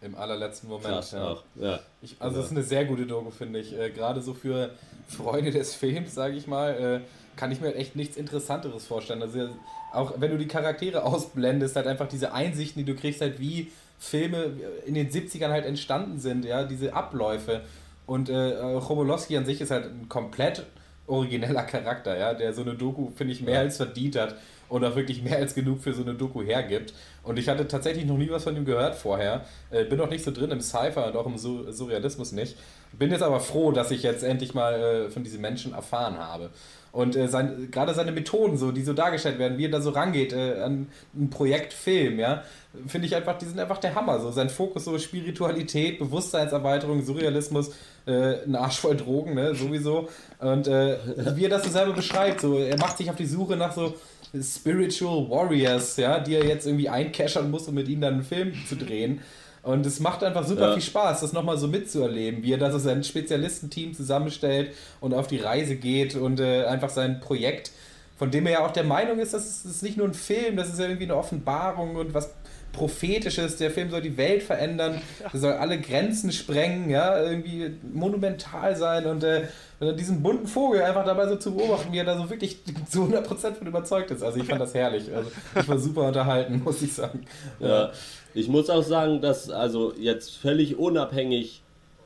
Im 0.02 0.16
allerletzten 0.16 0.70
Moment. 0.70 0.88
krass 0.88 1.12
ja. 1.12 1.32
auch. 1.32 1.44
Ja. 1.56 1.80
Ich, 2.02 2.16
also 2.20 2.40
es 2.40 2.48
ist 2.48 2.52
eine 2.52 2.64
sehr 2.64 2.86
gute 2.86 3.06
Doku, 3.06 3.30
finde 3.32 3.60
ich. 3.60 3.78
Äh, 3.78 3.92
Gerade 3.92 4.22
so 4.22 4.34
für 4.34 4.72
Freunde 5.08 5.52
des 5.52 5.76
Films, 5.76 6.16
sage 6.16 6.36
ich 6.38 6.48
mal, 6.48 7.02
äh, 7.04 7.38
kann 7.38 7.52
ich 7.52 7.60
mir 7.62 7.76
echt 7.76 7.96
nichts 7.96 8.16
Interessanteres 8.18 8.88
vorstellen. 8.88 9.22
Also 9.22 9.50
auch 9.94 10.14
wenn 10.18 10.32
du 10.32 10.38
die 10.38 10.48
Charaktere 10.48 11.04
ausblendest, 11.04 11.76
halt 11.76 11.88
einfach 11.88 12.08
diese 12.08 12.34
Einsichten, 12.34 12.86
die 12.86 12.92
du 12.92 13.00
kriegst, 13.00 13.22
halt 13.22 13.40
wie 13.40 13.72
Filme 14.00 14.52
in 14.86 14.94
den 14.94 15.10
70ern 15.10 15.50
halt 15.50 15.66
entstanden 15.66 16.20
sind, 16.20 16.46
ja, 16.46 16.64
diese 16.64 16.94
Abläufe. 16.94 17.62
Und 18.06 18.30
äh, 18.30 18.52
äh, 18.52 18.80
Chobolowski 18.80 19.38
an 19.38 19.46
sich 19.46 19.62
ist 19.62 19.72
halt 19.72 19.86
ein 19.86 20.10
komplett 20.10 20.66
origineller 21.06 21.64
Charakter, 21.64 22.18
ja, 22.18 22.34
der 22.34 22.54
so 22.54 22.62
eine 22.62 22.76
Doku, 22.76 23.12
finde 23.16 23.34
ich, 23.34 23.42
mehr 23.42 23.60
als 23.60 23.78
verdient 23.78 24.16
hat. 24.16 24.36
und 24.70 24.86
auch 24.86 24.96
wirklich 24.96 25.24
mehr 25.24 25.38
als 25.38 25.56
genug 25.56 25.82
für 25.82 25.94
so 25.94 26.04
eine 26.04 26.14
Doku 26.14 26.44
hergibt. 26.44 26.94
Und 27.24 27.38
ich 27.40 27.50
hatte 27.50 27.68
tatsächlich 27.68 28.06
noch 28.06 28.18
nie 28.18 28.30
was 28.30 28.44
von 28.44 28.56
ihm 28.56 28.66
gehört 28.66 28.96
vorher. 28.96 29.46
Äh, 29.72 29.86
bin 29.86 30.00
auch 30.00 30.10
nicht 30.10 30.24
so 30.24 30.32
drin 30.32 30.52
im 30.52 30.62
Cypher 30.62 31.08
und 31.08 31.16
auch 31.16 31.26
im 31.26 31.38
Sur 31.38 31.74
Surrealismus 31.74 32.32
nicht. 32.32 32.56
Bin 32.94 33.12
jetzt 33.12 33.24
aber 33.24 33.40
froh, 33.40 33.72
dass 33.72 33.92
ich 33.92 34.04
jetzt 34.04 34.24
endlich 34.24 34.54
mal 34.54 34.74
äh, 34.74 35.10
von 35.10 35.24
diesen 35.24 35.42
Menschen 35.42 35.74
erfahren 35.74 36.18
habe. 36.18 36.52
Und 36.92 37.16
äh, 37.16 37.28
sein, 37.28 37.70
gerade 37.72 37.94
seine 37.94 38.12
Methoden, 38.12 38.58
so, 38.58 38.72
die 38.72 38.84
so 38.84 38.94
dargestellt 38.94 39.38
werden, 39.40 39.58
wie 39.58 39.66
er 39.66 39.72
da 39.72 39.82
so 39.82 39.92
rangeht 39.92 40.34
äh, 40.34 40.62
an 40.62 40.88
ein 41.16 41.30
Projekt 41.30 41.74
Film, 41.74 42.20
ja, 42.20 42.44
finde 42.88 43.08
ich 43.08 43.16
einfach, 43.16 43.38
die 43.38 43.46
sind 43.46 43.60
einfach 43.60 43.78
der 43.78 43.96
Hammer. 43.96 44.20
So 44.20 44.32
sein 44.32 44.50
Fokus, 44.50 44.86
so 44.86 44.98
Spiritualität, 44.98 46.00
Bewusstseinserweiterung, 46.00 47.04
Surrealismus, 47.04 47.72
äh, 48.06 48.44
ein 48.44 48.56
Arsch 48.56 48.80
voll 48.80 48.98
Drogen, 48.98 49.36
ne, 49.36 49.54
sowieso. 49.56 50.10
Und 50.40 50.68
äh, 50.68 50.98
wie 51.36 51.46
er 51.46 51.50
das 51.50 51.64
so 51.64 51.70
selber 51.70 51.94
beschreibt, 51.94 52.42
so, 52.42 52.58
er 52.58 52.78
macht 52.78 52.98
sich 52.98 53.10
auf 53.10 53.16
die 53.16 53.26
Suche 53.26 53.56
nach 53.56 53.74
so 53.74 53.94
Spiritual 54.42 55.30
Warriors, 55.30 55.98
ja, 55.98 56.20
die 56.20 56.36
er 56.36 56.46
jetzt 56.46 56.66
irgendwie 56.66 56.90
einkeschern 56.90 57.50
muss, 57.50 57.68
um 57.68 57.76
mit 57.76 57.88
ihnen 57.88 58.02
dann 58.02 58.14
einen 58.16 58.24
Film 58.24 58.54
zu 58.68 58.76
drehen. 58.76 59.22
Und 59.64 59.86
es 59.86 60.00
macht 60.00 60.24
einfach 60.24 60.46
super 60.46 60.70
ja. 60.70 60.74
viel 60.74 60.82
Spaß, 60.82 61.22
das 61.22 61.34
nochmal 61.34 61.58
so 61.58 61.68
mitzuerleben, 61.68 62.44
wie 62.44 62.54
er 62.54 62.58
das 62.58 62.82
sein 62.82 63.04
Spezialistenteam 63.04 63.94
zusammenstellt 63.94 64.74
und 65.02 65.14
auf 65.14 65.28
die 65.28 65.38
Reise 65.38 65.76
geht 65.76 66.16
und 66.16 66.40
äh, 66.40 66.66
einfach 66.66 66.90
sein 66.90 67.20
Projekt, 67.20 67.72
von 68.18 68.32
dem 68.32 68.46
er 68.46 68.54
ja 68.54 68.66
auch 68.66 68.72
der 68.72 68.84
Meinung 68.84 69.20
ist, 69.20 69.34
dass 69.34 69.66
es 69.66 69.82
nicht 69.82 69.98
nur 69.98 70.08
ein 70.08 70.14
Film, 70.14 70.56
das 70.56 70.70
ist 70.70 70.80
ja 70.80 70.86
irgendwie 70.86 71.06
eine 71.06 71.16
Offenbarung 71.16 71.96
und 71.96 72.14
was 72.14 72.34
Prophetisches, 72.72 73.58
der 73.58 73.72
Film 73.72 73.90
soll 73.90 74.02
die 74.02 74.16
Welt 74.16 74.44
verändern, 74.44 75.02
er 75.32 75.40
soll 75.40 75.54
alle 75.54 75.80
Grenzen 75.80 76.32
sprengen, 76.32 76.90
ja, 76.90 77.20
irgendwie 77.20 77.72
monumental 77.92 78.76
sein 78.76 79.06
und 79.08 79.24
äh, 79.24 79.48
diesen 79.96 80.22
bunten 80.22 80.48
Vogel 80.48 80.84
einfach 80.84 81.06
dabei 81.06 81.28
so 81.28 81.36
zu 81.38 81.56
beobachten, 81.56 81.92
wie 81.92 81.98
er 81.98 82.06
da 82.06 82.18
so 82.18 82.30
wirklich 82.30 82.60
zu 82.90 83.06
100% 83.06 83.54
von 83.56 83.68
überzeugt 83.68 84.12
ist. 84.12 84.22
Also 84.22 84.40
ich 84.40 84.46
fand 84.46 84.62
das 84.62 84.74
herrlich. 84.74 85.10
Also 85.14 85.32
ich 85.60 85.68
war 85.68 85.80
super 85.80 86.08
unterhalten, 86.08 86.62
muss 86.66 86.82
ich 86.82 86.94
sagen. 86.94 87.26
Ja. 87.60 87.68
ja. 87.68 87.92
Ich 88.34 88.48
muss 88.48 88.70
auch 88.70 88.84
sagen, 88.84 89.22
dass 89.22 89.50
also 89.50 89.94
jetzt 90.00 90.38
völlig 90.38 90.78
unabhängig 90.78 91.62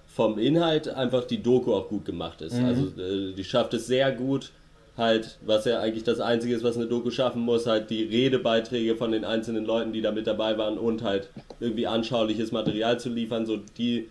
vom 0.07 0.37
Inhalt 0.37 0.87
einfach 0.87 1.25
die 1.25 1.41
Doku 1.41 1.73
auch 1.73 1.89
gut 1.89 2.05
gemacht 2.05 2.41
ist. 2.41 2.57
Mhm. 2.57 2.65
Also 2.65 3.01
äh, 3.01 3.33
die 3.33 3.43
schafft 3.43 3.73
es 3.73 3.87
sehr 3.87 4.11
gut, 4.11 4.51
halt, 4.97 5.37
was 5.45 5.65
ja 5.65 5.79
eigentlich 5.79 6.03
das 6.03 6.19
Einzige 6.19 6.55
ist, 6.55 6.63
was 6.63 6.77
eine 6.77 6.85
Doku 6.85 7.09
schaffen 7.09 7.41
muss, 7.41 7.65
halt 7.65 7.89
die 7.89 8.03
Redebeiträge 8.03 8.95
von 8.95 9.11
den 9.11 9.25
einzelnen 9.25 9.65
Leuten, 9.65 9.91
die 9.91 10.01
da 10.01 10.11
mit 10.11 10.27
dabei 10.27 10.57
waren 10.57 10.77
und 10.77 11.01
halt 11.01 11.29
irgendwie 11.59 11.87
anschauliches 11.87 12.51
Material 12.51 12.99
zu 12.99 13.09
liefern. 13.09 13.45
So 13.45 13.57
die 13.77 14.07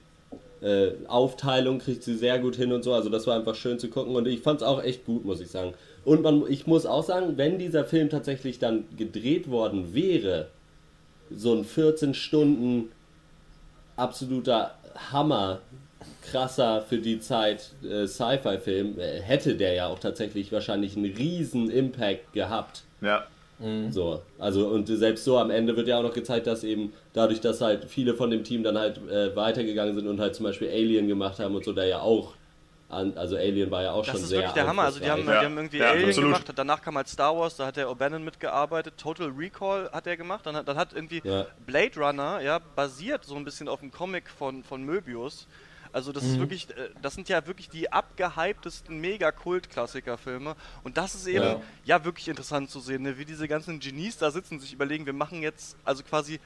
äh, 0.60 0.90
Aufteilung 1.06 1.78
kriegt 1.78 2.02
sie 2.02 2.16
sehr 2.16 2.38
gut 2.40 2.56
hin 2.56 2.72
und 2.72 2.82
so. 2.82 2.92
Also 2.92 3.08
das 3.08 3.26
war 3.26 3.36
einfach 3.36 3.54
schön 3.54 3.78
zu 3.78 3.88
gucken 3.88 4.16
und 4.16 4.26
ich 4.26 4.40
fand 4.40 4.60
es 4.60 4.66
auch 4.66 4.82
echt 4.82 5.04
gut, 5.04 5.24
muss 5.24 5.40
ich 5.40 5.48
sagen. 5.48 5.74
Und 6.04 6.22
man, 6.22 6.44
ich 6.48 6.66
muss 6.66 6.84
auch 6.84 7.04
sagen, 7.04 7.34
wenn 7.36 7.58
dieser 7.58 7.84
Film 7.84 8.10
tatsächlich 8.10 8.58
dann 8.58 8.84
gedreht 8.96 9.50
worden 9.50 9.94
wäre, 9.94 10.48
so 11.36 11.54
ein 11.54 11.64
14 11.64 12.14
Stunden 12.14 12.90
absoluter 13.96 14.74
Hammer, 15.12 15.60
krasser 16.22 16.82
für 16.82 16.98
die 16.98 17.20
Zeit 17.20 17.70
äh, 17.84 18.06
Sci-Fi-Film, 18.06 18.98
äh, 18.98 19.20
hätte 19.20 19.56
der 19.56 19.74
ja 19.74 19.86
auch 19.86 19.98
tatsächlich 19.98 20.52
wahrscheinlich 20.52 20.96
einen 20.96 21.12
riesen 21.14 21.70
Impact 21.70 22.32
gehabt. 22.32 22.82
Ja. 23.00 23.26
Mhm. 23.58 23.92
So, 23.92 24.22
also 24.38 24.68
und 24.68 24.86
selbst 24.86 25.24
so 25.24 25.38
am 25.38 25.50
Ende 25.50 25.76
wird 25.76 25.88
ja 25.88 25.98
auch 25.98 26.02
noch 26.02 26.14
gezeigt, 26.14 26.46
dass 26.46 26.64
eben 26.64 26.92
dadurch, 27.12 27.40
dass 27.40 27.60
halt 27.60 27.84
viele 27.84 28.14
von 28.14 28.30
dem 28.30 28.44
Team 28.44 28.62
dann 28.62 28.76
halt 28.76 28.98
äh, 29.08 29.34
weitergegangen 29.36 29.94
sind 29.94 30.08
und 30.08 30.20
halt 30.20 30.34
zum 30.34 30.44
Beispiel 30.44 30.68
Alien 30.68 31.06
gemacht 31.06 31.38
haben 31.38 31.54
und 31.54 31.64
so, 31.64 31.72
der 31.72 31.86
ja 31.86 32.00
auch 32.00 32.34
also 32.92 33.36
Alien 33.36 33.70
war 33.70 33.82
ja 33.82 33.92
auch 33.92 34.04
das 34.04 34.12
schon 34.12 34.16
sehr. 34.16 34.22
Das 34.22 34.30
ist 34.30 34.32
wirklich 34.32 34.52
der 34.52 34.66
Hammer. 34.66 34.82
Also 34.82 35.00
die 35.00 35.10
haben, 35.10 35.26
ja. 35.26 35.40
die 35.40 35.46
haben 35.46 35.56
irgendwie 35.56 35.78
ja, 35.78 35.90
Alien 35.90 36.08
absolut. 36.10 36.30
gemacht, 36.30 36.52
danach 36.54 36.82
kam 36.82 36.96
halt 36.96 37.08
Star 37.08 37.36
Wars, 37.36 37.56
da 37.56 37.66
hat 37.66 37.76
der 37.76 37.88
O'Bannon 37.88 38.20
mitgearbeitet, 38.20 38.94
Total 38.98 39.28
Recall 39.28 39.90
hat 39.92 40.06
er 40.06 40.16
gemacht, 40.16 40.44
dann 40.44 40.56
hat, 40.56 40.68
dann 40.68 40.76
hat 40.76 40.92
irgendwie 40.92 41.22
ja. 41.24 41.46
Blade 41.64 41.98
Runner, 41.98 42.40
ja, 42.40 42.58
basiert 42.58 43.24
so 43.24 43.36
ein 43.36 43.44
bisschen 43.44 43.68
auf 43.68 43.80
dem 43.80 43.90
Comic 43.90 44.28
von, 44.28 44.62
von 44.62 44.82
Möbius. 44.84 45.46
Also 45.92 46.12
das 46.12 46.24
mhm. 46.24 46.30
ist 46.30 46.38
wirklich, 46.40 46.70
äh, 46.70 46.90
das 47.00 47.14
sind 47.14 47.28
ja 47.28 47.46
wirklich 47.46 47.68
die 47.68 47.92
abgehyptesten 47.92 48.98
Mega-Kult-Klassiker-Filme. 48.98 50.56
Und 50.84 50.96
das 50.96 51.14
ist 51.14 51.26
eben 51.26 51.44
ja. 51.44 51.60
ja, 51.84 52.04
wirklich 52.04 52.28
interessant 52.28 52.70
zu 52.70 52.80
sehen, 52.80 53.02
ne? 53.02 53.18
wie 53.18 53.24
diese 53.24 53.46
ganzen 53.46 53.78
Genies 53.78 54.16
da 54.16 54.30
sitzen 54.30 54.54
und 54.54 54.60
sich 54.60 54.72
überlegen, 54.72 55.06
wir 55.06 55.12
machen 55.12 55.42
jetzt 55.42 55.76
also 55.84 56.02
quasi 56.02 56.40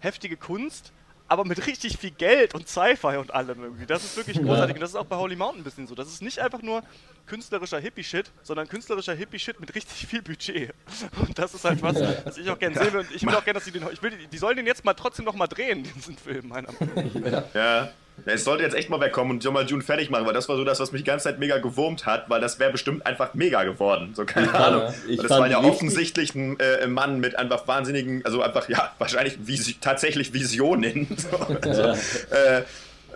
heftige 0.00 0.36
Kunst, 0.36 0.92
aber 1.28 1.44
mit 1.44 1.66
richtig 1.66 1.96
viel 1.96 2.10
Geld 2.10 2.54
und 2.54 2.68
Sci-Fi 2.68 3.16
und 3.16 3.32
allem 3.32 3.62
irgendwie. 3.62 3.86
Das 3.86 4.04
ist 4.04 4.16
wirklich 4.16 4.36
großartig. 4.36 4.68
Ja. 4.68 4.74
Und 4.74 4.80
das 4.80 4.90
ist 4.90 4.96
auch 4.96 5.06
bei 5.06 5.16
Holy 5.16 5.36
Mountain 5.36 5.60
ein 5.60 5.64
bisschen 5.64 5.86
so. 5.86 5.94
Das 5.94 6.08
ist 6.08 6.22
nicht 6.22 6.38
einfach 6.38 6.62
nur 6.62 6.82
künstlerischer 7.26 7.78
Hippie-Shit, 7.78 8.30
sondern 8.42 8.68
künstlerischer 8.68 9.14
Hippie-Shit 9.14 9.58
mit 9.58 9.74
richtig 9.74 10.06
viel 10.06 10.22
Budget. 10.22 10.74
Und 11.16 11.38
das 11.38 11.54
ist 11.54 11.64
halt 11.64 11.82
was, 11.82 11.96
was 12.24 12.36
ich 12.36 12.48
auch 12.50 12.58
gerne 12.58 12.76
sehe. 12.76 12.98
Und 12.98 13.10
ich 13.10 13.24
will 13.24 13.34
auch 13.34 13.44
gerne, 13.44 13.58
dass 13.58 13.64
sie 13.64 13.72
den. 13.72 13.86
Ich 13.92 14.02
will, 14.02 14.12
die 14.30 14.38
sollen 14.38 14.56
den 14.56 14.66
jetzt 14.66 14.84
mal 14.84 14.94
trotzdem 14.94 15.24
noch 15.24 15.34
mal 15.34 15.46
drehen, 15.46 15.82
diesen 15.82 16.16
Film, 16.16 16.48
meiner 16.48 16.68
Meinung 16.72 17.22
nach. 17.22 17.54
Ja. 17.54 17.54
Ja, 17.54 17.92
es 18.26 18.44
sollte 18.44 18.62
jetzt 18.62 18.74
echt 18.74 18.90
mal 18.90 19.00
wegkommen 19.00 19.32
und 19.32 19.42
schon 19.42 19.52
mal 19.52 19.66
June 19.66 19.82
fertig 19.82 20.08
machen, 20.10 20.24
weil 20.24 20.34
das 20.34 20.48
war 20.48 20.56
so 20.56 20.64
das, 20.64 20.80
was 20.80 20.92
mich 20.92 21.02
die 21.02 21.06
ganze 21.06 21.24
Zeit 21.24 21.38
mega 21.38 21.58
gewurmt 21.58 22.06
hat, 22.06 22.30
weil 22.30 22.40
das 22.40 22.58
wäre 22.58 22.70
bestimmt 22.70 23.04
einfach 23.06 23.34
mega 23.34 23.64
geworden. 23.64 24.12
So, 24.14 24.24
keine 24.24 24.46
ja, 24.46 24.52
Ahnung. 24.52 24.94
das 25.16 25.30
war 25.30 25.48
ja 25.48 25.60
offensichtlich 25.60 26.34
ein 26.34 26.58
äh, 26.60 26.86
Mann 26.86 27.20
mit 27.20 27.36
einfach 27.36 27.66
wahnsinnigen, 27.66 28.24
also 28.24 28.42
einfach, 28.42 28.68
ja, 28.68 28.92
wahrscheinlich 28.98 29.38
vis 29.46 29.74
tatsächlich 29.80 30.32
Visionen. 30.32 31.08
So, 31.24 31.38
also, 31.38 31.82
ja. 31.82 31.92
äh, 32.30 32.62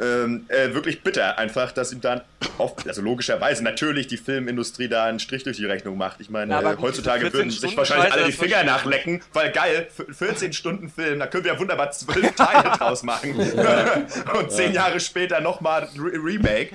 ähm, 0.01 0.47
äh, 0.49 0.75
wirklich 0.75 1.03
bitter 1.03 1.39
einfach, 1.39 1.73
dass 1.73 1.93
ihm 1.93 2.01
dann, 2.01 2.21
oft, 2.59 2.87
also 2.87 3.03
logischerweise 3.03 3.65
natürlich 3.65 4.07
die 4.07 4.17
Filmindustrie 4.17 4.89
da 4.89 5.05
einen 5.05 5.19
Strich 5.19 5.45
durch 5.45 5.57
die 5.57 5.65
Rechnung 5.65 5.97
macht. 5.97 6.21
Ich 6.21 6.31
meine, 6.31 6.53
ja, 6.53 6.73
äh, 6.73 6.77
heutzutage 6.81 7.33
würden 7.33 7.51
sich 7.51 7.77
wahrscheinlich 7.77 8.13
alle 8.13 8.27
die 8.27 8.33
Finger 8.33 8.65
nachlecken, 8.65 9.21
weil 9.33 9.51
geil, 9.53 9.89
14 10.11 10.53
Stunden 10.53 10.89
Film, 10.89 11.19
da 11.19 11.27
können 11.27 11.45
wir 11.45 11.55
ja 11.55 11.59
wunderbar 11.59 11.91
zwölf 11.91 12.35
Teile 12.35 12.71
draus 12.79 13.03
machen. 13.03 13.35
Und 13.35 14.53
zehn 14.53 14.73
ja. 14.73 14.87
Jahre 14.87 15.01
später 15.01 15.41
nochmal 15.41 15.89
Re 15.99 16.13
Remake. 16.13 16.71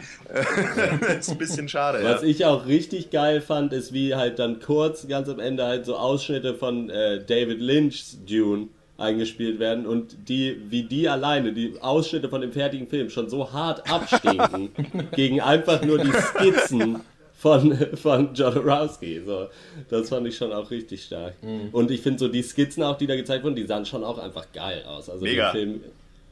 das 1.02 1.18
ist 1.20 1.30
ein 1.30 1.38
bisschen 1.38 1.70
schade. 1.70 2.04
Was 2.04 2.22
ja. 2.22 2.28
ich 2.28 2.46
auch 2.46 2.66
richtig 2.66 3.10
geil 3.10 3.42
fand, 3.42 3.74
ist 3.74 3.94
wie 3.94 4.16
halt 4.16 4.40
dann 4.40 4.60
kurz, 4.60 5.08
ganz 5.08 5.30
am 5.30 5.40
Ende 5.40 5.66
halt 5.66 5.86
so 5.86 5.96
Ausschnitte 5.96 6.56
von 6.56 6.90
äh, 6.90 7.24
David 7.24 7.60
Lynch's 7.60 8.18
Dune 8.26 8.70
eingespielt 9.04 9.60
werden 9.60 9.86
und 9.86 10.30
die, 10.30 10.58
wie 10.70 10.84
die 10.84 11.08
alleine, 11.08 11.54
die 11.54 11.76
Ausschnitte 11.80 12.30
von 12.30 12.42
dem 12.42 12.52
fertigen 12.52 12.88
Film 12.88 13.10
schon 13.10 13.30
so 13.30 13.52
hart 13.52 13.90
abstinken 13.92 14.70
gegen 15.16 15.42
einfach 15.42 15.84
nur 15.84 16.00
die 16.00 16.12
Skizzen 16.12 17.02
von, 17.34 17.78
von 17.96 18.34
Jodorowsky. 18.34 19.22
So, 19.26 19.50
das 19.90 20.10
fand 20.10 20.28
ich 20.28 20.38
schon 20.38 20.54
auch 20.54 20.72
richtig 20.72 21.04
stark. 21.04 21.36
Mhm. 21.44 21.70
Und 21.72 21.92
ich 21.92 22.02
finde 22.02 22.20
so 22.20 22.28
die 22.28 22.42
Skizzen 22.42 22.84
auch, 22.84 22.98
die 22.98 23.06
da 23.06 23.16
gezeigt 23.16 23.44
wurden, 23.44 23.56
die 23.56 23.66
sahen 23.66 23.86
schon 23.86 24.04
auch 24.04 24.18
einfach 24.18 24.52
geil 24.54 24.84
aus. 24.88 25.10
Also 25.10 25.24
Mega. 25.24 25.52
Film, 25.52 25.82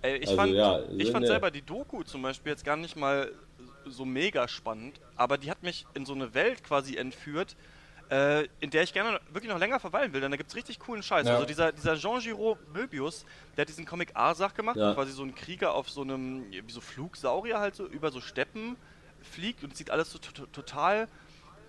Ey, 0.01 0.17
ich 0.17 0.29
also, 0.29 0.36
fand, 0.38 0.53
ja, 0.53 0.79
ich 0.97 1.12
fand 1.12 1.27
selber 1.27 1.51
die 1.51 1.62
Doku 1.62 2.03
zum 2.03 2.21
Beispiel 2.21 2.53
jetzt 2.53 2.65
gar 2.65 2.77
nicht 2.77 2.95
mal 2.95 3.31
so 3.86 4.05
mega 4.05 4.47
spannend, 4.47 4.99
aber 5.15 5.38
die 5.38 5.51
hat 5.51 5.63
mich 5.63 5.86
in 5.93 6.05
so 6.05 6.13
eine 6.13 6.34
Welt 6.34 6.63
quasi 6.63 6.95
entführt, 6.95 7.55
äh, 8.12 8.47
in 8.60 8.69
der 8.69 8.84
ich 8.84 8.93
gerne 8.93 9.21
wirklich 9.32 9.50
noch 9.50 9.58
länger 9.58 9.80
verweilen 9.80 10.12
will, 10.12 10.19
denn 10.19 10.32
da 10.32 10.38
gibt 10.38 10.50
es 10.50 10.56
richtig 10.56 10.80
coolen 10.80 11.02
Scheiß. 11.02 11.26
Ja. 11.26 11.36
Also 11.36 11.45
dieser, 11.45 11.71
dieser 11.71 11.95
Jean 11.95 12.19
Giraud 12.19 12.58
Möbius, 12.74 13.26
der 13.56 13.62
hat 13.62 13.69
diesen 13.69 13.86
Comic 13.86 14.12
Arsach 14.15 14.54
gemacht, 14.54 14.76
ja. 14.76 14.93
quasi 14.93 15.13
so 15.13 15.24
ein 15.24 15.34
Krieger 15.34 15.74
auf 15.74 15.89
so 15.89 16.02
einem, 16.02 16.52
wie 16.52 16.71
so 16.71 16.82
Flugsaurier 16.82 17.60
halt 17.60 17.76
so, 17.76 17.86
über 17.86 18.12
so 18.12 18.19
Steppen 18.19 18.76
fliegt 19.21 19.63
und 19.63 19.78
sieht 19.78 19.91
alles 19.91 20.12
so 20.12 20.19
total 20.19 21.08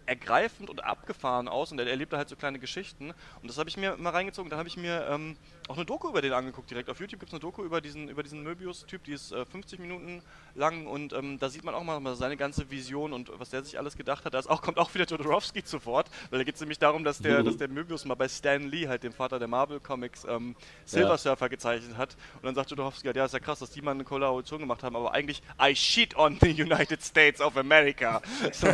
ergreifend 0.05 0.69
und 0.69 0.83
abgefahren 0.83 1.47
aus 1.47 1.71
und 1.71 1.79
er 1.79 1.87
erlebt 1.87 2.13
da 2.13 2.17
halt 2.17 2.29
so 2.29 2.35
kleine 2.35 2.59
Geschichten. 2.59 3.15
Und 3.41 3.49
das 3.49 3.59
habe 3.59 3.69
ich 3.69 3.77
mir 3.77 3.97
mal 3.97 4.11
reingezogen. 4.11 4.51
Da 4.51 4.57
habe 4.57 4.69
ich 4.69 4.77
mir 4.77 5.07
ähm, 5.09 5.37
auch 5.68 5.77
eine 5.77 5.85
Doku 5.85 6.09
über 6.09 6.22
den 6.22 6.33
angeguckt 6.33 6.70
direkt. 6.70 6.90
Auf 6.90 7.01
YouTube 7.01 7.20
gibt 7.20 7.31
es 7.31 7.35
eine 7.35 7.40
Doku 7.40 7.62
über 7.62 7.81
diesen, 7.81 8.09
über 8.09 8.22
diesen 8.22 8.42
Möbius-Typ, 8.42 9.05
die 9.05 9.12
ist 9.12 9.33
äh, 9.33 9.44
50 9.44 9.79
Minuten 9.79 10.22
lang 10.55 10.87
und 10.87 11.12
ähm, 11.12 11.38
da 11.38 11.48
sieht 11.48 11.64
man 11.64 11.75
auch 11.75 11.83
mal 11.83 12.14
seine 12.14 12.37
ganze 12.37 12.70
Vision 12.70 13.12
und 13.12 13.31
was 13.38 13.51
der 13.51 13.62
sich 13.62 13.79
alles 13.79 13.96
gedacht 13.96 14.25
hat. 14.25 14.35
Da 14.35 14.40
auch, 14.48 14.62
kommt 14.62 14.79
auch 14.79 14.92
wieder 14.94 15.05
Jodorowsky 15.05 15.64
zu 15.64 15.85
Wort, 15.87 16.11
weil 16.31 16.38
da 16.38 16.44
geht 16.44 16.57
es 16.57 16.61
nämlich 16.61 16.79
darum, 16.79 17.05
dass 17.05 17.18
der, 17.18 17.40
mhm. 17.40 17.46
dass 17.46 17.57
der 17.57 17.68
Möbius 17.68 18.05
mal 18.05 18.14
bei 18.14 18.29
Stan 18.29 18.62
Lee, 18.62 18.88
halt 18.88 19.03
dem 19.03 19.12
Vater 19.12 19.38
der 19.38 19.48
Marvel-Comics, 19.48 20.25
ähm, 20.29 20.57
Silver 20.85 21.11
ja. 21.11 21.18
Surfer 21.18 21.48
gezeichnet 21.48 21.96
hat. 21.96 22.16
Und 22.37 22.44
dann 22.44 22.55
sagt 22.55 22.70
Jodorowsky, 22.70 23.11
ja, 23.14 23.25
ist 23.25 23.35
ja 23.35 23.40
krass, 23.40 23.61
dass 23.61 23.70
die 23.70 23.83
mal 23.83 23.92
eine 23.92 24.05
Kollaboration 24.05 24.61
gemacht 24.61 24.83
haben, 24.83 24.96
aber 24.96 25.12
eigentlich 25.12 25.42
I 25.61 25.75
shit 25.75 26.16
on 26.16 26.38
the 26.40 26.51
United 26.51 27.03
States 27.03 27.40
of 27.40 27.57
America. 27.57 28.20
So, 28.53 28.66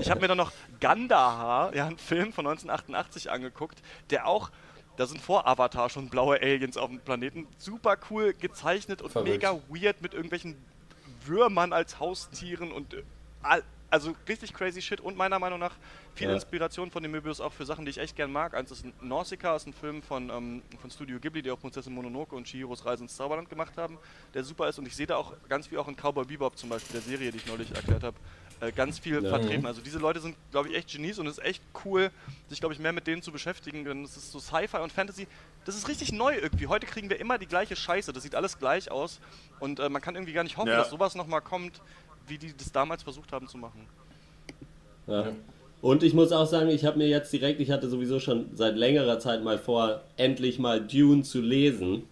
ich 0.00 0.10
habe 0.10 0.20
mir 0.20 0.28
dann 0.28 0.36
noch 0.36 0.52
Gandahar, 0.80 1.74
ja, 1.74 1.86
einen 1.86 1.98
Film 1.98 2.32
von 2.32 2.46
1988 2.46 3.30
angeguckt, 3.30 3.82
der 4.10 4.26
auch 4.26 4.50
da 4.96 5.06
sind 5.06 5.20
vor 5.20 5.46
Avatar 5.46 5.90
schon 5.90 6.08
blaue 6.08 6.40
Aliens 6.40 6.76
auf 6.76 6.88
dem 6.90 7.00
Planeten. 7.00 7.46
Super 7.58 7.96
cool 8.10 8.32
gezeichnet 8.34 9.02
und 9.02 9.10
Verrückt. 9.10 9.30
mega 9.30 9.58
weird 9.68 10.00
mit 10.02 10.14
irgendwelchen 10.14 10.56
Würmern 11.24 11.72
als 11.72 11.98
Haustieren 12.00 12.72
und 12.72 12.94
äh, 12.94 13.02
also 13.90 14.14
richtig 14.28 14.52
crazy 14.52 14.82
shit 14.82 15.00
und 15.00 15.16
meiner 15.16 15.38
Meinung 15.38 15.58
nach 15.58 15.76
viel 16.14 16.28
ja. 16.28 16.34
Inspiration 16.34 16.90
von 16.90 17.02
dem 17.02 17.12
Möbius 17.12 17.40
auch 17.40 17.52
für 17.52 17.64
Sachen, 17.64 17.84
die 17.84 17.90
ich 17.90 17.98
echt 17.98 18.16
gern 18.16 18.32
mag. 18.32 18.54
Eins 18.54 18.70
ist 18.70 18.84
Nausicaa, 19.00 19.56
ist 19.56 19.66
ein 19.66 19.72
Film 19.72 20.02
von, 20.02 20.30
ähm, 20.30 20.62
von 20.80 20.90
Studio 20.90 21.20
Ghibli, 21.20 21.42
die 21.42 21.50
auch 21.50 21.60
Prinzessin 21.60 21.94
Mononoke 21.94 22.34
und 22.34 22.46
Chihiros 22.46 22.84
Reise 22.84 23.04
ins 23.04 23.16
Zauberland 23.16 23.48
gemacht 23.48 23.76
haben, 23.76 23.98
der 24.34 24.44
super 24.44 24.68
ist 24.68 24.78
und 24.78 24.86
ich 24.86 24.96
sehe 24.96 25.06
da 25.06 25.16
auch 25.16 25.34
ganz 25.48 25.66
viel 25.66 25.78
auch 25.78 25.88
in 25.88 25.96
Cowboy 25.96 26.24
Bebop 26.24 26.56
zum 26.56 26.68
Beispiel, 26.70 26.94
der 26.94 27.02
Serie, 27.02 27.30
die 27.30 27.38
ich 27.38 27.46
neulich 27.46 27.74
erklärt 27.74 28.02
habe, 28.02 28.16
äh, 28.60 28.72
ganz 28.72 28.98
viel 28.98 29.22
Ja. 29.22 29.28
vertreten. 29.30 29.66
Also 29.66 29.80
diese 29.80 29.98
Leute 29.98 30.20
sind, 30.20 30.36
glaube 30.50 30.68
ich, 30.68 30.76
echt 30.76 30.90
Genies 30.90 31.18
und 31.18 31.26
es 31.26 31.38
ist 31.38 31.44
echt 31.44 31.62
cool, 31.84 32.10
sich, 32.48 32.60
glaube 32.60 32.72
ich, 32.74 32.80
mehr 32.80 32.92
mit 32.92 33.06
denen 33.06 33.22
zu 33.22 33.32
beschäftigen. 33.32 33.84
Denn 33.84 34.04
es 34.04 34.16
ist 34.16 34.32
so 34.32 34.38
Sci-Fi 34.38 34.78
und 34.78 34.92
Fantasy. 34.92 35.26
Das 35.64 35.76
ist 35.76 35.88
richtig 35.88 36.12
neu 36.12 36.34
irgendwie. 36.36 36.66
Heute 36.68 36.86
kriegen 36.86 37.10
wir 37.10 37.18
immer 37.20 37.38
die 37.38 37.46
gleiche 37.46 37.76
Scheiße. 37.76 38.12
Das 38.12 38.22
sieht 38.22 38.34
alles 38.34 38.58
gleich 38.58 38.90
aus. 38.90 39.20
Und 39.60 39.80
äh, 39.80 39.88
man 39.88 40.00
kann 40.00 40.14
irgendwie 40.14 40.32
gar 40.32 40.44
nicht 40.44 40.56
hoffen, 40.56 40.68
Ja. 40.70 40.78
dass 40.78 40.90
sowas 40.90 41.14
nochmal 41.14 41.40
kommt, 41.40 41.80
wie 42.28 42.38
die 42.38 42.56
das 42.56 42.72
damals 42.72 43.02
versucht 43.02 43.32
haben 43.32 43.48
zu 43.48 43.58
machen. 43.58 43.86
Ja. 45.06 45.32
Und 45.82 46.02
ich 46.02 46.14
muss 46.14 46.32
auch 46.32 46.46
sagen, 46.46 46.68
ich 46.70 46.84
habe 46.84 46.98
mir 46.98 47.06
jetzt 47.06 47.32
direkt, 47.32 47.60
ich 47.60 47.70
hatte 47.70 47.88
sowieso 47.88 48.18
schon 48.18 48.46
seit 48.56 48.76
längerer 48.76 49.18
Zeit 49.18 49.44
mal 49.44 49.58
vor, 49.58 50.02
endlich 50.16 50.58
mal 50.58 50.80
Dune 50.80 51.22
zu 51.22 51.40
lesen. 51.40 52.04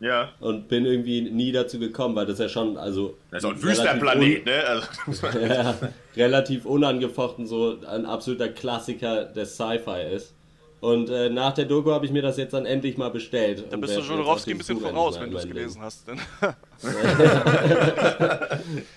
Ja. 0.00 0.32
Und 0.40 0.68
bin 0.68 0.86
irgendwie 0.86 1.20
nie 1.22 1.52
dazu 1.52 1.78
gekommen, 1.78 2.16
weil 2.16 2.26
das 2.26 2.38
ja 2.38 2.48
schon, 2.48 2.76
also. 2.76 3.18
Das 3.30 3.44
ist 3.44 3.48
auch 3.48 3.54
ein 3.54 3.62
Wüstenplanet, 3.62 4.46
ne? 4.46 4.64
Also, 4.64 5.38
ja, 5.38 5.78
relativ 6.16 6.64
unangefochten 6.64 7.46
so 7.46 7.78
ein 7.86 8.06
absoluter 8.06 8.48
Klassiker 8.48 9.24
des 9.26 9.54
Sci-Fi 9.54 10.14
ist. 10.14 10.34
Und 10.80 11.10
äh, 11.10 11.28
nach 11.28 11.52
der 11.52 11.66
Doku 11.66 11.90
habe 11.92 12.06
ich 12.06 12.12
mir 12.12 12.22
das 12.22 12.38
jetzt 12.38 12.54
dann 12.54 12.64
endlich 12.64 12.96
mal 12.96 13.10
bestellt. 13.10 13.64
Da 13.68 13.74
und 13.74 13.82
bist 13.82 13.96
du 13.98 14.00
Jodorowski 14.00 14.50
auch 14.50 14.54
ein 14.54 14.58
bisschen 14.58 14.80
voraus, 14.80 15.20
wenn 15.20 15.30
du 15.30 15.36
es 15.36 15.46
gelesen 15.46 15.82
hast. 15.82 16.08
Denn 16.08 16.18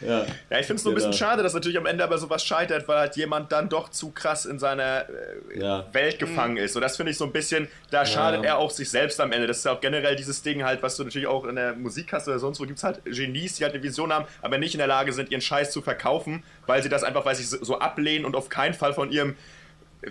Ja, 0.01 0.25
Ja, 0.49 0.59
ich 0.59 0.65
finde 0.65 0.75
es 0.75 0.83
nur 0.85 0.93
ein 0.93 0.95
bisschen 0.95 1.11
Genau. 1.11 1.17
schade, 1.17 1.43
dass 1.43 1.53
natürlich 1.53 1.77
am 1.77 1.85
Ende 1.85 2.03
aber 2.03 2.17
sowas 2.17 2.43
scheitert, 2.45 2.87
weil 2.87 2.97
halt 2.99 3.15
jemand 3.17 3.51
dann 3.51 3.67
doch 3.69 3.89
zu 3.89 4.11
krass 4.11 4.45
in 4.45 4.59
seiner 4.59 5.05
äh, 5.09 5.59
Ja. 5.59 5.85
Welt 5.91 6.19
gefangen 6.19 6.57
ist. 6.57 6.75
Und 6.75 6.81
das 6.81 6.95
finde 6.97 7.11
ich 7.11 7.17
so 7.17 7.25
ein 7.25 7.31
bisschen, 7.31 7.67
da 7.91 8.05
schadet 8.05 8.43
Ja. 8.43 8.51
er 8.51 8.57
auch 8.59 8.71
sich 8.71 8.89
selbst 8.89 9.19
am 9.19 9.31
Ende. 9.31 9.47
Das 9.47 9.57
ist 9.57 9.65
ja 9.65 9.73
auch 9.73 9.81
generell 9.81 10.15
dieses 10.15 10.41
Ding 10.41 10.63
halt, 10.63 10.81
was 10.83 10.95
du 10.97 11.03
natürlich 11.03 11.27
auch 11.27 11.45
in 11.45 11.55
der 11.55 11.73
Musik 11.75 12.13
hast 12.13 12.27
oder 12.27 12.39
sonst 12.39 12.59
wo, 12.59 12.63
gibt 12.65 12.77
es 12.77 12.83
halt 12.83 13.03
Genies, 13.05 13.55
die 13.55 13.63
halt 13.63 13.73
eine 13.73 13.83
Vision 13.83 14.13
haben, 14.13 14.25
aber 14.41 14.57
nicht 14.57 14.73
in 14.73 14.77
der 14.79 14.87
Lage 14.87 15.11
sind, 15.13 15.31
ihren 15.31 15.41
Scheiß 15.41 15.71
zu 15.71 15.81
verkaufen, 15.81 16.43
weil 16.65 16.81
sie 16.81 16.89
das 16.89 17.03
einfach, 17.03 17.25
weil 17.25 17.35
sie 17.35 17.43
so 17.43 17.79
ablehnen 17.79 18.25
und 18.25 18.35
auf 18.35 18.49
keinen 18.49 18.73
Fall 18.73 18.93
von 18.93 19.11
ihrem 19.11 19.35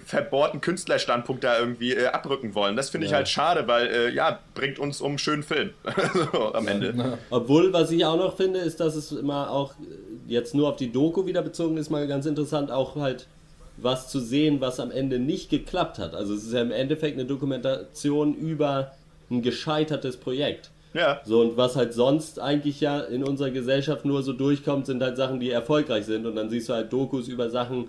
verbohrten 0.05 0.61
Künstlerstandpunkt 0.61 1.45
da 1.45 1.59
irgendwie 1.59 1.93
äh, 1.95 2.07
abrücken 2.07 2.55
wollen. 2.55 2.76
Das 2.76 2.90
finde 2.90 3.07
ich 3.07 3.11
Ja. 3.11 3.18
halt 3.18 3.28
schade, 3.28 3.66
weil, 3.66 3.86
äh, 3.88 4.11
ja, 4.14 4.38
bringt 4.55 4.78
uns 4.78 5.01
um 5.01 5.09
einen 5.11 5.18
schönen 5.18 5.43
Film. 5.43 5.70
so, 6.32 6.55
am 6.55 6.66
Ende. 6.68 7.18
Obwohl, 7.30 7.72
was 7.72 7.90
ich 7.90 8.05
auch 8.05 8.16
noch 8.16 8.36
finde, 8.36 8.61
ist, 8.61 8.80
dass 8.80 8.95
es 8.95 9.12
immer 9.12 9.51
auch 9.51 9.72
äh, 9.72 10.32
jetzt 10.32 10.55
nur 10.55 10.68
auf 10.70 10.76
die 10.76 10.90
Doku 10.93 11.26
wieder 11.26 11.43
bezogen 11.43 11.76
ist, 11.76 11.90
mal 11.90 12.07
ganz 12.07 12.26
interessant, 12.26 12.70
auch 12.70 12.97
halt 12.97 13.26
was 13.76 14.09
zu 14.09 14.20
sehen, 14.20 14.61
was 14.61 14.80
am 14.80 14.90
Ende 14.90 15.18
nicht 15.18 15.51
geklappt 15.51 15.99
hat. 15.99 16.14
Also 16.14 16.34
es 16.34 16.45
ist 16.45 16.53
ja 16.53 16.61
im 16.62 16.70
Endeffekt 16.72 17.14
eine 17.18 17.26
Dokumentation 17.26 18.34
über 18.34 18.93
ein 19.30 19.43
gescheitertes 19.43 20.16
Projekt. 20.18 20.70
Ja. 20.95 21.20
So, 21.24 21.40
und 21.40 21.57
was 21.57 21.74
halt 21.74 21.95
sonst 21.95 22.38
eigentlich 22.38 22.80
ja 22.82 23.01
in 23.01 23.24
unserer 23.24 23.51
Gesellschaft 23.51 24.05
nur 24.05 24.22
so 24.22 24.34
durchkommt, 24.34 24.84
sind 24.86 25.03
halt 25.03 25.16
Sachen, 25.16 25.40
die 25.40 25.51
erfolgreich 25.51 26.05
sind. 26.05 26.26
Und 26.26 26.36
dann 26.36 26.51
siehst 26.51 26.68
du 26.68 26.74
halt 26.74 26.93
Dokus 26.93 27.28
über 27.28 27.49
Sachen, 27.49 27.88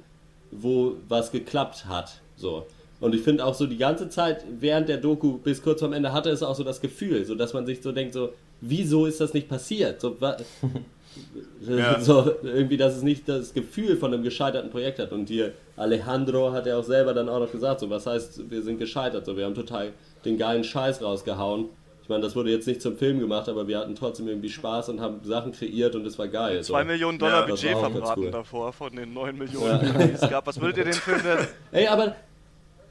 wo 0.59 0.95
was 1.07 1.31
geklappt 1.31 1.85
hat. 1.85 2.21
So. 2.35 2.65
Und 2.99 3.13
ich 3.13 3.21
finde 3.21 3.45
auch 3.45 3.53
so 3.53 3.67
die 3.67 3.77
ganze 3.77 4.09
Zeit 4.09 4.45
während 4.59 4.87
der 4.89 4.97
Doku 4.97 5.37
bis 5.37 5.61
kurz 5.61 5.81
vorm 5.81 5.93
Ende 5.93 6.13
hatte 6.13 6.29
es 6.29 6.41
auch 6.41 6.55
so 6.55 6.63
das 6.63 6.79
Gefühl, 6.79 7.25
so 7.25 7.35
dass 7.35 7.53
man 7.53 7.65
sich 7.65 7.81
so 7.81 7.91
denkt, 7.91 8.13
so, 8.13 8.29
wieso 8.61 9.05
ist 9.05 9.19
das 9.19 9.33
nicht 9.33 9.49
passiert? 9.49 9.99
So, 9.99 10.15
Ja. 11.67 11.99
so 11.99 12.35
irgendwie, 12.43 12.77
dass 12.77 12.95
es 12.95 13.03
nicht 13.03 13.27
das 13.29 13.53
Gefühl 13.53 13.97
von 13.97 14.13
einem 14.13 14.23
gescheiterten 14.23 14.69
Projekt 14.69 14.99
hat. 14.99 15.11
Und 15.11 15.29
hier 15.29 15.53
Alejandro 15.77 16.51
hat 16.51 16.65
ja 16.65 16.77
auch 16.77 16.83
selber 16.83 17.13
dann 17.13 17.29
auch 17.29 17.39
noch 17.39 17.51
gesagt, 17.51 17.79
so, 17.79 17.89
was 17.89 18.05
heißt, 18.05 18.49
wir 18.49 18.61
sind 18.61 18.79
gescheitert, 18.79 19.25
so, 19.25 19.37
wir 19.37 19.45
haben 19.45 19.55
total 19.55 19.93
den 20.25 20.37
geilen 20.37 20.63
Scheiß 20.63 21.01
rausgehauen. 21.01 21.65
Ich 22.03 22.09
meine, 22.09 22.21
das 22.21 22.35
wurde 22.35 22.51
jetzt 22.51 22.67
nicht 22.67 22.81
zum 22.81 22.97
Film 22.97 23.19
gemacht, 23.19 23.47
aber 23.47 23.65
wir 23.67 23.79
hatten 23.79 23.95
trotzdem 23.95 24.27
irgendwie 24.27 24.49
Spaß 24.49 24.89
und 24.89 24.99
haben 24.99 25.21
Sachen 25.23 25.53
kreiert 25.53 25.95
und 25.95 26.05
es 26.05 26.19
war 26.19 26.27
geil. 26.27 26.61
So. 26.61 26.73
Zwei 26.73 26.83
Millionen 26.83 27.17
Dollar 27.17 27.41
Ja, 27.41 27.47
das 27.47 27.61
Budget 27.61 27.77
verbraten 27.77 28.23
cool. 28.23 28.31
davor 28.31 28.73
von 28.73 28.93
den 28.93 29.13
9 29.13 29.37
Millionen, 29.37 29.97
die 29.97 30.11
es 30.13 30.29
gab. 30.29 30.45
Was 30.45 30.59
würdet 30.59 30.79
ihr 30.79 30.83
den 30.83 30.93
Film 30.93 31.21
denn 31.23 31.47
Ey, 31.71 31.87
aber 31.87 32.17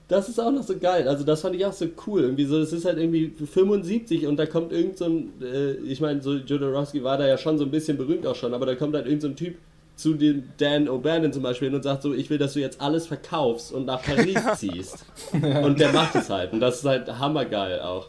das 0.08 0.30
ist 0.30 0.38
auch 0.40 0.50
noch 0.50 0.62
so 0.62 0.78
geil. 0.78 1.06
Also 1.08 1.24
das 1.24 1.42
fand 1.42 1.54
ich 1.56 1.66
auch 1.66 1.74
so 1.74 1.86
cool. 2.06 2.22
Irgendwie 2.22 2.46
so, 2.46 2.58
es 2.58 2.72
ist 2.72 2.86
halt 2.86 2.96
irgendwie 2.96 3.34
75 3.44 4.26
und 4.26 4.38
da 4.38 4.46
kommt 4.46 4.72
irgend 4.72 4.96
so 4.96 5.04
ein, 5.04 5.32
äh, 5.42 5.72
ich 5.72 6.00
meine, 6.00 6.22
so 6.22 6.34
Jodorowsky 6.34 7.04
war 7.04 7.18
da 7.18 7.26
ja 7.26 7.36
schon 7.36 7.58
so 7.58 7.64
ein 7.64 7.70
bisschen 7.70 7.98
berühmt 7.98 8.26
auch 8.26 8.34
schon, 8.34 8.54
aber 8.54 8.64
da 8.64 8.74
kommt 8.74 8.94
halt 8.94 9.06
irgend 9.06 9.22
so 9.22 9.28
ein 9.28 9.36
Typ 9.36 9.56
zu 9.94 10.14
dem 10.14 10.44
Dan 10.56 10.88
O'Bannon 10.88 11.32
zum 11.32 11.42
Beispiel 11.42 11.68
hin 11.68 11.74
und 11.74 11.82
sagt 11.82 12.02
so, 12.02 12.14
ich 12.14 12.30
will, 12.30 12.38
dass 12.38 12.54
du 12.54 12.60
jetzt 12.60 12.80
alles 12.80 13.06
verkaufst 13.06 13.72
und 13.72 13.84
nach 13.84 14.02
Paris 14.02 14.38
ziehst. 14.56 15.04
Und 15.32 15.78
der 15.78 15.92
macht 15.92 16.14
es 16.14 16.30
halt. 16.30 16.52
Und 16.54 16.60
das 16.60 16.78
ist 16.78 16.84
halt 16.86 17.18
hammergeil 17.18 17.80
auch. 17.80 18.08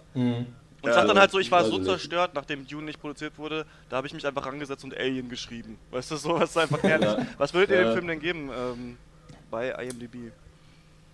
Und 0.84 0.91
Ja, 0.91 0.93
sagt 0.93 1.09
dann 1.09 1.19
halt 1.19 1.31
so, 1.31 1.39
ich 1.39 1.51
war 1.51 1.65
so 1.65 1.79
zerstört, 1.79 2.34
nachdem 2.36 2.67
Dune 2.67 2.86
nicht 2.86 2.99
produziert 2.99 3.38
wurde, 3.39 3.65
da 3.89 3.97
habe 3.97 4.07
ich 4.07 4.13
mich 4.13 4.27
einfach 4.27 4.45
rangesetzt 4.45 4.84
und 4.86 4.95
Alien 4.97 5.29
geschrieben. 5.29 5.79
Weißt 5.91 6.11
du, 6.11 6.17
so 6.17 6.36
was 6.36 6.51
ist 6.51 6.57
einfach 6.57 6.84
ehrlich. 6.86 7.17
Ja. 7.17 7.25
Was 7.38 7.53
würdet 7.55 7.71
ihr 7.71 7.77
Ja. 7.77 7.86
dem 7.86 7.89
Film 7.89 8.07
denn 8.07 8.19
geben 8.19 8.51
ähm, 8.53 8.99
bei 9.49 9.69
IMDb? 9.71 10.34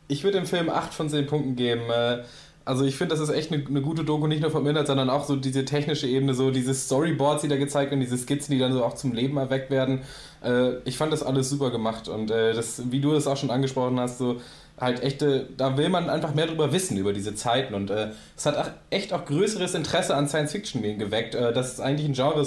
Ich 0.07 0.23
würde 0.23 0.37
dem 0.39 0.47
Film 0.47 0.69
8 0.69 0.93
von 0.93 1.09
10 1.09 1.27
Punkten 1.27 1.55
geben. 1.55 1.89
Äh, 1.89 2.23
Also 2.65 2.83
ich 2.85 2.97
finde, 2.97 3.15
das 3.15 3.19
ist 3.21 3.29
echt 3.35 3.51
eine, 3.51 3.65
eine 3.65 3.81
gute 3.81 4.03
Doku, 4.03 4.27
nicht 4.27 4.41
nur 4.41 4.51
vom 4.51 4.67
Inhalt, 4.67 4.85
sondern 4.87 5.09
auch 5.09 5.25
so 5.25 5.35
diese 5.35 5.65
technische 5.65 6.05
Ebene, 6.07 6.35
so 6.35 6.51
diese 6.51 6.75
Storyboards, 6.75 7.41
die 7.41 7.47
da 7.47 7.57
gezeigt 7.57 7.89
werden, 7.91 8.01
diese 8.01 8.17
Skizzen, 8.17 8.51
die 8.53 8.59
dann 8.59 8.73
so 8.73 8.83
auch 8.85 8.93
zum 8.93 9.13
Leben 9.13 9.37
erweckt 9.37 9.71
werden. 9.71 10.03
Äh, 10.43 10.77
ich 10.85 10.97
fand 10.97 11.11
das 11.11 11.23
alles 11.23 11.49
super 11.49 11.71
gemacht 11.71 12.07
und 12.07 12.29
äh, 12.31 12.53
das, 12.53 12.91
wie 12.91 13.01
du 13.01 13.13
es 13.13 13.25
auch 13.27 13.37
schon 13.37 13.49
angesprochen 13.49 13.99
hast, 13.99 14.19
so 14.19 14.39
halt 14.79 15.03
echte, 15.03 15.47
da 15.57 15.77
will 15.77 15.89
man 15.89 16.09
einfach 16.09 16.33
mehr 16.33 16.47
drüber 16.47 16.71
wissen, 16.71 16.97
über 16.97 17.13
diese 17.13 17.35
Zeiten 17.35 17.73
und 17.73 17.89
äh, 17.89 18.09
es 18.37 18.45
hat 18.45 18.57
auch, 18.57 18.69
echt 18.89 19.13
auch 19.13 19.25
größeres 19.25 19.73
Interesse 19.75 20.15
an 20.15 20.27
Science 20.27 20.51
Fiction 20.51 20.81
geweckt. 20.97 21.35
Äh, 21.35 21.53
das 21.53 21.73
ist 21.73 21.79
eigentlich 21.79 22.07
ein 22.07 22.13
Genre, 22.13 22.45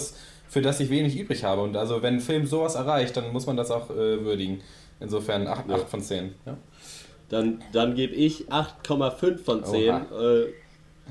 für 0.49 0.63
das 0.63 0.81
ich 0.81 0.91
wenig 0.91 1.19
übrig 1.19 1.45
habe 1.45 1.63
und 1.63 1.77
also 1.77 2.03
wenn 2.03 2.15
ein 2.15 2.21
Film 2.21 2.47
sowas 2.47 2.75
erreicht, 2.75 3.17
dann 3.17 3.33
muss 3.33 3.47
man 3.47 3.57
das 3.57 3.71
auch 3.71 3.91
äh, 3.91 4.25
würdigen. 4.25 4.63
Insofern 5.01 5.47
8, 5.47 5.69
Ja. 5.69 5.75
8 5.77 5.89
von 5.89 6.01
10. 6.01 6.35
Ja. 6.47 6.57
Dann, 7.29 7.63
dann 7.73 7.95
gebe 7.95 8.15
ich 8.15 8.49
8,5 8.51 9.39
von 9.39 9.65
10. 9.65 9.89
Äh, 9.89 10.01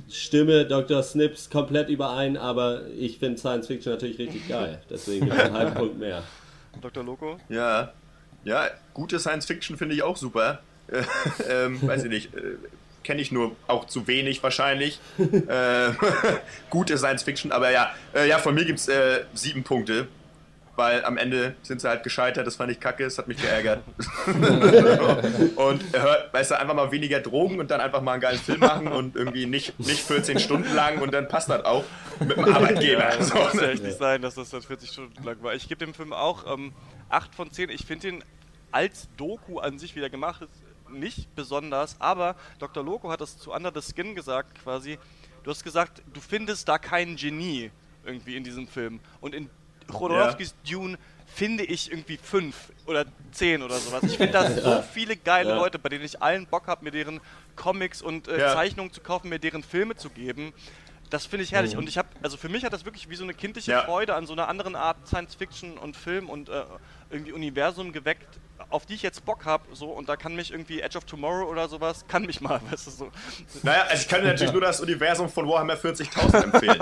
stimme 0.10 0.66
Dr. 0.66 1.04
Snips 1.04 1.50
komplett 1.50 1.90
überein, 1.90 2.38
aber 2.38 2.88
ich 2.98 3.18
finde 3.20 3.38
Science 3.38 3.68
Fiction 3.68 3.92
natürlich 3.94 4.18
richtig 4.18 4.48
geil. 4.48 4.82
Deswegen 4.90 5.32
einen 5.32 5.54
halben 5.54 5.74
Punkt 5.74 6.00
mehr. 6.00 6.24
Dr. 6.82 7.04
Loco? 7.04 7.38
Ja, 7.50 7.92
ja, 8.44 8.68
gute 8.94 9.20
Science 9.20 9.46
Fiction 9.46 9.78
finde 9.78 9.96
ich 9.96 10.04
auch 10.04 10.16
super. 10.18 10.60
Äh, 10.92 11.04
ähm, 11.66 11.82
weiß 11.82 12.04
ich 12.04 12.10
nicht, 12.10 12.36
äh, 12.36 12.58
kenne 13.04 13.22
ich 13.22 13.32
nur 13.32 13.56
auch 13.68 13.86
zu 13.88 14.08
wenig 14.08 14.44
wahrscheinlich. 14.44 15.00
äh, 15.18 15.92
gute 16.70 16.98
Science 16.98 17.24
Fiction, 17.24 17.52
aber 17.52 17.72
ja, 17.72 17.92
äh, 18.14 18.28
ja, 18.28 18.38
von 18.38 18.54
mir 18.54 18.66
gibt 18.66 18.80
es 18.80 18.88
äh, 18.88 19.24
sieben 19.34 19.64
Punkte. 19.64 20.08
Weil 20.78 21.04
am 21.04 21.18
Ende 21.18 21.54
sind 21.64 21.82
sie 21.82 21.90
halt 21.90 22.02
gescheitert, 22.02 22.48
das 22.48 22.56
fand 22.56 22.72
ich 22.72 22.80
kacke, 22.80 23.04
das 23.04 23.18
hat 23.18 23.28
mich 23.28 23.40
geärgert. 23.40 23.84
und 24.26 25.84
hör, 25.94 26.30
weißt 26.32 26.52
du, 26.52 26.60
einfach 26.60 26.74
mal 26.74 26.90
weniger 26.94 27.20
Drogen 27.20 27.60
und 27.60 27.70
dann 27.70 27.82
einfach 27.82 28.02
mal 28.02 28.14
einen 28.14 28.22
geilen 28.22 28.40
Film 28.40 28.62
machen 28.62 28.88
und 28.88 29.18
irgendwie 29.18 29.46
nicht, 29.46 29.78
nicht 29.82 30.00
14 30.00 30.40
Stunden 30.40 30.74
lang 30.74 31.00
und 31.02 31.14
dann 31.14 31.28
passt 31.28 31.50
das 31.50 31.66
auch 31.66 31.84
mit 32.22 32.38
dem 32.38 32.46
Arbeitgeber. 32.46 33.02
Ja, 33.02 33.18
das 33.18 33.28
So, 33.28 33.36
muss 33.36 33.54
ja 33.56 33.62
ne? 33.62 33.72
echt 33.72 33.84
nicht 33.84 33.98
sein, 33.98 34.22
dass 34.22 34.36
das 34.36 34.50
dann 34.50 34.62
40 34.62 34.90
Stunden 34.90 35.24
lang 35.26 35.44
war. 35.44 35.54
Ich 35.54 35.68
gebe 35.68 35.86
dem 35.86 35.94
Film 35.94 36.14
auch 36.14 36.52
ähm, 36.52 36.72
8 37.10 37.36
von 37.36 37.52
10. 37.52 37.70
Ich 37.70 37.86
finde 37.86 38.08
ihn 38.08 38.24
als 38.72 39.10
Doku 39.18 39.60
an 39.60 39.78
sich 39.78 39.98
wieder 39.98 40.10
gemacht 40.10 40.42
ist 40.42 40.61
nicht 40.92 41.34
besonders, 41.36 41.96
aber 42.00 42.36
Dr. 42.60 42.84
Loco 42.84 43.10
hat 43.10 43.22
das 43.22 43.38
zu 43.38 43.52
Under 43.52 43.72
the 43.74 43.82
Skin 43.82 44.16
gesagt 44.16 44.62
quasi. 44.64 44.98
Du 45.44 45.50
hast 45.52 45.64
gesagt, 45.64 46.02
du 46.14 46.22
findest 46.22 46.68
da 46.68 46.78
kein 46.78 47.16
Genie 47.16 47.72
irgendwie 48.06 48.36
in 48.36 48.44
diesem 48.44 48.68
Film. 48.68 49.00
Und 49.22 49.34
in 49.36 49.50
Chodorowskis 49.92 50.56
Dune 50.70 50.98
finde 51.26 51.64
ich 51.64 51.92
irgendwie 51.92 52.18
fünf 52.18 52.72
oder 52.86 53.06
zehn 53.32 53.62
oder 53.64 53.78
sowas. 53.78 54.04
Ich 54.04 54.18
finde 54.18 54.34
da 54.34 54.50
so 54.80 54.82
viele 54.94 55.16
geile 55.18 55.50
Ja. 55.50 55.56
Leute, 55.56 55.80
bei 55.80 55.90
denen 55.90 56.04
ich 56.06 56.22
allen 56.22 56.46
Bock 56.46 56.68
habe, 56.68 56.84
mir 56.84 56.92
deren 56.92 57.20
Comics 57.56 58.02
und 58.02 58.28
äh, 58.28 58.40
Ja. 58.40 58.54
Zeichnungen 58.54 58.92
zu 58.92 59.02
kaufen, 59.02 59.30
mir 59.30 59.40
deren 59.40 59.64
Filme 59.64 59.96
zu 59.96 60.10
geben. 60.10 60.54
Das 61.10 61.26
finde 61.26 61.44
ich 61.44 61.52
herrlich. 61.52 61.76
Und 61.76 61.90
ich 61.90 61.98
habe, 61.98 62.08
also 62.22 62.38
für 62.38 62.48
mich 62.50 62.64
hat 62.64 62.72
das 62.72 62.86
wirklich 62.86 63.10
wie 63.10 63.16
so 63.16 63.24
eine 63.24 63.34
kindliche 63.34 63.72
Ja. 63.72 63.82
Freude 63.84 64.16
an 64.16 64.26
so 64.28 64.34
einer 64.34 64.48
anderen 64.48 64.76
Art 64.76 65.08
Science 65.08 65.36
Fiction 65.36 65.78
und 65.78 65.98
Film 65.98 66.30
und 66.30 66.48
äh, 66.50 66.64
irgendwie 67.10 67.34
Universum 67.34 67.92
geweckt, 67.92 68.40
auf 68.70 68.86
die 68.86 68.94
ich 68.94 69.02
jetzt 69.02 69.26
Bock 69.26 69.46
habe. 69.46 69.64
So, 69.74 69.88
und 69.88 70.10
da 70.10 70.16
kann 70.16 70.36
mich 70.36 70.52
irgendwie 70.52 70.82
Edge 70.82 70.98
of 70.98 71.06
Tomorrow 71.06 71.50
oder 71.50 71.68
sowas, 71.68 72.06
kann 72.08 72.26
mich 72.26 72.42
mal, 72.42 72.60
weißt 72.72 72.88
du 72.88 72.92
so. 72.92 73.12
Naja, 73.64 73.84
also 73.90 74.02
ich 74.02 74.08
kann 74.08 74.22
dir 74.22 74.28
natürlich 74.32 74.54
nur 74.54 74.62
das 74.62 74.80
Universum 74.80 75.30
von 75.30 75.48
Warhammer 75.48 75.76
40.000 75.76 76.44
empfehlen. 76.44 76.78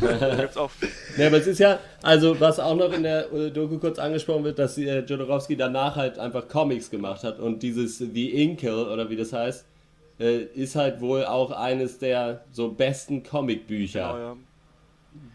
Ne? 0.00 0.18
Da 0.18 0.36
gibt's 0.40 0.56
auch 0.56 0.70
Ja, 1.16 1.26
aber 1.26 1.38
es 1.38 1.46
ist 1.46 1.58
ja, 1.58 1.78
also 2.02 2.38
was 2.40 2.58
auch 2.58 2.76
noch 2.76 2.92
in 2.92 3.02
der 3.02 3.32
äh, 3.32 3.50
Doku 3.50 3.78
kurz 3.78 3.98
angesprochen 3.98 4.44
wird, 4.44 4.58
dass 4.58 4.78
äh, 4.78 5.00
Jodorowsky 5.00 5.56
danach 5.56 5.96
halt 5.96 6.18
einfach 6.18 6.48
Comics 6.48 6.90
gemacht 6.90 7.24
hat 7.24 7.38
und 7.38 7.62
dieses 7.62 7.98
The 7.98 8.42
Inkle 8.42 8.88
oder 8.90 9.10
wie 9.10 9.16
das 9.16 9.32
heißt, 9.32 9.64
äh, 10.20 10.42
ist 10.42 10.76
halt 10.76 11.00
wohl 11.00 11.24
auch 11.24 11.50
eines 11.50 11.98
der 11.98 12.44
so 12.50 12.70
besten 12.70 13.22
Comicbücher, 13.22 14.12
genau, 14.12 14.18
ja. 14.18 14.36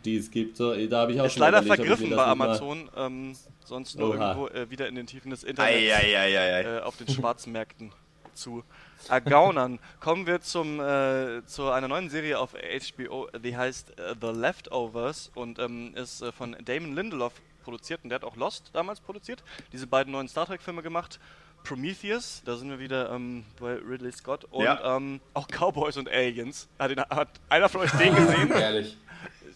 Die 0.06 0.18
es 0.18 0.30
gibt. 0.32 0.58
So, 0.58 0.74
da 0.88 1.02
habe 1.02 1.14
ich 1.14 1.22
auch 1.22 1.26
Ist 1.26 1.34
schon 1.34 1.42
leider 1.42 1.62
überlegt, 1.62 1.88
vergriffen 1.88 2.16
bei 2.16 2.26
Amazon, 2.26 2.90
ähm, 2.96 3.36
sonst 3.66 3.98
nur 3.98 4.10
Oha. 4.16 4.32
irgendwo 4.34 4.48
äh, 4.50 4.70
wieder 4.70 4.88
in 4.88 4.96
den 4.96 5.08
Tiefen 5.08 5.32
des 5.32 5.44
Internets. 5.44 5.76
Eieieiei. 5.76 6.62
äh, 6.64 6.80
auf 6.82 6.98
den 6.98 7.08
Schwarzmärkten 7.08 7.92
zu 8.34 8.64
ergaunern. 9.10 9.80
Kommen 10.00 10.26
wir 10.28 10.42
zum, 10.42 10.80
äh, 10.80 11.46
zu 11.46 11.70
einer 11.70 11.88
neuen 11.88 12.10
Serie 12.10 12.40
auf 12.40 12.54
HBO, 12.54 13.28
die 13.44 13.56
heißt 13.56 13.98
äh, 14.00 14.16
The 14.22 14.28
Leftovers 14.28 15.32
und 15.36 15.60
ähm, 15.60 15.94
ist 15.96 16.22
äh, 16.22 16.32
von 16.32 16.56
Damon 16.64 16.96
Lindelof 16.96 17.34
produziert 17.64 18.02
und 18.04 18.10
der 18.10 18.16
hat 18.18 18.24
auch 18.24 18.36
Lost 18.36 18.70
damals 18.74 19.00
produziert. 19.00 19.44
Diese 19.74 19.88
beiden 19.88 20.12
neuen 20.12 20.28
Star 20.28 20.46
Trek-Filme 20.46 20.82
gemacht. 20.82 21.20
Prometheus, 21.66 22.42
da 22.46 22.56
sind 22.56 22.70
wir 22.70 22.80
wieder 22.80 23.12
ähm, 23.12 23.44
bei 23.60 23.74
Ridley 23.76 24.14
Scott 24.14 24.46
und 24.46 24.64
Ja. 24.64 24.96
ähm, 24.96 25.20
auch 25.34 25.48
Cowboys 25.50 25.98
und 25.98 26.08
Aliens. 26.10 26.70
Hat, 26.80 26.90
den, 26.92 27.00
hat 27.02 27.28
einer 27.50 27.68
von 27.68 27.82
euch 27.82 27.92
den 27.92 28.16
gesehen? 28.16 28.50
Ehrlich. 28.56 28.98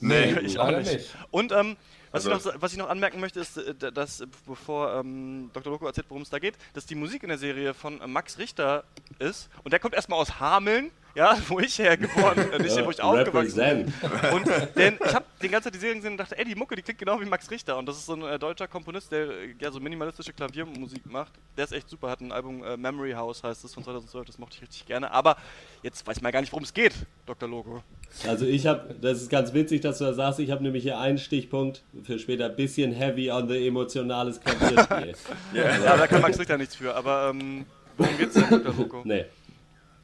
Nee, 0.07 0.39
ich 0.41 0.59
auch 0.59 0.69
nicht. 0.71 0.91
nicht. 0.91 1.15
Und 1.31 1.51
ähm, 1.51 1.75
was, 2.11 2.27
Also- 2.27 2.49
ich 2.49 2.53
noch, 2.55 2.61
was 2.61 2.71
ich 2.73 2.77
noch 2.77 2.89
anmerken 2.89 3.19
möchte, 3.19 3.39
ist, 3.39 3.57
äh, 3.57 3.91
dass, 3.91 4.21
äh, 4.21 4.27
bevor 4.45 4.93
ähm, 4.99 5.49
Dr. 5.53 5.71
Loco 5.71 5.85
erzählt, 5.87 6.07
worum 6.09 6.23
es 6.23 6.29
da 6.29 6.39
geht, 6.39 6.55
dass 6.73 6.85
die 6.85 6.95
Musik 6.95 7.23
in 7.23 7.29
der 7.29 7.37
Serie 7.37 7.73
von 7.73 7.99
äh, 8.01 8.07
Max 8.07 8.37
Richter 8.37 8.83
ist. 9.19 9.49
Und 9.63 9.71
der 9.71 9.79
kommt 9.79 9.95
erstmal 9.95 10.19
aus 10.19 10.39
Hameln, 10.39 10.91
ja, 11.15 11.37
wo 11.47 11.59
ich 11.59 11.77
hergeboren, 11.77 12.51
äh, 12.51 12.59
nicht, 12.59 12.85
wo 12.85 12.89
ich 12.89 13.01
aufgewachsen 13.01 13.93
bin. 14.01 14.31
Und 14.33 14.47
denn 14.75 14.97
ich 15.05 15.13
habe 15.13 15.25
den 15.41 15.51
ganzen 15.51 15.65
Zeit 15.65 15.75
die 15.75 15.79
Serie 15.79 15.95
gesehen 15.95 16.11
und 16.13 16.17
dachte, 16.17 16.37
ey, 16.37 16.45
die 16.45 16.55
Mucke, 16.55 16.75
die 16.75 16.81
klingt 16.81 16.99
genau 16.99 17.19
wie 17.21 17.25
Max 17.25 17.49
Richter. 17.51 17.77
Und 17.77 17.85
das 17.85 17.97
ist 17.97 18.05
so 18.05 18.13
ein 18.13 18.23
äh, 18.23 18.39
deutscher 18.39 18.67
Komponist, 18.67 19.11
der 19.11 19.29
äh, 19.29 19.55
ja 19.59 19.71
so 19.71 19.79
minimalistische 19.79 20.33
Klaviermusik 20.33 21.05
macht. 21.05 21.33
Der 21.57 21.65
ist 21.65 21.73
echt 21.73 21.89
super, 21.89 22.09
hat 22.09 22.21
ein 22.21 22.31
Album, 22.31 22.63
äh, 22.63 22.77
Memory 22.77 23.11
House 23.11 23.43
heißt 23.43 23.63
es, 23.63 23.73
von 23.73 23.83
2012, 23.83 24.25
das 24.25 24.39
mochte 24.39 24.55
ich 24.55 24.61
richtig 24.63 24.85
gerne. 24.85 25.11
Aber 25.11 25.37
jetzt 25.83 26.05
weiß 26.05 26.21
man 26.21 26.29
ja 26.29 26.31
gar 26.31 26.41
nicht, 26.41 26.51
worum 26.51 26.63
es 26.63 26.73
geht, 26.73 26.93
Dr. 27.25 27.47
Logo. 27.47 27.83
Also 28.27 28.45
ich 28.45 28.65
habe, 28.65 28.95
das 29.01 29.21
ist 29.21 29.29
ganz 29.29 29.53
witzig, 29.53 29.81
dass 29.81 29.97
du 29.99 30.05
das 30.05 30.15
sagst, 30.15 30.39
ich 30.39 30.51
habe 30.51 30.63
nämlich 30.63 30.83
hier 30.83 30.99
einen 30.99 31.17
Stichpunkt 31.17 31.83
für 32.03 32.19
später, 32.19 32.49
bisschen 32.49 32.91
heavy 32.91 33.31
on 33.31 33.47
the 33.47 33.67
emotionales 33.67 34.39
Klavierspiel. 34.39 35.13
Ja, 35.53 35.97
da 35.97 36.07
kann 36.07 36.21
Max 36.21 36.39
Richter 36.39 36.57
nichts 36.57 36.75
für, 36.75 36.95
aber 36.95 37.29
ähm, 37.29 37.65
worum 37.97 38.17
geht's 38.17 38.33
denn, 38.33 38.49
Dr. 38.49 38.73
Loco? 38.75 39.01
nee. 39.03 39.25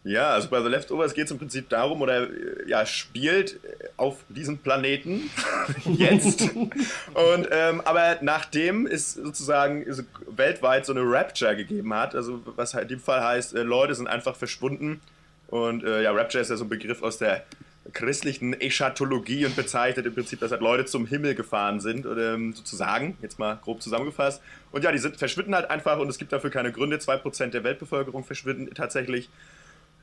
Ja, 0.03 0.29
also 0.29 0.49
bei 0.49 0.61
The 0.61 0.69
Leftovers 0.69 1.13
geht 1.13 1.25
es 1.25 1.31
im 1.31 1.37
Prinzip 1.37 1.67
darum, 1.67 2.01
oder 2.01 2.23
äh, 2.23 2.67
ja, 2.67 2.85
spielt 2.85 3.55
äh, 3.65 3.89
auf 3.97 4.17
diesem 4.29 4.57
Planeten 4.57 5.29
jetzt. 5.85 6.41
Und 6.53 7.47
ähm, 7.51 7.81
aber 7.83 8.17
nachdem 8.21 8.87
es 8.87 9.13
sozusagen 9.13 9.85
so 9.91 10.03
weltweit 10.27 10.85
so 10.85 10.93
eine 10.93 11.01
Rapture 11.03 11.55
gegeben 11.55 11.93
hat, 11.93 12.15
also 12.15 12.41
was 12.55 12.73
halt 12.73 12.83
in 12.83 12.97
dem 12.97 12.99
Fall 13.01 13.23
heißt, 13.23 13.55
äh, 13.55 13.63
Leute 13.63 13.93
sind 13.93 14.07
einfach 14.07 14.37
verschwunden. 14.37 15.01
Und 15.47 15.83
äh, 15.83 16.03
ja, 16.03 16.11
Rapture 16.11 16.41
ist 16.41 16.49
ja 16.49 16.55
so 16.55 16.65
ein 16.65 16.69
Begriff 16.69 17.03
aus 17.03 17.17
der 17.17 17.43
christlichen 17.91 18.53
Eschatologie 18.53 19.45
und 19.45 19.55
bezeichnet 19.55 20.05
im 20.05 20.13
Prinzip, 20.13 20.39
dass 20.39 20.51
halt 20.51 20.61
Leute 20.61 20.85
zum 20.85 21.07
Himmel 21.07 21.35
gefahren 21.35 21.79
sind, 21.79 22.05
oder 22.05 22.35
ähm, 22.35 22.53
sozusagen, 22.53 23.17
jetzt 23.21 23.39
mal 23.39 23.57
grob 23.61 23.81
zusammengefasst. 23.81 24.41
Und 24.71 24.83
ja, 24.83 24.91
die 24.91 24.99
sind, 24.99 25.17
verschwinden 25.17 25.55
halt 25.55 25.69
einfach 25.69 25.97
und 25.97 26.07
es 26.07 26.17
gibt 26.17 26.31
dafür 26.31 26.51
keine 26.51 26.71
Gründe. 26.71 26.97
2% 26.97 27.47
der 27.47 27.63
Weltbevölkerung 27.63 28.23
verschwinden 28.23 28.73
tatsächlich. 28.73 29.29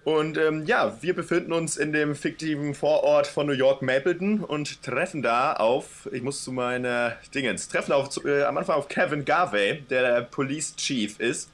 Und 0.07 0.39
ähm, 0.39 0.67
ja, 0.67 0.97
wir 1.01 1.17
befinden 1.17 1.53
uns 1.53 1.77
in 1.77 1.93
dem 1.93 2.15
fiktiven 2.15 2.75
Vorort 2.77 3.27
von 3.27 3.45
New 3.45 3.53
York, 3.53 3.83
Mapleton, 3.83 4.39
und 4.39 4.81
treffen 4.85 5.21
da 5.21 5.55
auf, 5.55 6.09
ich 6.13 6.23
muss 6.23 6.45
zu 6.45 6.53
meiner 6.53 7.17
Dingens, 7.35 7.67
treffen 7.67 7.91
auf, 7.91 8.25
äh, 8.25 8.45
am 8.45 8.57
Anfang 8.57 8.77
auf 8.77 8.87
Kevin 8.87 9.25
Garvey, 9.25 9.83
der 9.91 10.03
der 10.03 10.23
Police 10.23 10.77
Chief 10.77 11.19
ist. 11.19 11.51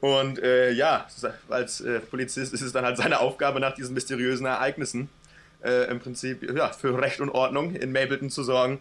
Und 0.00 0.42
äh, 0.42 0.72
ja, 0.72 1.06
als 1.48 1.82
äh, 1.82 2.00
Polizist 2.00 2.52
ist 2.52 2.62
es 2.62 2.72
dann 2.72 2.84
halt 2.84 2.96
seine 2.96 3.20
Aufgabe, 3.20 3.60
nach 3.60 3.76
diesen 3.76 3.94
mysteriösen 3.94 4.46
Ereignissen 4.46 5.08
äh, 5.62 5.88
im 5.88 6.00
Prinzip 6.00 6.52
ja, 6.52 6.70
für 6.70 7.00
Recht 7.00 7.20
und 7.20 7.30
Ordnung 7.30 7.76
in 7.76 7.92
Mapleton 7.92 8.28
zu 8.28 8.42
sorgen. 8.42 8.80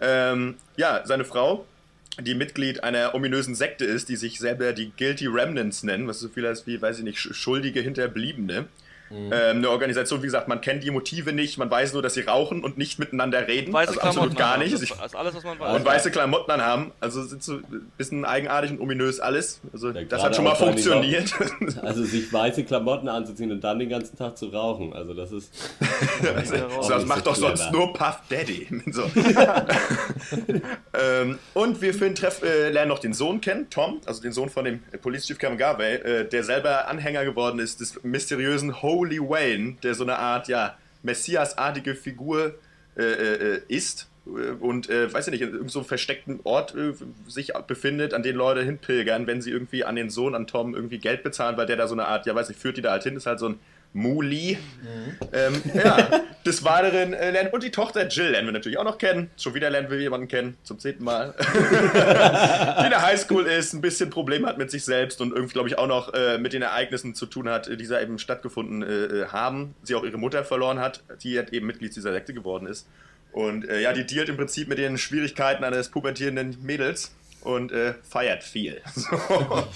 Ähm, 0.00 0.58
ja, 0.76 1.02
seine 1.04 1.24
Frau, 1.24 1.66
die 2.20 2.34
Mitglied 2.34 2.84
einer 2.84 3.14
ominösen 3.14 3.54
Sekte 3.54 3.84
ist, 3.84 4.08
die 4.08 4.16
sich 4.16 4.38
selber 4.38 4.72
die 4.72 4.92
Guilty 4.96 5.26
Remnants 5.26 5.82
nennen, 5.82 6.06
was 6.06 6.20
so 6.20 6.28
viel 6.28 6.46
heißt 6.46 6.66
wie, 6.66 6.80
weiß 6.80 6.98
ich 6.98 7.04
nicht, 7.04 7.18
Sch- 7.18 7.34
schuldige 7.34 7.80
Hinterbliebene. 7.80 8.66
Mhm. 9.10 9.30
Ähm, 9.32 9.56
eine 9.58 9.70
Organisation, 9.70 10.22
wie 10.22 10.26
gesagt, 10.26 10.48
man 10.48 10.60
kennt 10.60 10.82
die 10.82 10.90
Motive 10.90 11.32
nicht, 11.32 11.58
man 11.58 11.70
weiß 11.70 11.92
nur, 11.92 12.02
dass 12.02 12.14
sie 12.14 12.22
rauchen 12.22 12.64
und 12.64 12.78
nicht 12.78 12.98
miteinander 12.98 13.46
reden. 13.46 13.72
Weiße 13.72 13.90
also 13.90 14.00
Klamotten 14.00 14.18
absolut 14.18 14.38
gar 14.38 14.52
haben, 14.54 14.62
nicht. 14.62 14.74
Das 14.74 14.92
Also 14.92 15.04
ist 15.04 15.14
alles, 15.16 15.34
was 15.34 15.44
man 15.44 15.58
weiß. 15.58 15.76
und 15.76 15.84
weiße 15.84 16.10
Klamotten 16.10 16.50
anhaben. 16.50 16.92
Also 17.00 17.22
sind 17.22 17.42
so 17.42 17.54
ein 17.54 17.90
bisschen 17.96 18.24
eigenartig 18.24 18.70
und 18.72 18.80
ominös 18.80 19.20
alles. 19.20 19.60
Also 19.72 19.90
Ja, 19.90 20.02
das 20.04 20.22
hat 20.22 20.34
schon 20.36 20.44
mal 20.44 20.54
funktioniert. 20.54 21.32
Also 21.82 22.04
sich 22.04 22.32
weiße 22.32 22.64
Klamotten 22.64 23.08
anzuziehen 23.08 23.52
und 23.52 23.62
dann 23.62 23.78
den 23.78 23.88
ganzen 23.88 24.16
Tag 24.16 24.36
zu 24.38 24.46
rauchen. 24.46 24.92
Also 24.92 25.14
das 25.14 25.32
ist. 25.32 25.52
So, 26.80 26.88
das 26.90 27.06
macht 27.06 27.24
so 27.24 27.30
doch 27.30 27.36
sonst 27.36 27.72
nur 27.72 27.92
Puff 27.92 28.20
Daddy. 28.28 28.66
So. 28.90 29.02
ähm, 30.94 31.38
und 31.54 31.80
wir 31.80 31.94
finden, 31.94 32.14
treff, 32.14 32.42
äh, 32.42 32.70
lernen 32.70 32.88
noch 32.88 32.98
den 32.98 33.12
Sohn 33.12 33.40
kennen, 33.40 33.68
Tom, 33.70 34.00
also 34.06 34.22
den 34.22 34.32
Sohn 34.32 34.48
von 34.50 34.64
dem 34.64 34.80
Police 35.02 35.26
Chief 35.26 35.38
Kevin 35.38 35.58
Garvey, 35.58 35.94
äh, 35.96 36.28
der 36.28 36.44
selber 36.44 36.88
Anhänger 36.88 37.24
geworden 37.24 37.58
ist 37.58 37.80
des 37.80 38.02
mysteriösen 38.02 38.82
Holy 38.94 39.18
Wayne, 39.18 39.76
der 39.82 39.94
so 39.94 40.04
eine 40.04 40.18
Art, 40.18 40.46
ja, 40.48 40.76
Messias-artige 41.02 41.94
Figur 41.94 42.54
äh, 42.96 43.02
äh, 43.02 43.60
ist. 43.68 44.08
äh, 44.26 44.52
Und 44.60 44.88
äh, 44.88 45.12
weiß 45.12 45.26
ich 45.26 45.32
nicht, 45.32 45.40
in 45.42 45.48
irgendeinem 45.48 45.68
so 45.68 45.82
versteckten 45.82 46.40
Ort 46.44 46.74
äh, 46.74 46.92
sich 47.26 47.52
befindet, 47.66 48.14
an 48.14 48.22
den 48.22 48.36
Leute 48.36 48.62
hinpilgern, 48.62 49.26
wenn 49.26 49.42
sie 49.42 49.50
irgendwie 49.50 49.84
an 49.84 49.96
den 49.96 50.10
Sohn, 50.10 50.34
an 50.34 50.46
Tom, 50.46 50.74
irgendwie 50.74 50.98
Geld 50.98 51.22
bezahlen, 51.22 51.56
weil 51.56 51.66
der 51.66 51.76
da 51.76 51.88
so 51.88 51.94
eine 51.94 52.06
Art, 52.06 52.26
ja 52.26 52.34
weiß 52.34 52.50
ich, 52.50 52.56
führt 52.56 52.76
die 52.76 52.82
da 52.82 52.92
halt 52.92 53.02
hin, 53.02 53.16
ist 53.16 53.26
halt 53.26 53.40
so 53.40 53.48
ein 53.48 53.58
Muli. 53.94 54.58
Ähm, 55.32 55.62
ja, 55.72 56.24
des 56.44 56.64
Weiteren 56.64 57.14
äh, 57.14 57.30
lernen, 57.30 57.50
und 57.52 57.62
die 57.62 57.70
Tochter 57.70 58.06
Jill 58.08 58.30
lernen 58.30 58.48
wir 58.48 58.52
natürlich 58.52 58.76
auch 58.76 58.84
noch 58.84 58.98
kennen. 58.98 59.30
Schon 59.38 59.54
wieder 59.54 59.70
lernen 59.70 59.88
wir 59.88 59.98
jemanden 59.98 60.28
kennen, 60.28 60.56
zum 60.64 60.78
zehnten 60.78 61.04
Mal. 61.04 61.32
die 61.54 62.84
in 62.84 62.90
der 62.90 63.02
Highschool 63.02 63.46
ist, 63.46 63.72
ein 63.72 63.80
bisschen 63.80 64.10
Probleme 64.10 64.48
hat 64.48 64.58
mit 64.58 64.70
sich 64.70 64.84
selbst 64.84 65.20
und 65.20 65.32
irgendwie, 65.32 65.52
glaube 65.52 65.68
ich, 65.68 65.78
auch 65.78 65.86
noch 65.86 66.12
äh, 66.12 66.38
mit 66.38 66.52
den 66.52 66.62
Ereignissen 66.62 67.14
zu 67.14 67.26
tun 67.26 67.48
hat, 67.48 67.68
die 67.68 67.86
da 67.86 68.00
eben 68.00 68.18
stattgefunden 68.18 68.82
äh, 68.82 68.86
äh, 68.86 69.26
haben. 69.28 69.74
Sie 69.84 69.94
auch 69.94 70.04
ihre 70.04 70.18
Mutter 70.18 70.44
verloren 70.44 70.80
hat, 70.80 71.02
die 71.22 71.38
halt 71.38 71.52
eben 71.52 71.66
Mitglied 71.66 71.94
dieser 71.94 72.12
Sekte 72.12 72.34
geworden 72.34 72.66
ist. 72.66 72.86
Und 73.32 73.68
äh, 73.68 73.80
ja, 73.80 73.92
die 73.92 74.04
dealt 74.04 74.28
im 74.28 74.36
Prinzip 74.36 74.68
mit 74.68 74.78
den 74.78 74.98
Schwierigkeiten 74.98 75.64
eines 75.64 75.88
pubertierenden 75.88 76.58
Mädels 76.62 77.12
und 77.42 77.72
äh, 77.72 77.94
feiert 78.08 78.42
viel. 78.42 78.80
So. 78.94 79.68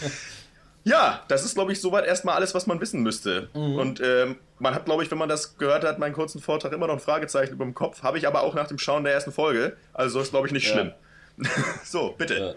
Ja, 0.88 1.22
das 1.28 1.44
ist, 1.44 1.54
glaube 1.54 1.72
ich, 1.72 1.80
soweit 1.80 2.06
erstmal 2.06 2.34
alles, 2.36 2.54
was 2.54 2.66
man 2.66 2.80
wissen 2.80 3.02
müsste. 3.02 3.48
Und 3.52 4.00
ähm, 4.00 4.36
man 4.58 4.74
hat, 4.74 4.84
glaube 4.86 5.02
ich, 5.02 5.10
wenn 5.10 5.18
man 5.18 5.28
das 5.28 5.58
gehört 5.58 5.84
hat, 5.84 5.98
meinen 5.98 6.14
kurzen 6.14 6.40
Vortrag 6.40 6.72
immer 6.72 6.86
noch 6.86 6.94
ein 6.94 7.00
Fragezeichen 7.00 7.52
über 7.52 7.64
dem 7.64 7.74
Kopf. 7.74 8.02
Habe 8.02 8.18
ich 8.18 8.26
aber 8.26 8.42
auch 8.42 8.54
nach 8.54 8.66
dem 8.68 8.78
Schauen 8.78 9.04
der 9.04 9.12
ersten 9.12 9.32
Folge. 9.32 9.76
Also 9.92 10.20
ist, 10.20 10.30
glaube 10.30 10.46
ich, 10.46 10.52
nicht 10.52 10.66
Ja. 10.66 10.72
schlimm. 10.72 10.92
so, 11.84 12.14
bitte. 12.16 12.34
Ja. 12.34 12.54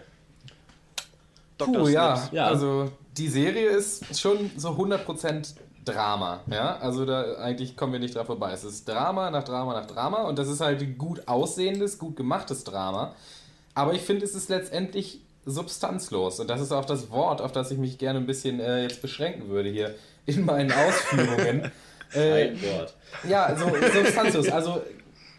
Dr. 1.58 1.74
Puh, 1.82 1.88
ja. 1.88 2.28
Ja. 2.32 2.46
Also 2.46 2.90
die 3.16 3.28
Serie 3.28 3.68
ist 3.70 4.18
schon 4.18 4.50
so 4.56 4.70
100% 4.70 5.54
Drama. 5.84 6.40
Ja, 6.48 6.76
also 6.76 7.04
da 7.04 7.34
eigentlich 7.36 7.76
kommen 7.76 7.92
wir 7.92 8.00
nicht 8.00 8.14
dran 8.14 8.26
vorbei. 8.26 8.52
Es 8.52 8.64
ist 8.64 8.88
Drama 8.88 9.30
nach 9.30 9.42
Drama 9.44 9.74
nach 9.74 9.86
Drama 9.86 10.22
und 10.22 10.38
das 10.38 10.48
ist 10.48 10.60
halt 10.60 10.96
gut 10.98 11.26
aussehendes, 11.26 11.98
gut 11.98 12.16
gemachtes 12.16 12.64
Drama. 12.64 13.14
Aber 13.74 13.92
ich 13.94 14.02
finde, 14.02 14.24
es 14.24 14.34
ist 14.34 14.48
letztendlich 14.48 15.20
substanzlos 15.44 16.40
und 16.40 16.48
das 16.48 16.60
ist 16.60 16.72
auch 16.72 16.84
das 16.84 17.10
Wort, 17.10 17.40
auf 17.40 17.52
das 17.52 17.70
ich 17.70 17.78
mich 17.78 17.98
gerne 17.98 18.18
ein 18.18 18.26
bisschen 18.26 18.60
äh, 18.60 18.82
jetzt 18.82 19.02
beschränken 19.02 19.48
würde 19.48 19.68
hier 19.68 19.94
in 20.26 20.44
meinen 20.44 20.72
Ausführungen. 20.72 21.70
äh, 22.14 22.48
Ein 22.48 22.62
Wort. 22.62 22.94
ja, 23.28 23.56
so 23.56 23.66
substanzlos. 23.92 24.48
Also 24.50 24.82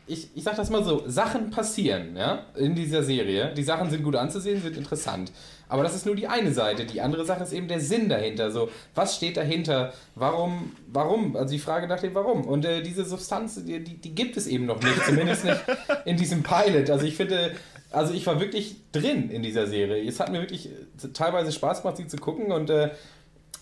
ich, 0.05 0.27
ich 0.35 0.43
sag 0.43 0.57
das 0.57 0.69
mal 0.69 0.83
so, 0.83 1.03
Sachen 1.07 1.49
passieren, 1.49 2.15
ja, 2.17 2.45
in 2.55 2.75
dieser 2.75 3.03
Serie. 3.03 3.53
Die 3.55 3.63
Sachen 3.63 3.89
sind 3.89 4.03
gut 4.03 4.15
anzusehen, 4.15 4.61
sind 4.61 4.75
interessant. 4.75 5.31
Aber 5.69 5.81
das 5.81 5.95
ist 5.95 6.05
nur 6.05 6.15
die 6.15 6.27
eine 6.27 6.51
Seite. 6.53 6.85
Die 6.85 7.01
andere 7.01 7.25
Sache 7.25 7.43
ist 7.43 7.53
eben 7.53 7.67
der 7.67 7.79
Sinn 7.79 8.09
dahinter. 8.09 8.51
So, 8.51 8.69
was 8.93 9.15
steht 9.15 9.37
dahinter? 9.37 9.93
Warum, 10.13 10.75
warum? 10.87 11.35
Also 11.35 11.53
die 11.53 11.59
Frage 11.59 11.87
nach 11.87 12.01
dem 12.01 12.13
Warum. 12.13 12.45
Und 12.45 12.65
äh, 12.65 12.83
diese 12.83 13.05
Substanz, 13.05 13.63
die, 13.63 13.83
die, 13.83 13.97
die 13.97 14.13
gibt 14.13 14.35
es 14.35 14.45
eben 14.45 14.65
noch 14.65 14.81
nicht. 14.83 15.03
Zumindest 15.05 15.45
nicht 15.45 15.61
in 16.05 16.17
diesem 16.17 16.43
Pilot. 16.43 16.89
Also 16.89 17.05
ich 17.05 17.15
finde, 17.15 17.55
also 17.93 18.13
ich 18.13 18.25
war 18.27 18.39
wirklich 18.39 18.75
drin 18.91 19.29
in 19.29 19.43
dieser 19.43 19.67
Serie. 19.67 20.05
Es 20.07 20.19
hat 20.19 20.31
mir 20.31 20.41
wirklich 20.41 20.67
äh, 20.67 21.07
teilweise 21.13 21.51
Spaß 21.51 21.81
gemacht, 21.81 21.97
sie 21.97 22.07
zu 22.07 22.17
gucken 22.17 22.51
und 22.51 22.69
äh, 22.69 22.89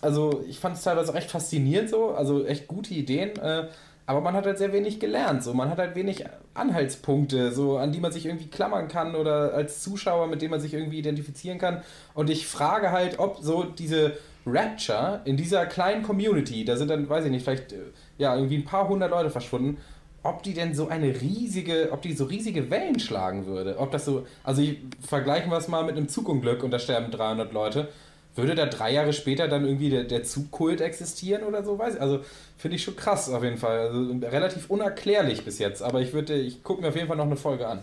also 0.02 0.44
ich 0.48 0.60
fand 0.60 0.78
es 0.78 0.84
teilweise 0.84 1.14
recht 1.14 1.30
faszinierend 1.30 1.90
so, 1.90 2.12
also 2.12 2.46
echt 2.46 2.68
gute 2.68 2.94
Ideen, 2.94 3.38
äh, 3.38 3.68
aber 4.08 4.22
man 4.22 4.34
hat 4.34 4.46
halt 4.46 4.58
sehr 4.58 4.74
wenig 4.74 5.00
gelernt, 5.00 5.44
so 5.44 5.54
man 5.54 5.70
hat 5.70 5.78
halt 5.78 5.96
wenig 5.96 6.26
Anhaltspunkte, 6.54 7.52
so 7.52 7.78
an 7.78 7.92
die 7.92 8.00
man 8.00 8.12
sich 8.12 8.26
irgendwie 8.26 8.48
klammern 8.48 8.88
kann 8.88 9.16
oder 9.16 9.54
als 9.54 9.82
Zuschauer, 9.84 10.28
mit 10.28 10.42
denen 10.42 10.52
man 10.52 10.60
sich 10.60 10.74
irgendwie 10.74 11.00
identifizieren 11.00 11.60
kann. 11.60 11.82
Und 12.14 12.30
ich 12.30 12.48
frage 12.48 12.92
halt, 12.92 13.20
ob 13.20 13.38
so 13.42 13.64
diese 13.64 14.14
Rapture 14.46 15.22
in 15.26 15.38
dieser 15.38 15.66
kleinen 15.68 16.04
Community, 16.04 16.66
da 16.66 16.76
sind 16.76 16.90
dann, 16.90 17.08
weiß 17.08 17.26
ich 17.26 17.32
nicht, 17.32 17.44
vielleicht 17.44 17.74
äh, 17.74 17.78
ja 18.18 18.36
irgendwie 18.36 18.58
ein 18.58 18.66
paar 18.66 18.88
hundert 18.88 19.12
Leute 19.12 19.30
verschwunden, 19.30 19.78
ob 20.24 20.44
die 20.44 20.54
denn 20.54 20.76
so 20.76 20.88
eine 20.88 21.20
riesige, 21.20 21.90
ob 21.92 22.02
die 22.02 22.14
so 22.14 22.26
riesige 22.26 22.70
Wellen 22.70 23.00
schlagen 23.00 23.48
würde. 23.48 23.78
Ob 23.80 23.92
das 23.92 24.06
so, 24.06 24.28
also 24.44 24.62
ich, 24.62 24.78
vergleichen 25.02 25.50
wir 25.52 25.58
es 25.58 25.68
mal 25.68 25.84
mit 25.84 25.98
einem 25.98 26.10
Zugunglück 26.10 26.64
und 26.64 26.72
da 26.72 26.80
sterben 26.80 27.12
300 27.12 27.52
Leute. 27.54 27.88
Würde 28.36 28.56
da 28.56 28.66
drei 28.66 28.94
Jahre 28.94 29.12
später 29.12 29.48
dann 29.48 29.66
irgendwie 29.66 29.90
der, 29.90 30.06
der 30.06 30.24
Zugkult 30.24 30.80
existieren 30.80 31.44
oder 31.44 31.64
so? 31.64 31.78
Weiß 31.78 31.96
ich. 31.96 32.02
Also 32.02 32.22
finde 32.58 32.78
ich 32.78 32.84
schon 32.84 32.96
krass 32.96 33.30
auf 33.30 33.44
jeden 33.44 33.58
Fall. 33.58 33.80
Also, 33.80 34.28
relativ 34.28 34.70
unerklärlich 34.70 35.44
bis 35.44 35.60
jetzt. 35.60 35.82
Aber 35.82 36.02
ich 36.02 36.14
würde, 36.14 36.36
ich 36.36 36.64
gucke 36.64 36.82
mir 36.82 36.90
auf 36.90 36.96
jeden 36.96 37.08
Fall 37.08 37.18
noch 37.18 37.26
eine 37.26 37.36
Folge 37.36 37.68
an. 37.68 37.80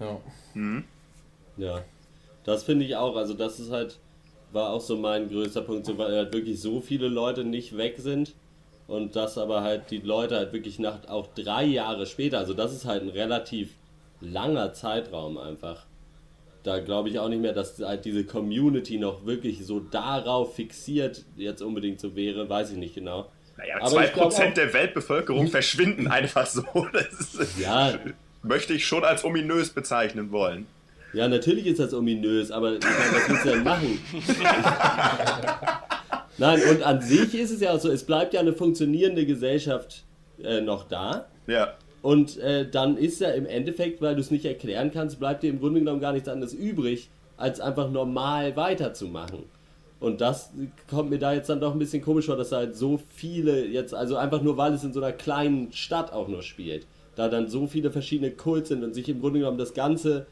Ja. 0.00 0.82
Ja, 1.56 1.80
das 2.44 2.64
finde 2.64 2.84
ich 2.84 2.96
auch. 2.96 3.16
Also 3.16 3.32
das 3.32 3.58
ist 3.58 3.70
halt, 3.70 3.96
war 4.52 4.70
auch 4.70 4.82
so 4.82 4.96
mein 4.96 5.28
größter 5.28 5.62
Punkt, 5.62 5.86
so, 5.86 5.96
weil 5.96 6.14
halt 6.14 6.34
wirklich 6.34 6.60
so 6.60 6.80
viele 6.80 7.08
Leute 7.08 7.44
nicht 7.44 7.76
weg 7.76 7.94
sind 7.98 8.34
und 8.86 9.16
dass 9.16 9.38
aber 9.38 9.62
halt 9.62 9.90
die 9.90 9.98
Leute 9.98 10.36
halt 10.36 10.52
wirklich 10.52 10.78
nach 10.78 11.06
auch 11.08 11.28
drei 11.34 11.64
Jahre 11.64 12.06
später, 12.06 12.38
also 12.38 12.54
das 12.54 12.72
ist 12.72 12.84
halt 12.84 13.02
ein 13.02 13.08
relativ 13.08 13.70
langer 14.20 14.72
Zeitraum 14.72 15.38
einfach. 15.38 15.84
da 16.62 16.78
glaube 16.78 17.08
ich 17.10 17.18
auch 17.18 17.28
nicht 17.28 17.42
mehr, 17.42 17.52
dass 17.52 17.78
halt 17.80 18.04
diese 18.06 18.24
Community 18.24 18.96
noch 18.98 19.26
wirklich 19.26 19.64
so 19.66 19.80
darauf 19.80 20.54
fixiert 20.56 21.22
jetzt 21.36 21.60
unbedingt 21.60 22.00
so 22.00 22.16
wäre, 22.16 22.48
weiß 22.48 22.70
ich 22.72 22.78
nicht 22.78 22.94
genau. 22.94 23.30
Naja, 23.58 23.76
Aber 23.82 24.04
ich 24.04 24.12
glaub 24.14 24.32
2% 24.32 24.50
auch- 24.50 24.54
der 24.54 24.72
Weltbevölkerung 24.72 25.48
verschwinden 25.48 26.08
einfach 26.08 26.46
so. 26.46 26.62
Das 26.92 27.34
ist, 27.34 27.58
Ja. 27.60 27.92
möchte 28.42 28.72
ich 28.72 28.86
schon 28.86 29.04
als 29.04 29.24
ominös 29.24 29.70
bezeichnen 29.70 30.30
wollen. 30.32 30.66
Ja, 31.12 31.28
natürlich 31.28 31.66
ist 31.66 31.78
das 31.80 31.92
ominös, 31.94 32.50
aber 32.50 32.72
ich 32.74 32.80
meine, 32.82 32.96
was 32.96 33.28
willst 33.28 33.44
du 33.44 33.48
denn 33.50 33.62
machen? 33.62 33.98
Nein, 36.38 36.60
und 36.70 36.82
an 36.82 37.00
sich 37.00 37.34
ist 37.34 37.50
es 37.50 37.60
ja 37.60 37.72
auch 37.72 37.80
so, 37.80 37.90
es 37.90 38.04
bleibt 38.04 38.34
ja 38.34 38.40
eine 38.40 38.52
funktionierende 38.52 39.26
Gesellschaft 39.26 40.04
äh, 40.42 40.60
noch 40.60 40.88
da. 40.88 41.26
Ja. 41.46 41.74
Und 42.02 42.38
äh, 42.38 42.68
dann 42.68 42.96
ist 42.96 43.20
ja 43.20 43.30
im 43.30 43.46
Endeffekt, 43.46 44.02
weil 44.02 44.14
du 44.14 44.20
es 44.20 44.30
nicht 44.30 44.44
erklären 44.44 44.90
kannst, 44.92 45.18
bleibt 45.18 45.42
dir 45.42 45.50
im 45.50 45.60
Grunde 45.60 45.80
genommen 45.80 46.00
gar 46.00 46.12
nichts 46.12 46.28
anderes 46.28 46.52
übrig, 46.52 47.08
als 47.36 47.60
einfach 47.60 47.90
normal 47.90 48.56
weiterzumachen. 48.56 49.44
Und 50.00 50.20
das 50.20 50.50
kommt 50.90 51.08
mir 51.08 51.18
da 51.18 51.32
jetzt 51.32 51.48
dann 51.48 51.60
doch 51.60 51.72
ein 51.72 51.78
bisschen 51.78 52.02
komisch 52.02 52.26
vor, 52.26 52.36
dass 52.36 52.50
da 52.50 52.56
halt 52.58 52.76
so 52.76 53.00
viele 53.08 53.64
jetzt, 53.64 53.94
also 53.94 54.16
einfach 54.16 54.42
nur 54.42 54.58
weil 54.58 54.74
es 54.74 54.84
in 54.84 54.92
so 54.92 55.00
einer 55.00 55.12
kleinen 55.12 55.72
Stadt 55.72 56.12
auch 56.12 56.28
nur 56.28 56.42
spielt, 56.42 56.86
da 57.16 57.28
dann 57.28 57.48
so 57.48 57.66
viele 57.66 57.90
verschiedene 57.90 58.30
Kults 58.30 58.68
sind 58.68 58.84
und 58.84 58.94
sich 58.94 59.08
im 59.08 59.20
Grunde 59.20 59.38
genommen 59.38 59.56
das 59.56 59.72
Ganze, 59.72 60.26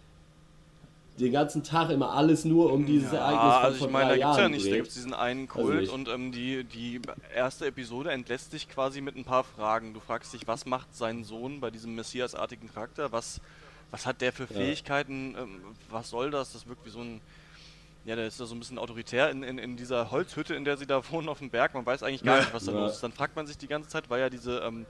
den 1.23 1.33
ganzen 1.33 1.63
Tag 1.65 1.89
immer 1.91 2.11
alles 2.13 2.45
nur 2.45 2.71
um 2.73 2.85
dieses 2.85 3.13
Ereignis 3.13 3.43
Ja, 3.43 3.53
von 3.61 3.65
also 3.65 3.87
ich 3.87 3.93
meine, 3.93 4.11
drei 4.11 4.19
da 4.19 4.25
gibt 4.25 4.31
es 4.31 4.37
ja 4.37 4.43
Jahren 4.43 4.53
nicht, 4.53 4.65
da 4.65 4.69
dreht. 4.71 4.77
gibt 4.79 4.89
es 4.89 4.95
diesen 4.95 5.15
einen 5.15 5.49
Also 5.49 5.63
Kult 5.63 5.81
nicht. 5.81 5.93
und 5.93 6.09
ähm, 6.09 6.33
die, 6.33 6.65
die 6.65 7.01
erste 7.35 7.67
Episode 7.67 8.11
entlässt 8.11 8.51
sich 8.51 8.69
quasi 8.69 9.01
mit 9.01 9.17
ein 9.17 9.25
paar 9.25 9.45
Fragen. 9.45 9.95
Du 9.95 10.01
fragst 10.01 10.33
dich, 10.35 10.47
was 10.47 10.67
macht 10.67 10.95
sein 10.95 11.25
Sohn 11.25 11.61
bei 11.61 11.71
diesem 11.71 11.95
Messias-artigen 11.95 12.73
Charakter? 12.73 13.13
Was, 13.13 13.41
was 13.91 14.05
hat 14.07 14.21
der 14.21 14.33
für 14.33 14.47
Fähigkeiten? 14.47 15.35
Ähm, 15.39 15.61
was 15.89 16.11
soll 16.11 16.31
das? 16.31 16.53
Das 16.53 16.67
wirkt 16.69 16.85
wie 16.85 16.91
so 16.91 17.01
ein. 17.01 17.21
Ja, 18.05 18.17
der 18.17 18.27
ist 18.27 18.41
da 18.41 18.47
so 18.47 18.55
ein 18.57 18.59
bisschen 18.59 18.79
autoritär 18.79 19.31
in, 19.31 19.45
in, 19.45 19.59
in 19.59 19.77
dieser 19.77 20.11
Holzhütte, 20.11 20.57
in 20.57 20.65
der 20.65 20.77
sie 20.77 20.87
da 20.87 21.09
wohnen 21.11 21.29
auf 21.29 21.39
dem 21.39 21.51
Berg. 21.51 21.73
Man 21.75 21.87
weiß 21.87 22.03
eigentlich 22.03 22.25
gar 22.25 22.39
Ja. 22.39 22.43
nicht, 22.43 22.53
was 22.53 22.65
da 22.65 22.73
Ja. 22.73 22.79
los 22.81 22.95
ist. 22.95 23.03
Dann 23.05 23.13
fragt 23.13 23.37
man 23.37 23.47
sich 23.47 23.57
die 23.59 23.69
ganze 23.69 23.89
Zeit, 23.89 24.11
weil 24.11 24.19
ja 24.21 24.29
diese 24.29 24.59
ähm, 24.59 24.87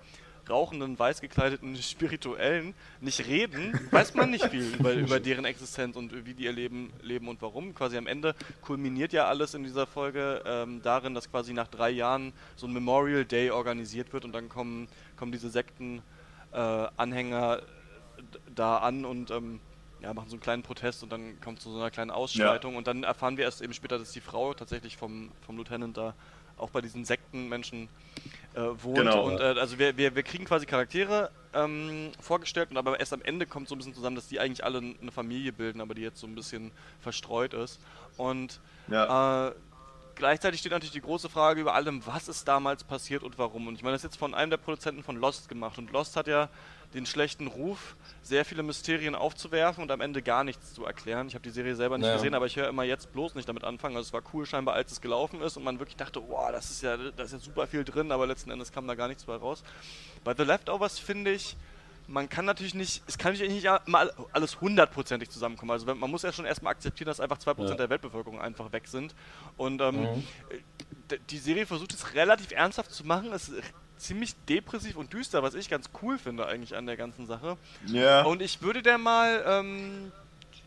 rauchenden, 0.48 0.98
weiß 0.98 1.20
gekleideten 1.20 1.76
Spirituellen 1.76 2.74
nicht 3.00 3.26
reden, 3.26 3.78
weiß 3.90 4.14
man 4.14 4.30
nicht 4.30 4.46
viel 4.46 4.74
über, 4.74 4.92
über 4.92 5.20
deren 5.20 5.44
Existenz 5.44 5.96
und 5.96 6.26
wie 6.26 6.34
die 6.34 6.44
ihr 6.44 6.52
Leben 6.52 6.92
leben 7.02 7.28
und 7.28 7.42
warum. 7.42 7.74
Quasi 7.74 7.96
am 7.96 8.06
Ende 8.06 8.34
kulminiert 8.60 9.12
ja 9.12 9.26
alles 9.26 9.54
in 9.54 9.64
dieser 9.64 9.86
Folge 9.86 10.42
ähm, 10.46 10.82
darin, 10.82 11.14
dass 11.14 11.30
quasi 11.30 11.52
nach 11.52 11.68
drei 11.68 11.90
Jahren 11.90 12.32
so 12.56 12.66
ein 12.66 12.72
Memorial 12.72 13.24
Day 13.24 13.50
organisiert 13.50 14.12
wird 14.12 14.24
und 14.24 14.32
dann 14.32 14.48
kommen, 14.48 14.88
kommen 15.16 15.32
diese 15.32 15.50
Sektenanhänger 15.50 17.58
äh, 17.58 17.62
da 18.54 18.78
an 18.78 19.04
und 19.04 19.30
ähm, 19.30 19.60
ja, 20.02 20.12
machen 20.12 20.28
so 20.28 20.34
einen 20.34 20.42
kleinen 20.42 20.62
Protest 20.62 21.02
und 21.02 21.12
dann 21.12 21.40
kommt 21.40 21.60
zu 21.60 21.70
so 21.70 21.78
einer 21.78 21.90
kleinen 21.90 22.10
Ausschreitung 22.10 22.76
und 22.76 22.86
dann 22.86 23.04
erfahren 23.04 23.36
wir 23.36 23.44
erst 23.44 23.62
eben 23.62 23.72
später, 23.72 23.98
dass 23.98 24.12
die 24.12 24.20
Frau 24.20 24.52
tatsächlich 24.52 24.96
vom, 24.96 25.30
vom 25.46 25.56
Lieutenant 25.56 25.96
da 25.96 26.14
auch 26.56 26.70
bei 26.70 26.80
diesen 26.80 27.04
Sektenmenschen 27.04 27.88
äh, 28.54 28.60
wohnt. 28.82 28.96
Genau. 28.98 29.24
Und 29.26 29.40
äh, 29.40 29.44
also 29.58 29.78
wir, 29.78 29.96
wir, 29.96 30.14
wir 30.14 30.22
kriegen 30.22 30.44
quasi 30.44 30.66
Charaktere 30.66 31.30
ähm, 31.54 32.12
vorgestellt 32.20 32.70
und 32.70 32.76
aber 32.76 32.98
erst 33.00 33.12
am 33.12 33.22
Ende 33.22 33.46
kommt 33.46 33.68
so 33.68 33.74
ein 33.74 33.78
bisschen 33.78 33.94
zusammen, 33.94 34.16
dass 34.16 34.28
die 34.28 34.40
eigentlich 34.40 34.64
alle 34.64 34.78
eine 34.78 35.12
Familie 35.12 35.52
bilden, 35.52 35.80
aber 35.80 35.94
die 35.94 36.02
jetzt 36.02 36.20
so 36.20 36.26
ein 36.26 36.34
bisschen 36.34 36.70
verstreut 37.00 37.54
ist. 37.54 37.80
Und 38.16 38.60
Ja. 38.88 39.48
äh, 39.48 39.52
gleichzeitig 40.14 40.60
steht 40.60 40.72
natürlich 40.72 40.92
die 40.92 41.00
große 41.00 41.28
Frage 41.28 41.60
über 41.60 41.74
allem, 41.74 42.04
was 42.06 42.28
ist 42.28 42.46
damals 42.46 42.84
passiert 42.84 43.22
und 43.22 43.38
warum. 43.38 43.66
Und 43.68 43.74
ich 43.74 43.82
meine, 43.82 43.94
das 43.94 44.04
ist 44.04 44.12
jetzt 44.12 44.18
von 44.18 44.34
einem 44.34 44.50
der 44.50 44.58
Produzenten 44.58 45.02
von 45.02 45.16
Lost 45.16 45.48
gemacht. 45.48 45.78
Und 45.78 45.90
Lost 45.90 46.16
hat 46.16 46.26
ja 46.26 46.48
den 46.94 47.06
schlechten 47.06 47.46
Ruf, 47.46 47.96
sehr 48.22 48.44
viele 48.44 48.62
Mysterien 48.62 49.14
aufzuwerfen 49.14 49.82
und 49.82 49.90
am 49.90 50.00
Ende 50.00 50.22
gar 50.22 50.44
nichts 50.44 50.74
zu 50.74 50.84
erklären. 50.84 51.26
Ich 51.28 51.34
habe 51.34 51.42
die 51.42 51.50
Serie 51.50 51.74
selber 51.74 51.96
nicht 51.98 52.06
Ja. 52.08 52.14
gesehen, 52.14 52.34
aber 52.34 52.46
ich 52.46 52.56
höre 52.56 52.68
immer 52.68 52.84
jetzt 52.84 53.12
bloß 53.12 53.34
nicht 53.34 53.48
damit 53.48 53.64
anfangen. 53.64 53.96
Also 53.96 54.08
es 54.08 54.12
war 54.12 54.22
cool 54.34 54.44
scheinbar, 54.46 54.74
als 54.74 54.92
es 54.92 55.00
gelaufen 55.00 55.40
ist 55.40 55.56
und 55.56 55.64
man 55.64 55.78
wirklich 55.78 55.96
dachte, 55.96 56.22
wow, 56.28 56.50
das 56.52 56.70
ist 56.70 56.82
ja, 56.82 56.96
da 56.96 57.22
ist 57.22 57.32
ja 57.32 57.38
super 57.38 57.66
viel 57.66 57.84
drin, 57.84 58.12
aber 58.12 58.26
letzten 58.26 58.50
Endes 58.50 58.72
kam 58.72 58.86
da 58.86 58.94
gar 58.94 59.08
nichts 59.08 59.24
bei 59.24 59.34
raus. 59.36 59.62
Bei 60.24 60.34
The 60.36 60.42
Leftovers 60.44 60.98
finde 60.98 61.32
ich, 61.32 61.56
man 62.08 62.28
kann 62.28 62.44
natürlich 62.44 62.74
nicht, 62.74 63.02
es 63.06 63.16
kann 63.16 63.32
natürlich 63.32 63.52
nicht 63.52 63.68
mal 63.86 64.12
alles 64.32 64.60
hundertprozentig 64.60 65.30
zusammenkommen. 65.30 65.70
Also 65.70 65.86
man 65.94 66.10
muss 66.10 66.22
ja 66.22 66.32
schon 66.32 66.44
erstmal 66.44 66.72
akzeptieren, 66.72 67.06
dass 67.06 67.20
einfach 67.20 67.38
2% 67.38 67.70
Ja. 67.70 67.76
der 67.76 67.90
Weltbevölkerung 67.90 68.40
einfach 68.40 68.72
weg 68.72 68.86
sind. 68.88 69.14
Und 69.56 69.80
ähm, 69.80 70.02
Mhm. 70.02 70.24
die 71.30 71.38
Serie 71.38 71.64
versucht 71.66 71.94
es 71.94 72.12
relativ 72.14 72.50
ernsthaft 72.50 72.92
zu 72.92 73.06
machen. 73.06 73.32
Es 73.32 73.50
ziemlich 74.02 74.34
depressiv 74.48 74.96
und 74.96 75.12
düster, 75.12 75.42
was 75.42 75.54
ich 75.54 75.68
ganz 75.70 75.88
cool 76.02 76.18
finde 76.18 76.46
eigentlich 76.46 76.76
an 76.76 76.86
der 76.86 76.96
ganzen 76.96 77.26
Sache. 77.26 77.56
Ja. 77.86 78.22
Und 78.22 78.42
ich 78.42 78.60
würde 78.62 78.82
der 78.82 78.98
mal, 78.98 79.42
ähm, 79.46 80.12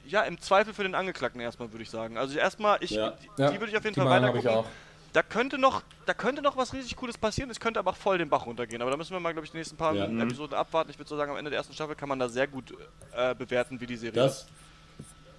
ja, 0.08 0.22
im 0.22 0.40
Zweifel 0.40 0.74
für 0.74 0.84
den 0.84 0.96
Angeklagten 0.96 1.42
erstmal, 1.42 1.72
würde 1.72 1.84
ich 1.84 1.90
sagen. 1.90 2.18
Also 2.18 2.38
erstmal, 2.38 2.78
ich, 2.82 2.92
Ja. 2.92 3.12
die, 3.12 3.42
Ja, 3.42 3.52
die 3.52 3.60
würde 3.60 3.72
ich 3.72 3.78
auf 3.78 3.84
jeden 3.84 3.96
die 3.96 4.00
Fall 4.02 4.10
weitergucken. 4.10 4.50
auch. 4.50 4.66
Da 5.14 5.24
könnte 5.24 5.58
noch, 5.58 5.82
da 6.06 6.14
könnte 6.14 6.42
noch 6.42 6.58
was 6.58 6.74
richtig 6.74 6.96
Cooles 6.98 7.18
passieren. 7.18 7.50
Es 7.50 7.60
könnte 7.60 7.80
aber 7.80 7.92
auch 7.92 7.96
voll 7.96 8.18
den 8.18 8.30
Bach 8.30 8.46
runtergehen. 8.46 8.82
Aber 8.82 8.92
da 8.92 8.98
müssen 8.98 9.12
wir 9.14 9.20
mal, 9.22 9.32
glaube 9.32 9.46
ich, 9.46 9.52
die 9.52 9.58
nächsten 9.58 9.78
paar 9.78 9.96
Ja. 9.96 10.06
Episoden 10.08 10.54
abwarten. 10.58 10.92
Ich 10.92 11.00
würde 11.00 11.08
so 11.08 11.16
sagen, 11.16 11.32
am 11.32 11.38
Ende 11.38 11.52
der 11.52 11.58
ersten 11.58 11.74
Staffel 11.74 11.96
kann 11.96 12.10
man 12.10 12.20
da 12.20 12.28
sehr 12.28 12.48
gut 12.48 12.74
äh, 13.16 13.34
bewerten, 13.34 13.80
wie 13.80 13.86
die 13.88 13.96
Serie 13.96 14.12
Das, 14.22 14.46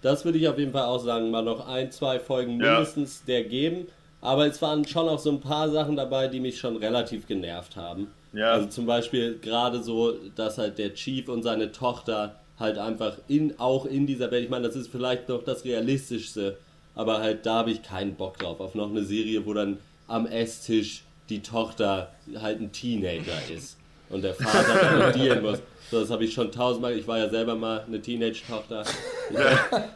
das 0.02 0.24
würde 0.24 0.38
ich 0.38 0.48
auf 0.48 0.58
jeden 0.58 0.72
Fall 0.72 0.84
auch 0.84 0.98
sagen, 0.98 1.30
mal 1.30 1.42
noch 1.42 1.66
ein, 1.68 1.92
zwei 1.92 2.18
Folgen 2.18 2.58
Ja. 2.60 2.72
mindestens 2.74 3.22
der 3.24 3.44
geben. 3.44 3.86
Aber 4.26 4.44
es 4.48 4.60
waren 4.60 4.84
schon 4.84 5.08
auch 5.08 5.20
so 5.20 5.30
ein 5.30 5.40
paar 5.40 5.70
Sachen 5.70 5.94
dabei, 5.94 6.26
die 6.26 6.40
mich 6.40 6.58
schon 6.58 6.76
relativ 6.78 7.28
genervt 7.28 7.76
haben. 7.76 8.08
Ja. 8.32 8.54
Also 8.54 8.66
zum 8.66 8.84
Beispiel 8.84 9.38
gerade 9.38 9.80
so, 9.80 10.14
dass 10.34 10.58
halt 10.58 10.78
der 10.78 10.94
Chief 10.94 11.28
und 11.28 11.44
seine 11.44 11.70
Tochter 11.70 12.34
halt 12.58 12.76
einfach 12.76 13.18
in, 13.28 13.60
auch 13.60 13.86
in 13.86 14.04
dieser 14.04 14.32
Welt, 14.32 14.42
ich 14.42 14.50
meine, 14.50 14.66
das 14.66 14.74
ist 14.74 14.90
vielleicht 14.90 15.28
noch 15.28 15.44
das 15.44 15.64
Realistischste, 15.64 16.58
aber 16.96 17.20
halt 17.20 17.46
da 17.46 17.58
habe 17.58 17.70
ich 17.70 17.84
keinen 17.84 18.16
Bock 18.16 18.38
drauf, 18.38 18.58
auf 18.58 18.74
noch 18.74 18.90
eine 18.90 19.04
Serie, 19.04 19.46
wo 19.46 19.54
dann 19.54 19.78
am 20.08 20.26
Esstisch 20.26 21.04
die 21.28 21.40
Tochter 21.40 22.10
halt 22.34 22.60
ein 22.60 22.72
Teenager 22.72 23.38
ist 23.54 23.76
und 24.08 24.24
der 24.24 24.34
Vater 24.34 24.76
dann 24.76 25.12
dealen 25.20 25.44
muss. 25.44 25.60
So, 25.90 26.00
das 26.00 26.10
habe 26.10 26.24
ich 26.24 26.34
schon 26.34 26.50
tausendmal, 26.50 26.98
ich 26.98 27.06
war 27.06 27.18
ja 27.18 27.28
selber 27.28 27.54
mal 27.54 27.84
eine 27.86 28.00
Teenage-Tochter. 28.00 28.84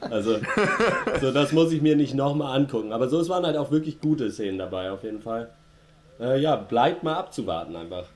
Also, 0.00 0.38
so, 1.20 1.30
das 1.30 1.52
muss 1.52 1.70
ich 1.70 1.82
mir 1.82 1.94
nicht 1.94 2.14
nochmal 2.14 2.58
angucken. 2.58 2.92
Aber 2.92 3.08
so, 3.08 3.20
es 3.20 3.28
waren 3.28 3.46
halt 3.46 3.56
auch 3.56 3.70
wirklich 3.70 4.00
gute 4.00 4.30
Szenen 4.30 4.58
dabei, 4.58 4.90
auf 4.90 5.04
jeden 5.04 5.20
Fall. 5.20 5.50
Äh, 6.18 6.40
ja, 6.40 6.56
bleibt 6.56 7.04
mal 7.04 7.14
abzuwarten 7.14 7.76
einfach. 7.76 8.06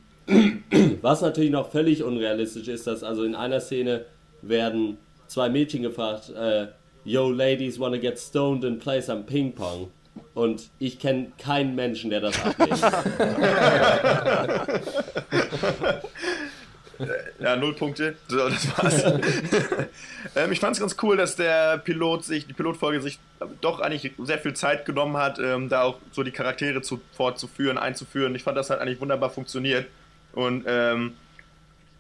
Was 1.03 1.21
natürlich 1.21 1.51
noch 1.51 1.71
völlig 1.71 2.03
unrealistisch 2.03 2.67
ist, 2.67 2.87
dass 2.87 3.05
also 3.05 3.23
in 3.23 3.37
einer 3.37 3.61
Szene 3.61 4.07
werden 4.43 4.99
zwei 5.29 5.49
Mädchen 5.49 5.83
gefragt, 5.83 6.31
äh, 6.31 6.69
Yo, 7.05 7.31
ladies 7.31 7.79
wanna 7.79 7.99
get 7.99 8.19
stoned 8.19 8.65
and 8.65 8.81
play 8.81 9.01
some 9.01 9.25
Ping 9.25 9.55
Pong. 9.55 9.91
Und 10.33 10.71
ich 10.79 10.99
kenne 10.99 11.33
keinen 11.39 11.75
Menschen, 11.75 12.11
der 12.11 12.21
das 12.21 12.43
ablehnt. 12.45 12.81
Ja, 17.39 17.57
null 17.57 17.75
Punkte. 17.75 18.17
So, 18.29 18.49
das 18.49 18.79
war's. 18.79 19.03
ähm, 20.37 20.53
ich 20.53 20.61
fand 20.61 20.75
es 20.75 20.81
ganz 20.81 20.97
cool, 21.03 21.17
dass 21.17 21.37
der 21.37 21.79
Pilot 21.79 22.25
sich, 22.25 22.47
die 22.47 22.53
Pilotfolge 22.53 23.01
sich 23.01 23.19
doch 23.61 23.81
eigentlich 23.81 24.13
sehr 24.19 24.39
viel 24.39 24.55
Zeit 24.55 24.85
genommen 24.85 25.17
hat, 25.17 25.39
ähm, 25.39 25.69
da 25.69 25.83
auch 25.83 25.99
so 26.13 26.23
die 26.23 26.31
Charaktere 26.31 26.83
zu, 26.83 27.01
fortzuführen, 27.13 27.79
einzuführen. 27.79 28.35
Ich 28.35 28.43
fand, 28.43 28.57
das 28.57 28.71
hat 28.71 28.81
eigentlich 28.81 29.01
wunderbar 29.01 29.31
funktioniert. 29.31 29.87
Und 30.33 30.65
ähm, 30.67 31.15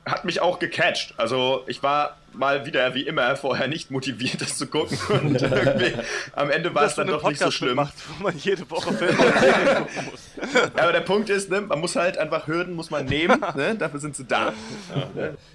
hat 0.07 0.25
mich 0.25 0.41
auch 0.41 0.59
gecatcht. 0.59 1.15
Also 1.17 1.65
ich 1.67 1.83
war 1.83 2.17
mal 2.33 2.67
wieder, 2.67 2.95
wie 2.95 3.03
immer, 3.03 3.37
vorher 3.37 3.69
nicht 3.69 3.91
motiviert, 3.91 4.41
das 4.41 4.59
zu 4.59 4.67
gucken. 4.67 4.99
Und 5.09 5.43
irgendwie 5.43 5.95
am 6.35 6.51
Ende 6.51 6.75
war 6.75 6.85
es 6.85 6.95
dann 6.95 7.07
doch 7.07 7.27
nicht 7.29 7.41
so 7.41 7.51
schlimm. 7.51 7.77
macht, 7.77 7.95
wo 8.09 8.25
man 8.25 8.37
jede 8.37 8.69
Woche 8.71 8.93
Filme 8.93 9.15
gucken 9.17 10.11
muss. 10.11 10.31
Ja, 10.77 10.83
aber 10.83 10.93
der 10.93 11.01
Punkt 11.01 11.31
ist, 11.31 11.51
ne, 11.51 11.63
man 11.63 11.81
muss 11.81 11.97
halt 11.97 12.19
einfach 12.19 12.47
Hürden 12.47 12.75
muss 12.75 12.91
man 12.91 13.07
nehmen. 13.07 13.41
Ne? 13.55 13.75
Dafür 13.77 14.01
sind 14.01 14.17
sie 14.17 14.25
da. 14.25 14.53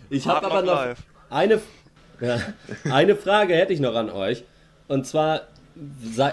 Ich 0.10 0.28
habe 0.28 0.46
aber 0.46 0.62
noch 0.62 0.86
Live. 0.86 1.00
eine, 1.30 1.62
ja, 2.22 2.40
eine 2.86 3.16
Frage 3.16 3.56
hätte 3.56 3.74
ich 3.74 3.80
noch 3.80 3.96
an 3.96 4.10
euch. 4.10 4.44
Und 4.88 5.06
zwar, 5.06 5.42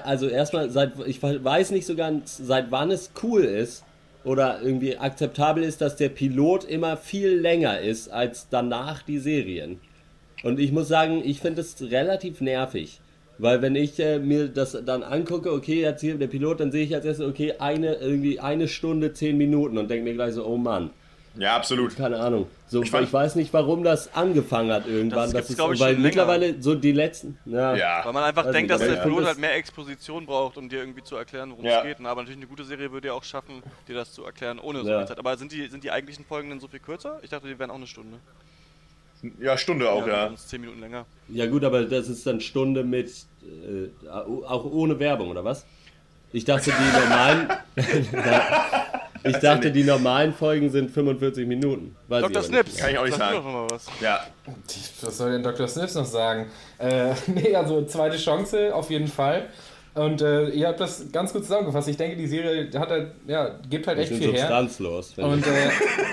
also 0.04 0.28
erstmal, 0.28 0.70
seit, 0.70 0.92
ich 1.06 1.22
weiß 1.22 1.70
nicht 1.70 1.86
so 1.86 1.94
ganz, 1.94 2.36
seit 2.38 2.70
wann 2.70 2.90
es 2.90 3.10
cool 3.22 3.44
ist 3.44 3.84
oder 4.26 4.60
irgendwie 4.60 4.98
akzeptabel 4.98 5.62
ist, 5.62 5.80
dass 5.80 5.94
der 5.94 6.08
Pilot 6.08 6.64
immer 6.64 6.96
viel 6.96 7.28
länger 7.28 7.80
ist 7.80 8.08
als 8.08 8.48
danach 8.50 9.02
die 9.02 9.18
Serien. 9.18 9.78
Und 10.42 10.58
ich 10.58 10.72
muss 10.72 10.88
sagen, 10.88 11.22
ich 11.24 11.40
finde 11.40 11.60
es 11.60 11.80
relativ 11.80 12.40
nervig. 12.40 13.00
Weil 13.38 13.62
wenn 13.62 13.76
ich 13.76 14.00
äh, 14.00 14.18
mir 14.18 14.48
das 14.48 14.76
dann 14.84 15.02
angucke, 15.02 15.52
okay, 15.52 15.80
jetzt 15.80 16.00
hier 16.00 16.16
der 16.16 16.26
Pilot, 16.26 16.58
dann 16.60 16.72
sehe 16.72 16.84
ich 16.84 16.94
als 16.94 17.04
erstes, 17.04 17.26
okay, 17.26 17.54
eine, 17.58 17.94
irgendwie 17.94 18.40
eine 18.40 18.66
Stunde, 18.66 19.12
zehn 19.12 19.36
Minuten 19.38 19.78
und 19.78 19.90
denke 19.90 20.04
mir 20.04 20.14
gleich 20.14 20.34
so, 20.34 20.44
oh 20.44 20.56
Mann. 20.56 20.90
Ja, 21.38 21.56
absolut. 21.56 21.96
Keine 21.96 22.18
Ahnung. 22.18 22.46
So, 22.66 22.82
ich, 22.82 22.90
fand- 22.90 23.12
weiß 23.12 23.34
nicht, 23.36 23.52
warum 23.52 23.84
das 23.84 24.14
angefangen 24.14 24.72
hat 24.72 24.86
irgendwann. 24.86 25.24
Das 25.30 25.32
gibt's, 25.32 25.50
ist, 25.50 25.58
ich, 25.58 25.58
weil 25.60 25.76
schon 25.76 25.86
länger. 25.88 25.98
mittlerweile 26.00 26.62
so 26.62 26.74
die 26.74 26.92
letzten. 26.92 27.38
Ja. 27.44 27.74
Ja. 27.76 28.00
Weil 28.04 28.12
man 28.12 28.24
einfach 28.24 28.44
denkt, 28.44 28.56
nicht, 28.62 28.70
dass 28.70 28.80
der 28.80 28.94
ich 28.94 29.02
Pilot 29.02 29.20
das- 29.20 29.26
halt 29.28 29.38
mehr 29.38 29.54
Exposition 29.54 30.24
braucht, 30.26 30.56
um 30.56 30.68
dir 30.68 30.80
irgendwie 30.80 31.02
zu 31.02 31.16
erklären, 31.16 31.50
worum 31.50 31.64
Ja. 31.64 31.78
es 31.78 31.84
geht. 31.84 31.96
Na, 32.00 32.10
aber 32.10 32.22
natürlich 32.22 32.38
eine 32.38 32.46
gute 32.48 32.64
Serie 32.64 32.90
würde 32.90 33.08
ja 33.08 33.14
auch 33.14 33.24
schaffen, 33.24 33.62
dir 33.86 33.94
das 33.94 34.12
zu 34.12 34.24
erklären, 34.24 34.58
ohne 34.58 34.82
so 34.82 34.88
Ja. 34.88 34.98
viel 35.00 35.08
Zeit. 35.08 35.18
Aber 35.18 35.36
sind 35.36 35.52
die, 35.52 35.66
sind 35.68 35.84
die 35.84 35.90
eigentlichen 35.90 36.24
Folgen 36.24 36.48
denn 36.50 36.60
so 36.60 36.68
viel 36.68 36.80
kürzer? 36.80 37.18
Ich 37.22 37.30
dachte, 37.30 37.46
die 37.48 37.58
wären 37.58 37.70
auch 37.70 37.76
eine 37.76 37.86
Stunde. 37.86 38.18
Ja, 39.40 39.56
Stunde 39.56 39.90
auch, 39.90 40.06
ja. 40.06 40.26
sonst 40.28 40.48
Zehn 40.50 40.60
Minuten 40.60 40.80
länger. 40.80 41.06
Ja 41.28 41.46
gut, 41.46 41.64
aber 41.64 41.84
das 41.84 42.08
ist 42.08 42.26
dann 42.26 42.40
Stunde 42.40 42.84
mit, 42.84 43.10
äh, 43.42 44.08
auch 44.46 44.64
ohne 44.64 44.98
Werbung, 44.98 45.30
oder 45.30 45.42
was? 45.44 45.64
Ich 46.36 46.44
dachte, 46.44 46.70
die 46.70 46.98
normalen, 47.00 47.48
ich 49.24 49.36
dachte, 49.38 49.72
die 49.72 49.84
normalen 49.84 50.34
Folgen 50.34 50.68
sind 50.68 50.90
45 50.90 51.46
Minuten. 51.46 51.96
Weiß 52.08 52.24
Dr. 52.24 52.42
Snips. 52.42 52.76
Kann 52.76 52.90
ich 52.90 52.98
auch 52.98 53.06
nicht 53.06 53.16
sagen. 53.16 53.36
doch 53.36 53.44
noch 53.44 53.52
mal 53.52 53.66
was. 53.70 53.86
Ja, 54.02 54.20
Was 55.00 55.16
soll 55.16 55.32
denn 55.32 55.42
Dr. 55.42 55.66
Snips 55.66 55.94
noch 55.94 56.04
sagen? 56.04 56.50
Äh, 56.76 57.14
nee, 57.28 57.56
also 57.56 57.86
zweite 57.86 58.18
Chance 58.18 58.74
auf 58.74 58.90
jeden 58.90 59.08
Fall. 59.08 59.48
Und 59.96 60.20
äh, 60.20 60.50
ihr 60.50 60.68
habt 60.68 60.78
das 60.78 61.10
ganz 61.10 61.32
gut 61.32 61.42
zusammengefasst. 61.42 61.88
Ich 61.88 61.96
denke, 61.96 62.16
die 62.16 62.26
Serie 62.26 62.68
hat 62.78 62.90
halt, 62.90 63.12
ja, 63.26 63.58
gibt 63.70 63.86
halt 63.86 63.98
echt 63.98 64.12
viel 64.12 64.30
her. 64.30 64.40
substanzlos. 64.40 65.16
wenn 65.16 65.24
Und 65.24 65.46
äh, 65.46 65.70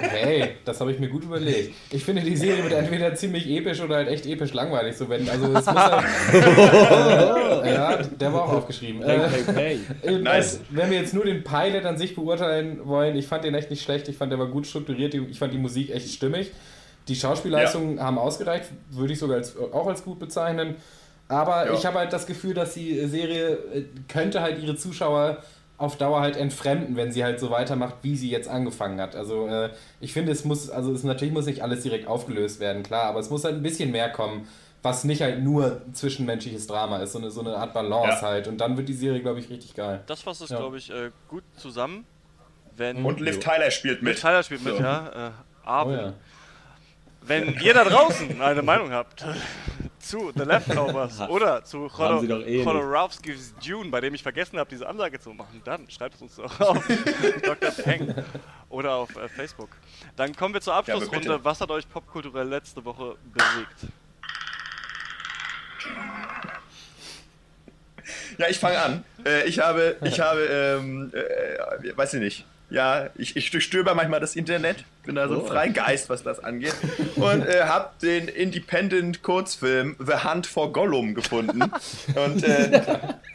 hey, 0.08 0.50
das 0.64 0.80
habe 0.80 0.94
ich 0.94 1.00
mir 1.00 1.10
gut 1.10 1.26
überlegt. 1.26 1.74
Ich 1.92 2.06
finde, 2.06 2.22
die 2.22 2.38
Serie 2.38 2.64
wird 2.64 2.72
entweder 2.72 3.14
ziemlich 3.14 3.46
episch 3.50 3.82
oder 3.82 3.98
halt 3.98 4.08
echt 4.08 4.26
episch 4.26 4.54
langweilig. 4.54 4.96
So 4.96 5.10
wenn, 5.10 5.28
also 5.30 5.48
es 5.48 5.66
muss 5.66 5.76
halt, 5.76 6.06
ja, 7.66 7.98
der 7.98 8.34
war 8.34 8.44
auch 8.44 8.54
aufgeschrieben. 8.54 9.02
Äh, 9.02 9.28
peng, 9.28 9.54
peng. 9.54 9.80
äh, 10.02 10.12
Nice. 10.18 10.62
Wenn 10.70 10.90
wir 10.90 11.00
jetzt 11.00 11.14
nur 11.14 11.26
den 11.26 11.44
Pilot 11.44 11.84
an 11.84 11.98
sich 11.98 12.16
beurteilen 12.16 12.80
wollen, 12.86 13.18
ich 13.18 13.28
fand 13.28 13.44
den 13.44 13.54
echt 13.54 13.70
nicht 13.70 13.84
schlecht. 13.84 14.08
Ich 14.08 14.16
fand, 14.16 14.32
der 14.32 14.40
war 14.40 14.48
gut 14.48 14.66
strukturiert. 14.66 15.14
Ich 15.14 15.38
fand 15.38 15.52
die 15.54 15.58
Musik 15.58 15.90
echt 15.90 16.10
stimmig. 16.10 16.52
Die 17.10 17.16
Schauspielleistungen 17.18 18.00
haben 18.00 18.18
ausgereicht, 18.18 18.70
würde 18.92 19.12
ich 19.12 19.20
sogar 19.20 19.36
als, 19.36 19.58
auch 19.58 19.88
als 19.88 20.06
gut 20.06 20.20
bezeichnen. 20.20 20.78
Aber 21.34 21.66
Ja. 21.68 21.74
ich 21.74 21.86
habe 21.86 22.00
halt 22.00 22.14
das 22.14 22.26
Gefühl, 22.28 22.54
dass 22.54 22.74
die 22.74 23.06
Serie 23.08 23.50
äh, 23.74 23.86
könnte 24.08 24.42
halt 24.42 24.62
ihre 24.62 24.76
Zuschauer 24.76 25.38
auf 25.78 25.98
Dauer 25.98 26.22
halt 26.22 26.38
entfremden, 26.38 26.96
wenn 26.96 27.12
sie 27.12 27.24
halt 27.24 27.40
so 27.40 27.50
weitermacht, 27.50 27.96
wie 28.04 28.16
sie 28.16 28.30
jetzt 28.30 28.48
angefangen 28.48 29.02
hat. 29.02 29.16
Also 29.16 29.48
äh, 29.48 29.70
ich 30.00 30.14
finde, 30.14 30.32
es 30.32 30.46
muss, 30.46 30.70
also 30.70 30.94
es 30.94 31.04
natürlich 31.04 31.34
muss 31.34 31.46
nicht 31.46 31.62
alles 31.62 31.82
direkt 31.84 32.08
aufgelöst 32.08 32.60
werden, 32.60 32.84
klar, 32.84 33.06
aber 33.06 33.20
es 33.20 33.30
muss 33.30 33.44
halt 33.44 33.56
ein 33.56 33.64
bisschen 33.64 33.92
mehr 33.92 34.10
kommen, 34.12 34.48
was 34.84 35.04
nicht 35.04 35.22
halt 35.22 35.42
nur 35.42 35.82
zwischenmenschliches 35.94 36.68
Drama 36.68 36.98
ist, 37.00 37.14
so 37.14 37.20
eine, 37.20 37.32
so 37.32 37.40
eine 37.42 37.56
Art 37.58 37.74
Balance 37.74 38.18
Ja. 38.22 38.22
halt. 38.22 38.48
Und 38.48 38.60
dann 38.60 38.78
wird 38.78 38.88
die 38.88 38.94
Serie, 38.94 39.22
glaube 39.22 39.40
ich, 39.40 39.50
richtig 39.50 39.74
geil. 39.76 40.02
Das 40.08 40.22
fasst 40.22 40.42
es, 40.42 40.50
Ja. 40.50 40.58
glaube 40.58 40.78
ich, 40.78 40.90
äh, 40.92 41.10
gut 41.28 41.44
zusammen. 41.58 42.06
Wenn 42.78 43.04
und 43.04 43.20
Liv 43.20 43.40
Tyler 43.40 43.72
spielt 43.72 44.02
Liv 44.02 44.10
mit. 44.10 44.20
Tyler 44.22 44.44
spielt 44.44 44.64
mit, 44.64 44.76
So. 44.78 44.84
ja. 44.84 45.28
Äh, 45.28 45.32
Oh 45.66 45.70
aber 45.70 45.94
ja. 46.02 46.14
wenn 47.22 47.58
ihr 47.62 47.74
da 47.74 47.84
draußen 47.86 48.42
eine 48.42 48.62
Meinung 48.62 48.92
habt 48.92 49.24
zu 50.14 50.32
The 50.36 50.44
Leftovers 50.44 51.20
oder 51.30 51.64
zu 51.64 51.90
doch 51.98 52.46
eh. 52.46 52.64
Chodorowski's 52.64 53.56
Dune, 53.66 53.90
bei 53.90 54.00
dem 54.00 54.14
ich 54.14 54.22
vergessen 54.22 54.60
habe, 54.60 54.70
diese 54.70 54.88
Ansage 54.88 55.20
zu 55.20 55.32
machen, 55.32 55.62
dann 55.66 55.90
schreibt 55.90 56.16
es 56.16 56.22
uns 56.22 56.36
doch 56.36 56.60
auf 56.60 56.88
Dr. 57.44 57.72
Peng 57.72 58.14
oder 58.70 58.94
auf 58.94 59.16
äh, 59.16 59.28
Facebook. 59.28 59.70
Dann 60.16 60.36
kommen 60.36 60.54
wir 60.54 60.62
zur 60.62 60.76
Abschlussrunde. 60.76 61.18
bitte. 61.18 61.40
Was 61.44 61.62
hat 61.62 61.72
euch 61.72 61.90
popkulturell 61.90 62.48
letzte 62.48 62.86
Woche 62.86 63.16
bewegt? 63.26 63.92
Ja, 68.38 68.48
ich 68.50 68.60
fange 68.60 68.80
an. 68.80 69.04
Äh, 69.26 69.48
ich 69.48 69.60
habe, 69.60 69.98
ich 70.04 70.20
habe, 70.20 70.42
ähm, 70.42 71.12
äh, 71.14 71.98
weiß 71.98 72.14
ich 72.16 72.20
nicht. 72.20 72.46
Ja, 72.74 73.12
ich, 73.16 73.36
ich 73.36 73.52
durchstöber 73.52 73.94
manchmal 73.94 74.20
das 74.20 74.36
Internet, 74.36 74.84
bin 75.06 75.14
da 75.14 75.28
so 75.28 75.36
ein 75.36 75.42
Oh. 75.42 75.46
Freigeist, 75.46 76.10
was 76.10 76.24
das 76.24 76.44
angeht. 76.44 76.74
Und 77.18 77.46
äh, 77.46 77.66
habe 77.66 77.92
den 78.02 78.28
Independent-Kurzfilm 78.28 79.96
The 80.00 80.28
Hunt 80.28 80.48
for 80.48 80.74
Gollum 80.74 81.14
gefunden. 81.14 81.62
Und 82.16 82.44
äh, 82.44 82.82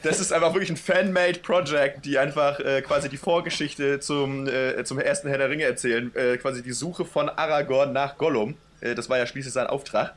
das 0.02 0.18
ist 0.18 0.32
einfach 0.32 0.54
wirklich 0.54 0.70
ein 0.70 0.76
Fan-made 0.76 1.38
Project, 1.38 2.04
die 2.04 2.18
einfach 2.18 2.58
äh, 2.58 2.82
quasi 2.82 3.08
die 3.08 3.16
Vorgeschichte 3.16 4.00
zum, 4.00 4.48
äh, 4.48 4.82
zum 4.82 4.98
ersten 4.98 5.28
Herr 5.28 5.38
der 5.38 5.50
Ringe 5.50 5.62
erzählen. 5.62 6.10
Äh, 6.16 6.36
quasi 6.38 6.60
die 6.60 6.72
Suche 6.72 7.04
von 7.04 7.28
Aragorn 7.28 7.92
nach 7.92 8.18
Gollum. 8.18 8.56
Äh, 8.80 8.96
das 8.96 9.08
war 9.08 9.18
ja 9.18 9.26
schließlich 9.26 9.54
sein 9.54 9.68
Auftrag. 9.68 10.14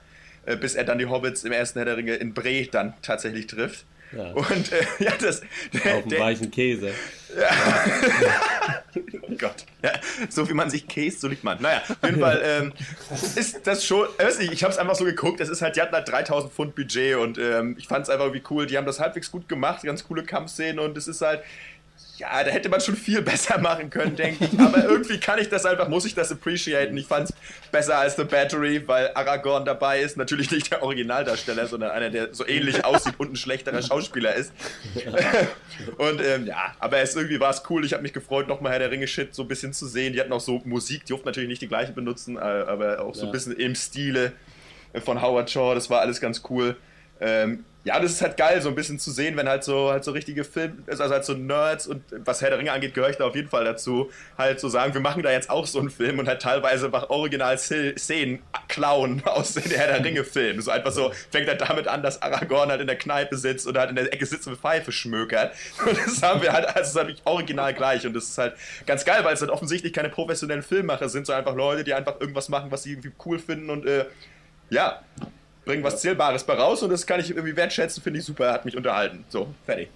Bis 0.59 0.73
er 0.73 0.83
dann 0.83 0.97
die 0.97 1.05
Hobbits 1.05 1.43
im 1.43 1.51
ersten 1.51 1.77
Herr 1.77 1.85
der 1.85 1.97
Ringe 1.97 2.15
in 2.15 2.33
Bre 2.33 2.65
dann 2.71 2.95
tatsächlich 3.03 3.45
trifft. 3.45 3.85
Ja. 4.15 4.31
Und 4.31 4.71
äh, 4.71 4.85
ja, 5.03 5.11
das. 5.19 5.41
Der, 5.83 5.97
Auf 5.97 6.07
dem 6.07 6.19
weichen 6.19 6.51
Käse. 6.51 6.91
oh 9.21 9.35
Gott. 9.37 9.65
Ja, 9.81 9.93
so 10.29 10.49
wie 10.49 10.53
man 10.53 10.69
sich 10.69 10.87
käst, 10.87 11.21
so 11.21 11.27
liegt 11.27 11.43
man. 11.43 11.61
Naja, 11.61 11.81
auf 11.87 11.97
jeden 12.03 12.19
Fall 12.19 12.41
ähm, 12.43 12.73
ist 13.35 13.65
das 13.65 13.85
schon. 13.85 14.07
Nicht, 14.39 14.51
ich 14.51 14.63
habe 14.63 14.73
es 14.73 14.79
einfach 14.79 14.95
so 14.95 15.05
geguckt. 15.05 15.39
Es 15.39 15.49
ist 15.49 15.61
halt, 15.61 15.75
die 15.75 15.81
hatten 15.81 15.93
halt 15.93 16.09
3000 16.09 16.51
Pfund 16.51 16.75
Budget 16.75 17.15
und 17.15 17.37
ähm, 17.37 17.75
ich 17.77 17.87
fand 17.87 18.03
es 18.03 18.09
einfach 18.09 18.25
irgendwie 18.25 18.43
cool. 18.49 18.65
Die 18.65 18.77
haben 18.77 18.85
das 18.85 18.99
halbwegs 18.99 19.31
gut 19.31 19.47
gemacht, 19.47 19.83
ganz 19.83 20.03
coole 20.03 20.23
Kampfszenen 20.23 20.79
und 20.79 20.97
es 20.97 21.07
ist 21.07 21.21
halt. 21.21 21.41
Ja, 22.21 22.43
da 22.43 22.51
hätte 22.51 22.69
man 22.69 22.79
schon 22.79 22.95
viel 22.95 23.21
besser 23.23 23.57
machen 23.57 23.89
können, 23.89 24.15
denke 24.15 24.45
ich. 24.45 24.59
Aber 24.59 24.83
irgendwie 24.83 25.19
kann 25.19 25.39
ich 25.39 25.49
das 25.49 25.65
einfach, 25.65 25.87
muss 25.87 26.05
ich 26.05 26.13
das 26.13 26.31
appreciaten. 26.31 26.95
Ich 26.95 27.07
fand 27.07 27.29
es 27.29 27.35
besser 27.71 27.97
als 27.97 28.15
The 28.15 28.25
Battery, 28.25 28.87
weil 28.87 29.09
Aragorn 29.15 29.65
dabei 29.65 30.01
ist. 30.01 30.17
Natürlich 30.17 30.51
nicht 30.51 30.71
der 30.71 30.83
Originaldarsteller, 30.83 31.65
sondern 31.65 31.89
einer, 31.89 32.11
der 32.11 32.33
so 32.33 32.45
ähnlich 32.45 32.85
aussieht 32.85 33.15
und 33.17 33.33
ein 33.33 33.35
schlechterer 33.35 33.81
Schauspieler 33.81 34.35
ist. 34.35 34.53
und 35.97 36.21
ähm, 36.21 36.45
ja, 36.45 36.75
aber 36.79 36.99
es 36.99 37.15
irgendwie 37.15 37.39
war 37.39 37.49
es 37.49 37.63
cool. 37.71 37.83
Ich 37.85 37.93
habe 37.93 38.03
mich 38.03 38.13
gefreut, 38.13 38.47
nochmal 38.47 38.73
Herr 38.73 38.79
der 38.79 38.91
Ringe-Shit 38.91 39.33
so 39.33 39.41
ein 39.41 39.47
bisschen 39.47 39.73
zu 39.73 39.87
sehen. 39.87 40.13
Die 40.13 40.19
hatten 40.19 40.31
auch 40.31 40.41
so 40.41 40.61
Musik, 40.63 41.05
die 41.05 41.09
durften 41.09 41.27
natürlich 41.27 41.49
nicht 41.49 41.63
die 41.63 41.67
gleiche 41.67 41.91
benutzen, 41.91 42.35
äh, 42.37 42.39
aber 42.39 43.01
auch 43.01 43.15
so 43.15 43.25
ein 43.25 43.31
bisschen 43.31 43.53
im 43.53 43.73
Stile 43.73 44.33
von 45.03 45.23
Howard 45.23 45.49
Shaw. 45.49 45.73
Das 45.73 45.89
war 45.89 46.01
alles 46.01 46.21
ganz 46.21 46.43
cool. 46.51 46.75
Ähm, 47.19 47.65
ja, 47.83 47.99
das 47.99 48.11
ist 48.11 48.21
halt 48.21 48.37
geil, 48.37 48.61
so 48.61 48.69
ein 48.69 48.75
bisschen 48.75 48.99
zu 48.99 49.09
sehen, 49.09 49.35
wenn 49.37 49.49
halt 49.49 49.63
so 49.63 49.89
halt 49.89 50.03
so 50.03 50.11
richtige 50.11 50.43
Film, 50.43 50.83
also 50.87 51.03
halt 51.03 51.25
so 51.25 51.33
Nerds 51.33 51.87
und 51.87 52.03
was 52.11 52.41
Herr 52.41 52.51
der 52.51 52.59
Ringe 52.59 52.71
angeht, 52.71 52.93
gehöre 52.93 53.09
ich 53.09 53.17
da 53.17 53.25
auf 53.25 53.35
jeden 53.35 53.49
Fall 53.49 53.65
dazu, 53.65 54.11
halt 54.37 54.59
so 54.59 54.69
sagen, 54.69 54.93
wir 54.93 55.01
machen 55.01 55.23
da 55.23 55.31
jetzt 55.31 55.49
auch 55.49 55.65
so 55.65 55.79
einen 55.79 55.89
Film 55.89 56.19
und 56.19 56.27
halt 56.27 56.43
teilweise 56.43 56.85
einfach 56.85 57.09
Original-Szenen 57.09 58.39
klauen 58.67 59.23
aus 59.25 59.55
den 59.55 59.71
Herr 59.71 59.87
der 59.87 60.05
Ringe-Filmen. 60.05 60.61
So 60.61 60.69
einfach 60.69 60.91
so, 60.91 61.11
fängt 61.31 61.47
halt 61.47 61.61
damit 61.61 61.87
an, 61.87 62.03
dass 62.03 62.21
Aragorn 62.21 62.69
halt 62.69 62.81
in 62.81 62.87
der 62.87 62.97
Kneipe 62.97 63.35
sitzt 63.35 63.65
und 63.65 63.75
halt 63.75 63.89
in 63.89 63.95
der 63.95 64.13
Ecke 64.13 64.27
sitzt 64.27 64.47
und 64.47 64.57
Pfeife 64.57 64.91
schmökert. 64.91 65.53
Und 65.85 65.97
das 65.97 66.21
haben 66.21 66.41
wir 66.41 66.53
halt, 66.53 66.67
also 66.67 66.81
es 66.81 66.89
ist 66.89 66.95
halt 66.95 67.07
wirklich 67.07 67.25
original 67.25 67.73
gleich 67.73 68.05
und 68.05 68.13
das 68.13 68.25
ist 68.25 68.37
halt 68.37 68.55
ganz 68.85 69.03
geil, 69.05 69.23
weil 69.23 69.33
es 69.33 69.41
halt 69.41 69.49
offensichtlich 69.49 69.93
keine 69.93 70.09
professionellen 70.09 70.61
Filmmacher 70.61 71.09
sind, 71.09 71.25
sondern 71.25 71.45
einfach 71.45 71.57
Leute, 71.57 71.83
die 71.83 71.93
einfach 71.93 72.19
irgendwas 72.19 72.49
machen, 72.49 72.71
was 72.71 72.83
sie 72.83 72.91
irgendwie 72.91 73.11
cool 73.25 73.39
finden 73.39 73.69
und 73.69 73.85
äh, 73.85 74.05
ja, 74.69 75.01
bringen 75.71 75.83
was 75.85 76.01
Zählbares 76.01 76.43
bei 76.43 76.53
raus 76.53 76.83
und 76.83 76.89
das 76.89 77.07
kann 77.07 77.21
ich 77.21 77.29
irgendwie 77.29 77.55
wertschätzen, 77.55 78.03
finde 78.03 78.19
ich 78.19 78.25
super, 78.25 78.51
hat 78.51 78.65
mich 78.65 78.75
unterhalten. 78.75 79.23
So, 79.29 79.47
fertig. 79.65 79.87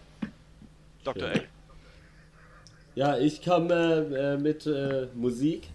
Dr. 1.03 1.27
Ja. 1.27 1.33
A. 1.33 1.39
Ja, 2.95 3.17
ich 3.17 3.43
komme 3.43 4.07
äh, 4.17 4.37
mit 4.41 4.65
äh, 4.65 5.07
Musik. 5.13 5.67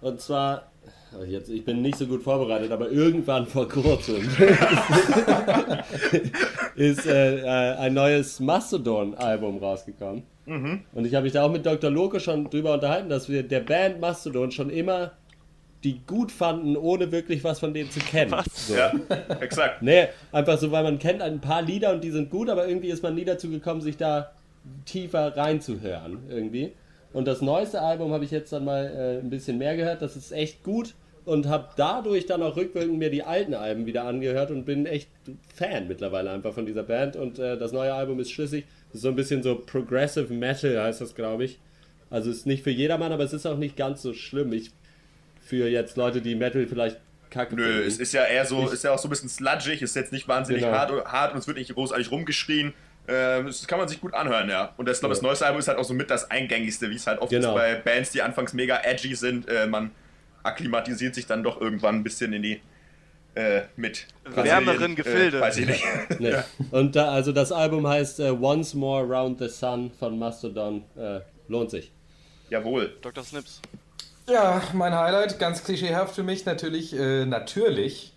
Und 0.00 0.22
zwar, 0.22 0.72
oh, 1.14 1.24
jetzt, 1.24 1.50
ich 1.50 1.62
bin 1.62 1.82
nicht 1.82 1.98
so 1.98 2.06
gut 2.06 2.22
vorbereitet, 2.22 2.72
aber 2.72 2.90
irgendwann 2.90 3.46
vor 3.46 3.68
kurzem 3.68 4.16
ist 6.74 7.04
äh, 7.04 7.40
äh, 7.40 7.76
ein 7.76 7.92
neues 7.92 8.40
Mastodon-Album 8.40 9.58
rausgekommen. 9.58 10.22
Und 10.44 11.04
ich 11.04 11.14
habe 11.14 11.24
mich 11.24 11.34
da 11.34 11.44
auch 11.44 11.52
mit 11.52 11.66
Dr. 11.66 11.90
Loco 11.90 12.18
schon 12.18 12.48
drüber 12.48 12.74
unterhalten, 12.74 13.10
dass 13.10 13.28
wir 13.28 13.42
der 13.42 13.60
Band 13.60 14.00
Mastodon 14.00 14.50
schon 14.50 14.70
immer 14.70 15.12
die 15.84 16.00
gut 16.06 16.30
fanden, 16.30 16.76
ohne 16.76 17.10
wirklich 17.10 17.42
was 17.44 17.58
von 17.58 17.74
denen 17.74 17.90
zu 17.90 18.00
kennen. 18.00 18.34
So. 18.54 18.74
Ja, 18.74 18.92
exakt. 19.40 19.82
Nee, 19.82 20.08
einfach 20.30 20.58
so, 20.58 20.70
weil 20.70 20.84
man 20.84 20.98
kennt 20.98 21.22
ein 21.22 21.40
paar 21.40 21.62
Lieder 21.62 21.92
und 21.92 22.04
die 22.04 22.10
sind 22.10 22.30
gut, 22.30 22.48
aber 22.48 22.68
irgendwie 22.68 22.88
ist 22.88 23.02
man 23.02 23.14
nie 23.14 23.24
dazu 23.24 23.50
gekommen, 23.50 23.80
sich 23.80 23.96
da 23.96 24.32
tiefer 24.84 25.36
reinzuhören 25.36 26.18
irgendwie. 26.28 26.72
Und 27.12 27.26
das 27.26 27.42
neueste 27.42 27.82
Album 27.82 28.12
habe 28.12 28.24
ich 28.24 28.30
jetzt 28.30 28.52
dann 28.52 28.64
mal 28.64 28.86
äh, 28.86 29.18
ein 29.18 29.30
bisschen 29.30 29.58
mehr 29.58 29.76
gehört, 29.76 30.02
das 30.02 30.16
ist 30.16 30.32
echt 30.32 30.62
gut 30.62 30.94
und 31.24 31.46
habe 31.46 31.68
dadurch 31.76 32.26
dann 32.26 32.42
auch 32.42 32.56
rückwirkend 32.56 32.98
mir 32.98 33.10
die 33.10 33.22
alten 33.22 33.54
Alben 33.54 33.86
wieder 33.86 34.04
angehört 34.04 34.50
und 34.50 34.64
bin 34.64 34.86
echt 34.86 35.08
Fan 35.54 35.88
mittlerweile 35.88 36.30
einfach 36.30 36.52
von 36.52 36.66
dieser 36.66 36.82
Band 36.82 37.16
und 37.16 37.38
äh, 37.38 37.56
das 37.58 37.72
neue 37.72 37.94
Album 37.94 38.18
ist 38.18 38.30
schlüssig, 38.30 38.64
ist 38.92 39.02
so 39.02 39.08
ein 39.08 39.16
bisschen 39.16 39.42
so 39.42 39.56
Progressive 39.56 40.32
Metal 40.32 40.80
heißt 40.80 41.00
das, 41.00 41.14
glaube 41.14 41.44
ich. 41.44 41.58
Also 42.10 42.30
ist 42.30 42.46
nicht 42.46 42.62
für 42.62 42.70
jedermann, 42.70 43.12
aber 43.12 43.24
es 43.24 43.32
ist 43.32 43.46
auch 43.46 43.56
nicht 43.56 43.76
ganz 43.76 44.02
so 44.02 44.12
schlimm. 44.12 44.52
Ich 44.52 44.70
für 45.44 45.68
jetzt 45.68 45.96
Leute, 45.96 46.20
die 46.22 46.34
Metal 46.34 46.66
vielleicht 46.66 46.98
kacke 47.30 47.54
Nö, 47.56 47.64
finden. 47.64 47.88
es 47.88 47.98
ist 47.98 48.12
ja 48.12 48.24
eher 48.24 48.44
so, 48.46 48.64
Ich- 48.66 48.72
ist 48.72 48.84
ja 48.84 48.92
auch 48.92 48.98
so 48.98 49.08
ein 49.08 49.10
bisschen 49.10 49.28
sludgig, 49.28 49.80
ist 49.82 49.96
jetzt 49.96 50.12
nicht 50.12 50.28
wahnsinnig 50.28 50.62
Genau. 50.62 50.76
hart, 50.76 51.04
hart 51.06 51.32
und 51.32 51.38
es 51.38 51.46
wird 51.46 51.56
nicht 51.58 51.72
großartig 51.74 52.10
rumgeschrien. 52.10 52.74
Ähm, 53.08 53.46
das 53.46 53.66
kann 53.66 53.78
man 53.78 53.88
sich 53.88 54.00
gut 54.00 54.14
anhören, 54.14 54.48
ja. 54.48 54.72
Und 54.76 54.86
das, 54.88 54.98
ich 54.98 55.00
glaube, 55.00 55.14
das 55.14 55.22
Ja. 55.22 55.28
neueste 55.28 55.46
Album 55.46 55.58
ist 55.58 55.66
halt 55.68 55.78
auch 55.78 55.84
so 55.84 55.94
mit 55.94 56.10
das 56.10 56.30
eingängigste, 56.30 56.88
wie 56.90 56.94
es 56.94 57.06
halt 57.06 57.18
oft 57.20 57.30
Genau. 57.30 57.48
ist 57.48 57.54
bei 57.54 57.74
Bands, 57.76 58.10
die 58.12 58.22
anfangs 58.22 58.52
mega 58.52 58.80
edgy 58.84 59.14
sind. 59.16 59.48
Äh, 59.48 59.66
man 59.66 59.90
akklimatisiert 60.44 61.14
sich 61.14 61.26
dann 61.26 61.42
doch 61.42 61.60
irgendwann 61.60 61.96
ein 61.96 62.02
bisschen 62.04 62.32
in 62.32 62.42
die 62.42 62.60
äh, 63.34 63.62
mit 63.76 64.06
Wärmeren 64.26 64.64
Brasilien, 64.94 64.94
Gefilde. 64.96 65.38
Äh, 65.38 65.40
weiß 65.40 65.56
ich 65.56 65.66
nicht. 65.66 65.82
Nee. 66.20 66.34
Und 66.70 66.94
da, 66.94 67.10
also 67.12 67.32
das 67.32 67.50
Album 67.50 67.86
heißt 67.88 68.20
äh, 68.20 68.30
Once 68.30 68.74
More 68.74 69.04
Round 69.06 69.38
the 69.38 69.48
Sun 69.48 69.90
von 69.98 70.18
Mastodon. 70.18 70.84
Äh, 70.96 71.20
lohnt 71.48 71.70
sich. 71.70 71.90
Jawohl. 72.50 72.94
Dr. 73.00 73.24
Snips. 73.24 73.62
Ja, 74.28 74.62
mein 74.72 74.94
Highlight, 74.94 75.38
ganz 75.38 75.64
klischeehaft 75.64 76.14
für 76.14 76.22
mich, 76.22 76.44
natürlich, 76.46 76.94
äh, 76.96 77.26
natürlich 77.26 78.12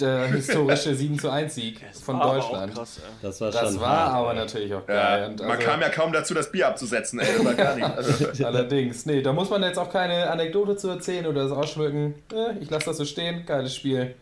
der 0.00 0.26
historische 0.32 0.94
7 0.94 1.18
zu 1.18 1.28
1 1.30 1.54
Sieg 1.54 1.80
von 2.02 2.18
Deutschland. 2.18 2.74
Krass, 2.74 2.98
ey. 3.04 3.10
Das 3.20 3.40
war 3.42 3.50
Das 3.50 3.60
schon 3.72 3.80
war 3.80 3.88
hart. 4.06 4.14
aber 4.14 4.34
natürlich 4.34 4.72
auch 4.72 4.88
Ja, 4.88 4.94
geil. 5.18 5.34
Man 5.38 5.50
also- 5.50 5.66
kam 5.66 5.80
ja 5.82 5.88
kaum 5.90 6.12
dazu, 6.12 6.32
das 6.32 6.50
Bier 6.50 6.68
abzusetzen, 6.68 7.20
ey. 7.20 7.26
Das 7.36 7.44
war 7.44 7.54
gar 7.54 7.74
nicht. 7.74 7.86
Also, 7.96 8.44
Allerdings, 8.46 9.04
nee, 9.04 9.20
da 9.20 9.32
muss 9.34 9.50
man 9.50 9.62
jetzt 9.62 9.78
auch 9.78 9.90
keine 9.90 10.30
Anekdote 10.30 10.76
zu 10.76 10.88
erzählen 10.88 11.26
oder 11.26 11.42
das 11.42 11.52
ausschmücken. 11.52 12.14
Äh, 12.32 12.58
ich 12.62 12.70
lasse 12.70 12.86
das 12.86 12.96
so 12.96 13.04
stehen, 13.04 13.44
geiles 13.44 13.74
Spiel. 13.74 14.14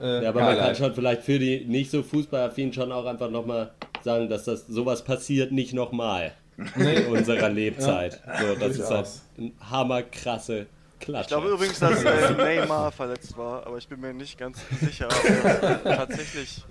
Äh, 0.00 0.24
Ja, 0.24 0.30
aber 0.30 0.40
man 0.40 0.58
kann 0.58 0.74
schon 0.74 0.92
vielleicht 0.94 1.22
für 1.22 1.38
die 1.38 1.64
nicht 1.66 1.92
so 1.92 2.02
fußballaffin 2.02 2.72
schon 2.72 2.90
auch 2.90 3.06
einfach 3.06 3.30
nochmal 3.30 3.70
sagen, 4.02 4.28
dass 4.28 4.44
das 4.44 4.66
sowas 4.66 5.04
passiert 5.04 5.52
nicht 5.52 5.72
nochmal 5.74 6.32
in 6.56 7.06
unserer 7.10 7.48
Lebzeit. 7.48 8.20
so, 8.40 8.54
das 8.54 8.76
ist 8.76 8.90
halt 8.90 9.08
eine 9.38 9.52
hammerkrasse 9.70 10.66
Klatsche. 11.02 11.22
Ich 11.22 11.28
glaube 11.28 11.48
übrigens, 11.48 11.78
dass 11.78 12.04
äh, 12.04 12.32
Neymar 12.36 12.92
verletzt 12.92 13.36
war, 13.36 13.66
aber 13.66 13.78
ich 13.78 13.88
bin 13.88 14.00
mir 14.00 14.14
nicht 14.14 14.38
ganz 14.38 14.58
sicher. 14.80 15.08
Tatsächlich. 15.84 16.64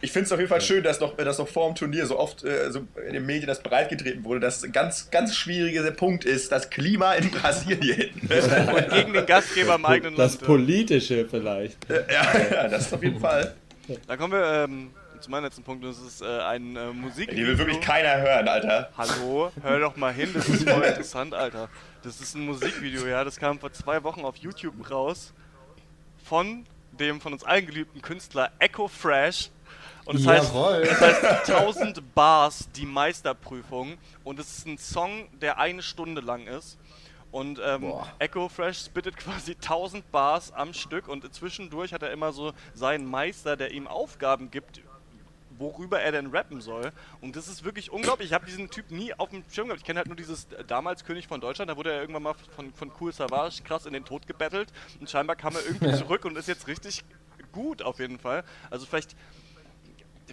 ich 0.00 0.12
finde 0.12 0.26
es 0.26 0.32
auf 0.32 0.38
jeden 0.38 0.50
Fall 0.50 0.60
schön, 0.60 0.82
dass 0.82 1.00
noch, 1.00 1.16
dass 1.16 1.38
noch 1.38 1.48
vor 1.48 1.68
dem 1.68 1.74
Turnier 1.74 2.06
so 2.06 2.18
oft 2.18 2.44
äh, 2.44 2.70
so 2.70 2.86
in 3.06 3.14
den 3.14 3.24
Medien 3.24 3.46
das 3.46 3.62
breitgetreten 3.62 4.24
wurde, 4.24 4.40
dass 4.40 4.62
ein 4.62 4.72
ganz, 4.72 5.10
ganz 5.10 5.34
schwieriger 5.34 5.90
Punkt 5.90 6.24
ist, 6.24 6.52
das 6.52 6.68
Klima 6.68 7.14
in 7.14 7.30
Brasilien. 7.30 8.10
Und 8.20 8.90
gegen 8.90 9.12
den 9.14 9.26
Gastgeber 9.26 9.76
im 9.76 9.86
eigenen 9.86 10.16
das 10.16 10.34
Land. 10.34 10.44
Politische 10.44 11.26
vielleicht. 11.28 11.78
ja, 11.88 12.40
ja, 12.50 12.68
das 12.68 12.92
auf 12.92 13.02
jeden 13.02 13.20
Fall. 13.20 13.54
Da 14.06 14.16
kommen 14.18 14.34
wir 14.34 14.64
ähm, 14.64 14.90
zu 15.20 15.30
meinem 15.30 15.44
letzten 15.44 15.62
Punkt. 15.62 15.84
Das 15.84 15.98
ist 15.98 16.22
äh, 16.22 16.40
ein 16.40 16.76
äh, 16.76 16.92
Musik. 16.92 17.30
Die 17.30 17.46
will 17.46 17.58
wirklich 17.58 17.80
keiner 17.80 18.20
hören, 18.20 18.48
Alter. 18.48 18.90
Hallo, 18.96 19.50
hör 19.62 19.80
doch 19.80 19.96
mal 19.96 20.12
hin, 20.12 20.30
das 20.34 20.48
ist 20.48 20.68
voll 20.68 20.82
interessant, 20.82 21.34
Alter. 21.34 21.68
Das 22.02 22.20
ist 22.20 22.34
ein 22.34 22.46
Musikvideo, 22.46 23.06
ja, 23.06 23.24
das 23.24 23.36
kam 23.36 23.58
vor 23.58 23.72
zwei 23.72 24.02
Wochen 24.04 24.24
auf 24.24 24.36
YouTube 24.36 24.90
raus 24.90 25.32
von 26.24 26.64
dem 26.92 27.20
von 27.20 27.32
uns 27.32 27.44
allen 27.44 27.66
geliebten 27.66 28.02
Künstler 28.02 28.52
Echo 28.58 28.88
Fresh. 28.88 29.50
Und 30.04 30.16
es 30.16 30.26
heißt, 30.26 30.54
Jawohl. 30.54 30.82
es 30.82 31.00
heißt 31.00 31.50
1000 31.50 32.14
Bars, 32.14 32.68
die 32.74 32.86
Meisterprüfung. 32.86 33.98
Und 34.24 34.38
es 34.38 34.58
ist 34.58 34.66
ein 34.66 34.78
Song, 34.78 35.28
der 35.40 35.58
eine 35.58 35.82
Stunde 35.82 36.20
lang 36.20 36.46
ist. 36.46 36.78
Und 37.30 37.60
ähm, 37.62 37.82
Boah. 37.82 38.08
Echo 38.18 38.48
Fresh 38.48 38.78
spittet 38.86 39.16
quasi 39.16 39.52
1000 39.52 40.10
Bars 40.10 40.50
am 40.52 40.72
Stück 40.72 41.08
und 41.08 41.32
zwischendurch 41.34 41.92
hat 41.92 42.02
er 42.02 42.10
immer 42.10 42.32
so 42.32 42.52
seinen 42.72 43.06
Meister, 43.06 43.56
der 43.56 43.72
ihm 43.72 43.86
Aufgaben 43.86 44.50
gibt, 44.50 44.80
worüber 45.58 46.00
er 46.00 46.12
denn 46.12 46.28
rappen 46.28 46.60
soll. 46.60 46.92
Und 47.20 47.36
das 47.36 47.48
ist 47.48 47.64
wirklich 47.64 47.90
unglaublich. 47.90 48.28
Ich 48.28 48.34
habe 48.34 48.46
diesen 48.46 48.70
Typ 48.70 48.90
nie 48.90 49.14
auf 49.14 49.30
dem 49.30 49.44
Schirm 49.50 49.68
gehabt. 49.68 49.80
Ich 49.80 49.86
kenne 49.86 49.98
halt 49.98 50.06
nur 50.06 50.16
dieses 50.16 50.46
äh, 50.52 50.64
damals 50.64 51.04
König 51.04 51.26
von 51.26 51.40
Deutschland. 51.40 51.70
Da 51.70 51.76
wurde 51.76 51.92
er 51.92 52.00
irgendwann 52.00 52.22
mal 52.22 52.34
von, 52.56 52.72
von 52.72 52.92
Cool 53.00 53.12
Savage 53.12 53.62
krass 53.64 53.86
in 53.86 53.92
den 53.92 54.04
Tod 54.04 54.26
gebettelt. 54.26 54.72
Und 55.00 55.10
scheinbar 55.10 55.36
kam 55.36 55.54
er 55.54 55.64
irgendwie 55.64 55.94
zurück 55.96 56.24
und 56.24 56.36
ist 56.36 56.48
jetzt 56.48 56.66
richtig 56.66 57.04
gut 57.52 57.82
auf 57.82 57.98
jeden 57.98 58.18
Fall. 58.18 58.44
Also 58.70 58.86
vielleicht 58.86 59.16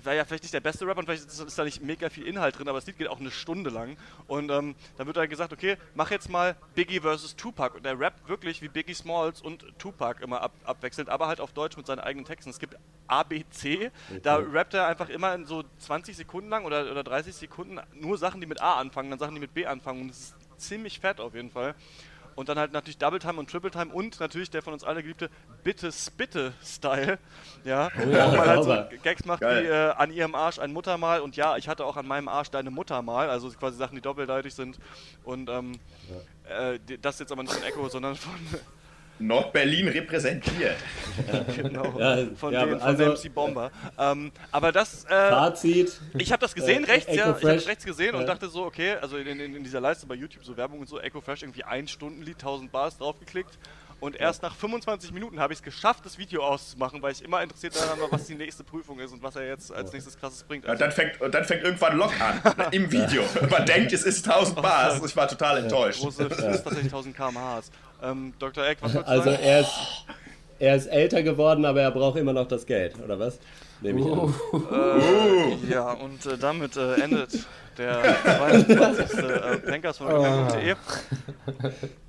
war 0.04 0.14
ja 0.14 0.26
vielleicht 0.26 0.44
nicht 0.44 0.54
der 0.54 0.60
beste 0.60 0.86
Rapper 0.86 1.00
und 1.00 1.06
vielleicht 1.06 1.26
ist, 1.26 1.40
ist 1.40 1.58
da 1.58 1.64
nicht 1.64 1.82
mega 1.82 2.10
viel 2.10 2.26
Inhalt 2.26 2.58
drin, 2.58 2.68
aber 2.68 2.80
das 2.80 2.88
Lied 2.88 2.98
geht 2.98 3.08
auch 3.08 3.20
eine 3.20 3.32
Stunde 3.32 3.70
lang. 3.70 3.98
Und 4.28 4.50
ähm, 4.52 4.76
dann 4.98 5.08
wird 5.08 5.18
dann 5.18 5.30
gesagt, 5.30 5.54
okay, 5.54 5.78
mach 5.94 6.12
jetzt 6.12 6.30
mal 6.30 6.56
Biggie 6.74 7.00
versus 7.00 7.36
Tupac. 7.36 7.78
Und 7.78 7.86
er 7.86 8.00
rappt 8.00 8.28
wirklich 8.28 8.62
wie 8.62 8.68
Biggie 8.68 8.94
Smalls 8.94 9.42
und 9.42 9.66
Tupac 9.78 10.24
immer 10.24 10.42
ab, 10.42 10.54
abwechselnd, 10.64 11.10
aber 11.10 11.28
halt 11.28 11.40
auf 11.40 11.54
Deutsch 11.54 11.78
mit 11.78 11.86
seinen 11.86 12.00
eigenen 12.00 12.26
Texten. 12.26 12.50
Es 12.50 12.60
gibt 12.60 12.76
ABC, 13.08 13.92
da 14.24 14.38
rappt 14.38 14.74
er 14.74 14.88
einfach 14.88 15.10
immer 15.10 15.36
in 15.36 15.46
so 15.46 15.64
20 15.80 16.18
Sekunden 16.18 16.50
lang 16.50 16.66
oder, 16.66 16.92
oder 16.92 17.04
30 17.04 17.36
Sekunden 17.36 17.80
nur 17.94 18.18
Sachen, 18.18 18.42
die 18.42 18.48
mit 18.48 18.62
A 18.62 18.76
anfangen, 18.76 19.12
dann 19.12 19.20
Sachen, 19.20 19.36
die 19.36 19.42
mit 19.42 19.54
B 19.54 19.66
anfangen. 19.66 20.02
Und 20.02 20.08
das 20.10 20.18
ist 20.18 20.36
ziemlich 20.58 21.00
fett 21.00 21.20
auf 21.20 21.36
jeden 21.36 21.52
Fall. 21.52 21.76
Und 22.36 22.50
dann 22.50 22.60
halt 22.60 22.74
natürlich 22.74 22.98
Double 22.98 23.18
Time 23.20 23.40
und 23.40 23.50
Triple 23.50 23.72
Time 23.72 23.94
und 23.94 24.20
natürlich 24.20 24.50
der 24.50 24.62
von 24.62 24.74
uns 24.74 24.84
alle 24.84 25.02
geliebte 25.02 25.30
Bitte 25.64 25.90
Spitte 25.92 26.54
Style. 26.64 27.18
Ja, 27.64 27.90
ja, 28.12 28.32
wo 28.32 28.36
man 28.36 28.48
halt 28.48 28.64
so. 28.64 28.98
Gags 29.04 29.24
macht 29.26 29.40
Geil. 29.42 29.64
wie 29.64 29.68
äh, 29.68 29.92
an 29.92 30.12
ihrem 30.12 30.36
Arsch 30.36 30.60
ein 30.60 30.74
Muttermal 30.74 31.22
und 31.22 31.38
ja, 31.38 31.56
ich 31.58 31.68
hatte 31.70 31.86
auch 31.86 31.96
an 31.98 32.06
meinem 32.06 32.28
Arsch 32.28 32.50
deine 32.52 32.72
Muttermal, 32.72 33.30
also 33.30 33.50
quasi 33.52 33.78
Sachen, 33.78 33.96
die 33.96 34.02
doppeldeutig 34.02 34.54
sind. 34.54 34.78
Und 35.24 35.50
ähm, 35.50 35.80
äh, 36.50 36.78
die- 36.80 36.98
das 37.02 37.20
jetzt 37.20 37.32
aber 37.32 37.42
nicht 37.44 37.54
von 37.54 37.64
Echo, 37.64 37.88
sondern 37.90 38.16
von, 38.18 38.34
Nordberlin 39.20 39.88
repräsentiert. 39.88 40.76
genau, 41.56 41.98
Ja, 41.98 42.18
von, 42.36 42.54
ja, 42.54 42.68
von 42.68 42.82
also- 42.82 43.04
MC 43.14 43.34
Bomber. 43.34 43.72
Ähm, 43.98 44.32
aber 44.52 44.72
das, 44.72 45.06
äh, 45.06 45.10
Fazit. 45.10 46.00
ich 46.18 46.32
habe 46.32 46.42
das 46.42 46.54
gesehen 46.54 46.84
Äh, 46.84 46.92
rechts, 46.92 47.16
ja. 47.16 47.36
Ich 47.38 47.44
habe 47.46 47.66
rechts 47.68 47.86
gesehen 47.86 48.16
und 48.16 48.22
Ja. 48.22 48.28
dachte 48.28 48.50
so, 48.50 48.66
okay, 48.66 48.96
also 49.02 49.18
in, 49.18 49.28
in, 49.28 49.56
in 49.56 49.64
dieser 49.64 49.80
Leiste 49.82 50.06
bei 50.06 50.16
YouTube 50.16 50.44
so 50.44 50.56
Werbung 50.58 50.80
und 50.80 50.90
so, 50.90 51.00
Echo 51.00 51.22
Fresh 51.22 51.44
irgendwie 51.44 51.64
ein 51.64 51.88
Stundenlied, 51.88 52.36
1000 52.38 52.72
Bars 52.72 52.98
draufgeklickt. 52.98 53.58
Und 54.02 54.18
erst 54.18 54.44
nach 54.44 54.54
25 54.54 55.14
Minuten 55.14 55.40
habe 55.40 55.54
ich 55.54 55.60
es 55.60 55.64
geschafft, 55.64 56.06
das 56.06 56.18
Video 56.18 56.44
auszumachen, 56.44 57.02
weil 57.02 57.14
ich 57.14 57.24
immer 57.24 57.42
interessiert 57.42 57.78
daran 57.78 57.98
war, 58.02 58.12
was 58.12 58.26
die 58.28 58.36
nächste 58.36 58.64
Prüfung 58.66 59.00
ist 59.00 59.14
und 59.14 59.24
was 59.24 59.38
er 59.38 59.48
jetzt 59.48 59.74
als 59.74 59.94
nächstes 59.94 60.20
krasses 60.20 60.44
bringt. 60.44 60.66
Und 60.66 60.80
dann 60.82 60.92
fängt, 60.92 61.20
und 61.22 61.34
dann 61.34 61.46
fängt 61.46 61.64
irgendwann 61.64 61.98
Lock 61.98 62.12
an. 62.20 62.42
Im 62.72 62.92
Video. 62.92 63.24
Man 63.50 63.66
denkt, 63.66 63.94
es 63.94 64.04
ist 64.04 64.28
1000 64.30 64.56
Bars. 64.62 65.02
Ich 65.04 65.16
war 65.16 65.30
total 65.30 65.60
enttäuscht. 65.60 66.02
große, 66.02 66.28
das 66.28 66.40
ist 66.40 66.64
tatsächlich 66.64 66.92
1000 66.92 67.16
km/h. 67.16 67.62
Ähm, 68.06 68.34
Dr. 68.40 68.66
Eck, 68.66 68.78
was 68.82 68.94
wolltest 68.94 69.08
du 69.08 69.12
Also 69.12 69.32
sagen? 69.32 69.44
er 69.44 69.60
ist, 69.62 69.72
er 70.60 70.76
ist 70.76 70.86
älter 70.88 71.24
geworden, 71.24 71.66
aber 71.66 71.82
er 71.82 71.92
braucht 71.92 72.18
immer 72.18 72.34
noch 72.34 72.48
das 72.48 72.66
Geld, 72.66 72.96
oder 73.04 73.20
was? 73.20 73.40
Nehme 73.82 74.00
ich 74.00 74.06
an. 74.06 74.34
Äh, 74.72 75.72
ja, 75.74 75.92
und 75.92 76.26
äh, 76.26 76.38
damit 76.38 76.78
äh, 76.78 76.96
endet 77.02 77.46
der 77.78 78.02
22. 78.24 79.18
äh, 79.20 79.58
Pancast 79.58 79.98
von 80.00 80.08
drpeng.de. 80.08 80.76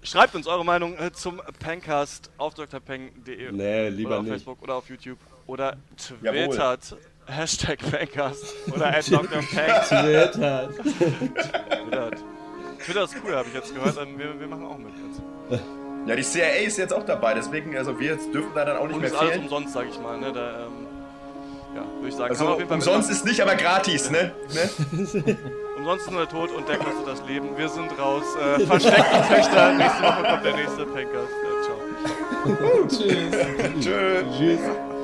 Schreibt 0.03 0.35
uns 0.37 0.47
eure 0.47 0.65
Meinung 0.65 0.97
äh, 0.97 1.11
zum 1.13 1.43
Pancast 1.59 2.31
auf 2.39 2.55
drpeng.de 2.55 3.51
Nee, 3.53 3.89
lieber 3.89 4.11
oder 4.11 4.19
auf 4.19 4.23
nicht. 4.25 4.33
Facebook 4.35 4.63
oder 4.63 4.75
auf 4.77 4.89
YouTube 4.89 5.19
oder 5.49 5.77
Jawohl. 6.23 6.49
twittert 6.49 6.97
Hashtag 7.27 7.79
Pancast 7.91 8.45
oder 8.73 8.87
at 8.87 9.11
drpeng. 9.11 9.43
Twitter. 9.89 10.69
Twittert. 10.71 12.23
Twitter 12.85 13.03
ist 13.05 13.17
cool, 13.25 13.35
habe 13.35 13.49
ich 13.49 13.55
jetzt 13.55 13.75
gehört. 13.75 13.97
Ähm, 14.01 14.17
wir, 14.17 14.39
wir 14.39 14.47
machen 14.47 14.65
auch 14.67 14.79
mit 14.79 14.93
jetzt. 14.95 15.61
Ja, 16.07 16.15
die 16.15 16.23
CIA 16.23 16.65
ist 16.65 16.79
jetzt 16.79 16.93
auch 16.95 17.05
dabei, 17.05 17.35
deswegen, 17.35 17.77
also 17.77 17.99
wir 17.99 18.17
dürfen 18.17 18.51
da 18.55 18.65
dann 18.65 18.77
auch 18.77 18.87
nicht 18.87 18.95
Und 18.95 19.01
mehr 19.01 19.11
ist 19.11 19.17
alles 19.17 19.33
fehlen. 19.33 19.43
umsonst, 19.43 19.73
sage 19.73 19.89
ich 19.91 20.01
mal. 20.01 20.17
Ne? 20.19 20.33
Da, 20.33 20.51
ähm, 20.67 20.87
ja, 21.75 21.83
würde 21.97 22.09
ich 22.09 22.15
sagen. 22.15 22.31
Also 22.31 22.39
kann 22.39 22.45
man 22.47 22.53
auf 22.55 22.59
jeden 22.59 22.69
Fall 22.69 22.77
umsonst 22.79 23.11
ist 23.11 23.25
nicht, 23.25 23.41
aber 23.41 23.57
gratis, 23.57 24.11
ne? 24.11 24.33
ne? 24.55 25.37
Umsonst 25.77 26.07
ist 26.07 26.11
nur 26.13 26.21
der 26.21 26.31
Tod 26.31 26.51
und 26.53 26.69
der 26.69 26.79
kostet 26.79 27.07
das 27.07 27.23
Leben. 27.27 27.49
Wir 27.57 27.69
sind 27.69 27.91
raus. 27.99 28.23
Äh, 28.41 28.61
versteckte 28.67 29.23
Töchter. 29.29 29.73
Nächste 29.75 30.03
Woche 30.03 30.23
kommt 30.23 30.45
der 30.45 30.55
nächste 30.57 30.87
Pancast. 30.87 31.33
Äh, 31.43 31.65
ciao. 31.65 32.87
Tschüss. 32.89 33.85
Tschö. 33.85 34.23
Tschüss. 34.39 34.96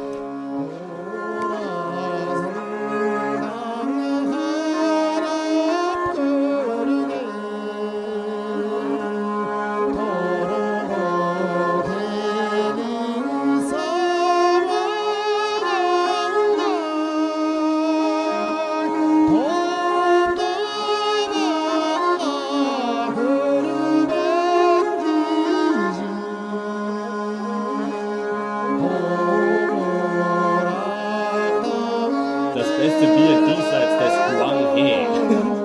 das 32.62 32.76
beste 32.78 33.06
Bier 33.06 33.40
diesseits 33.44 33.98
des 33.98 34.38
Guanghe. 34.38 35.61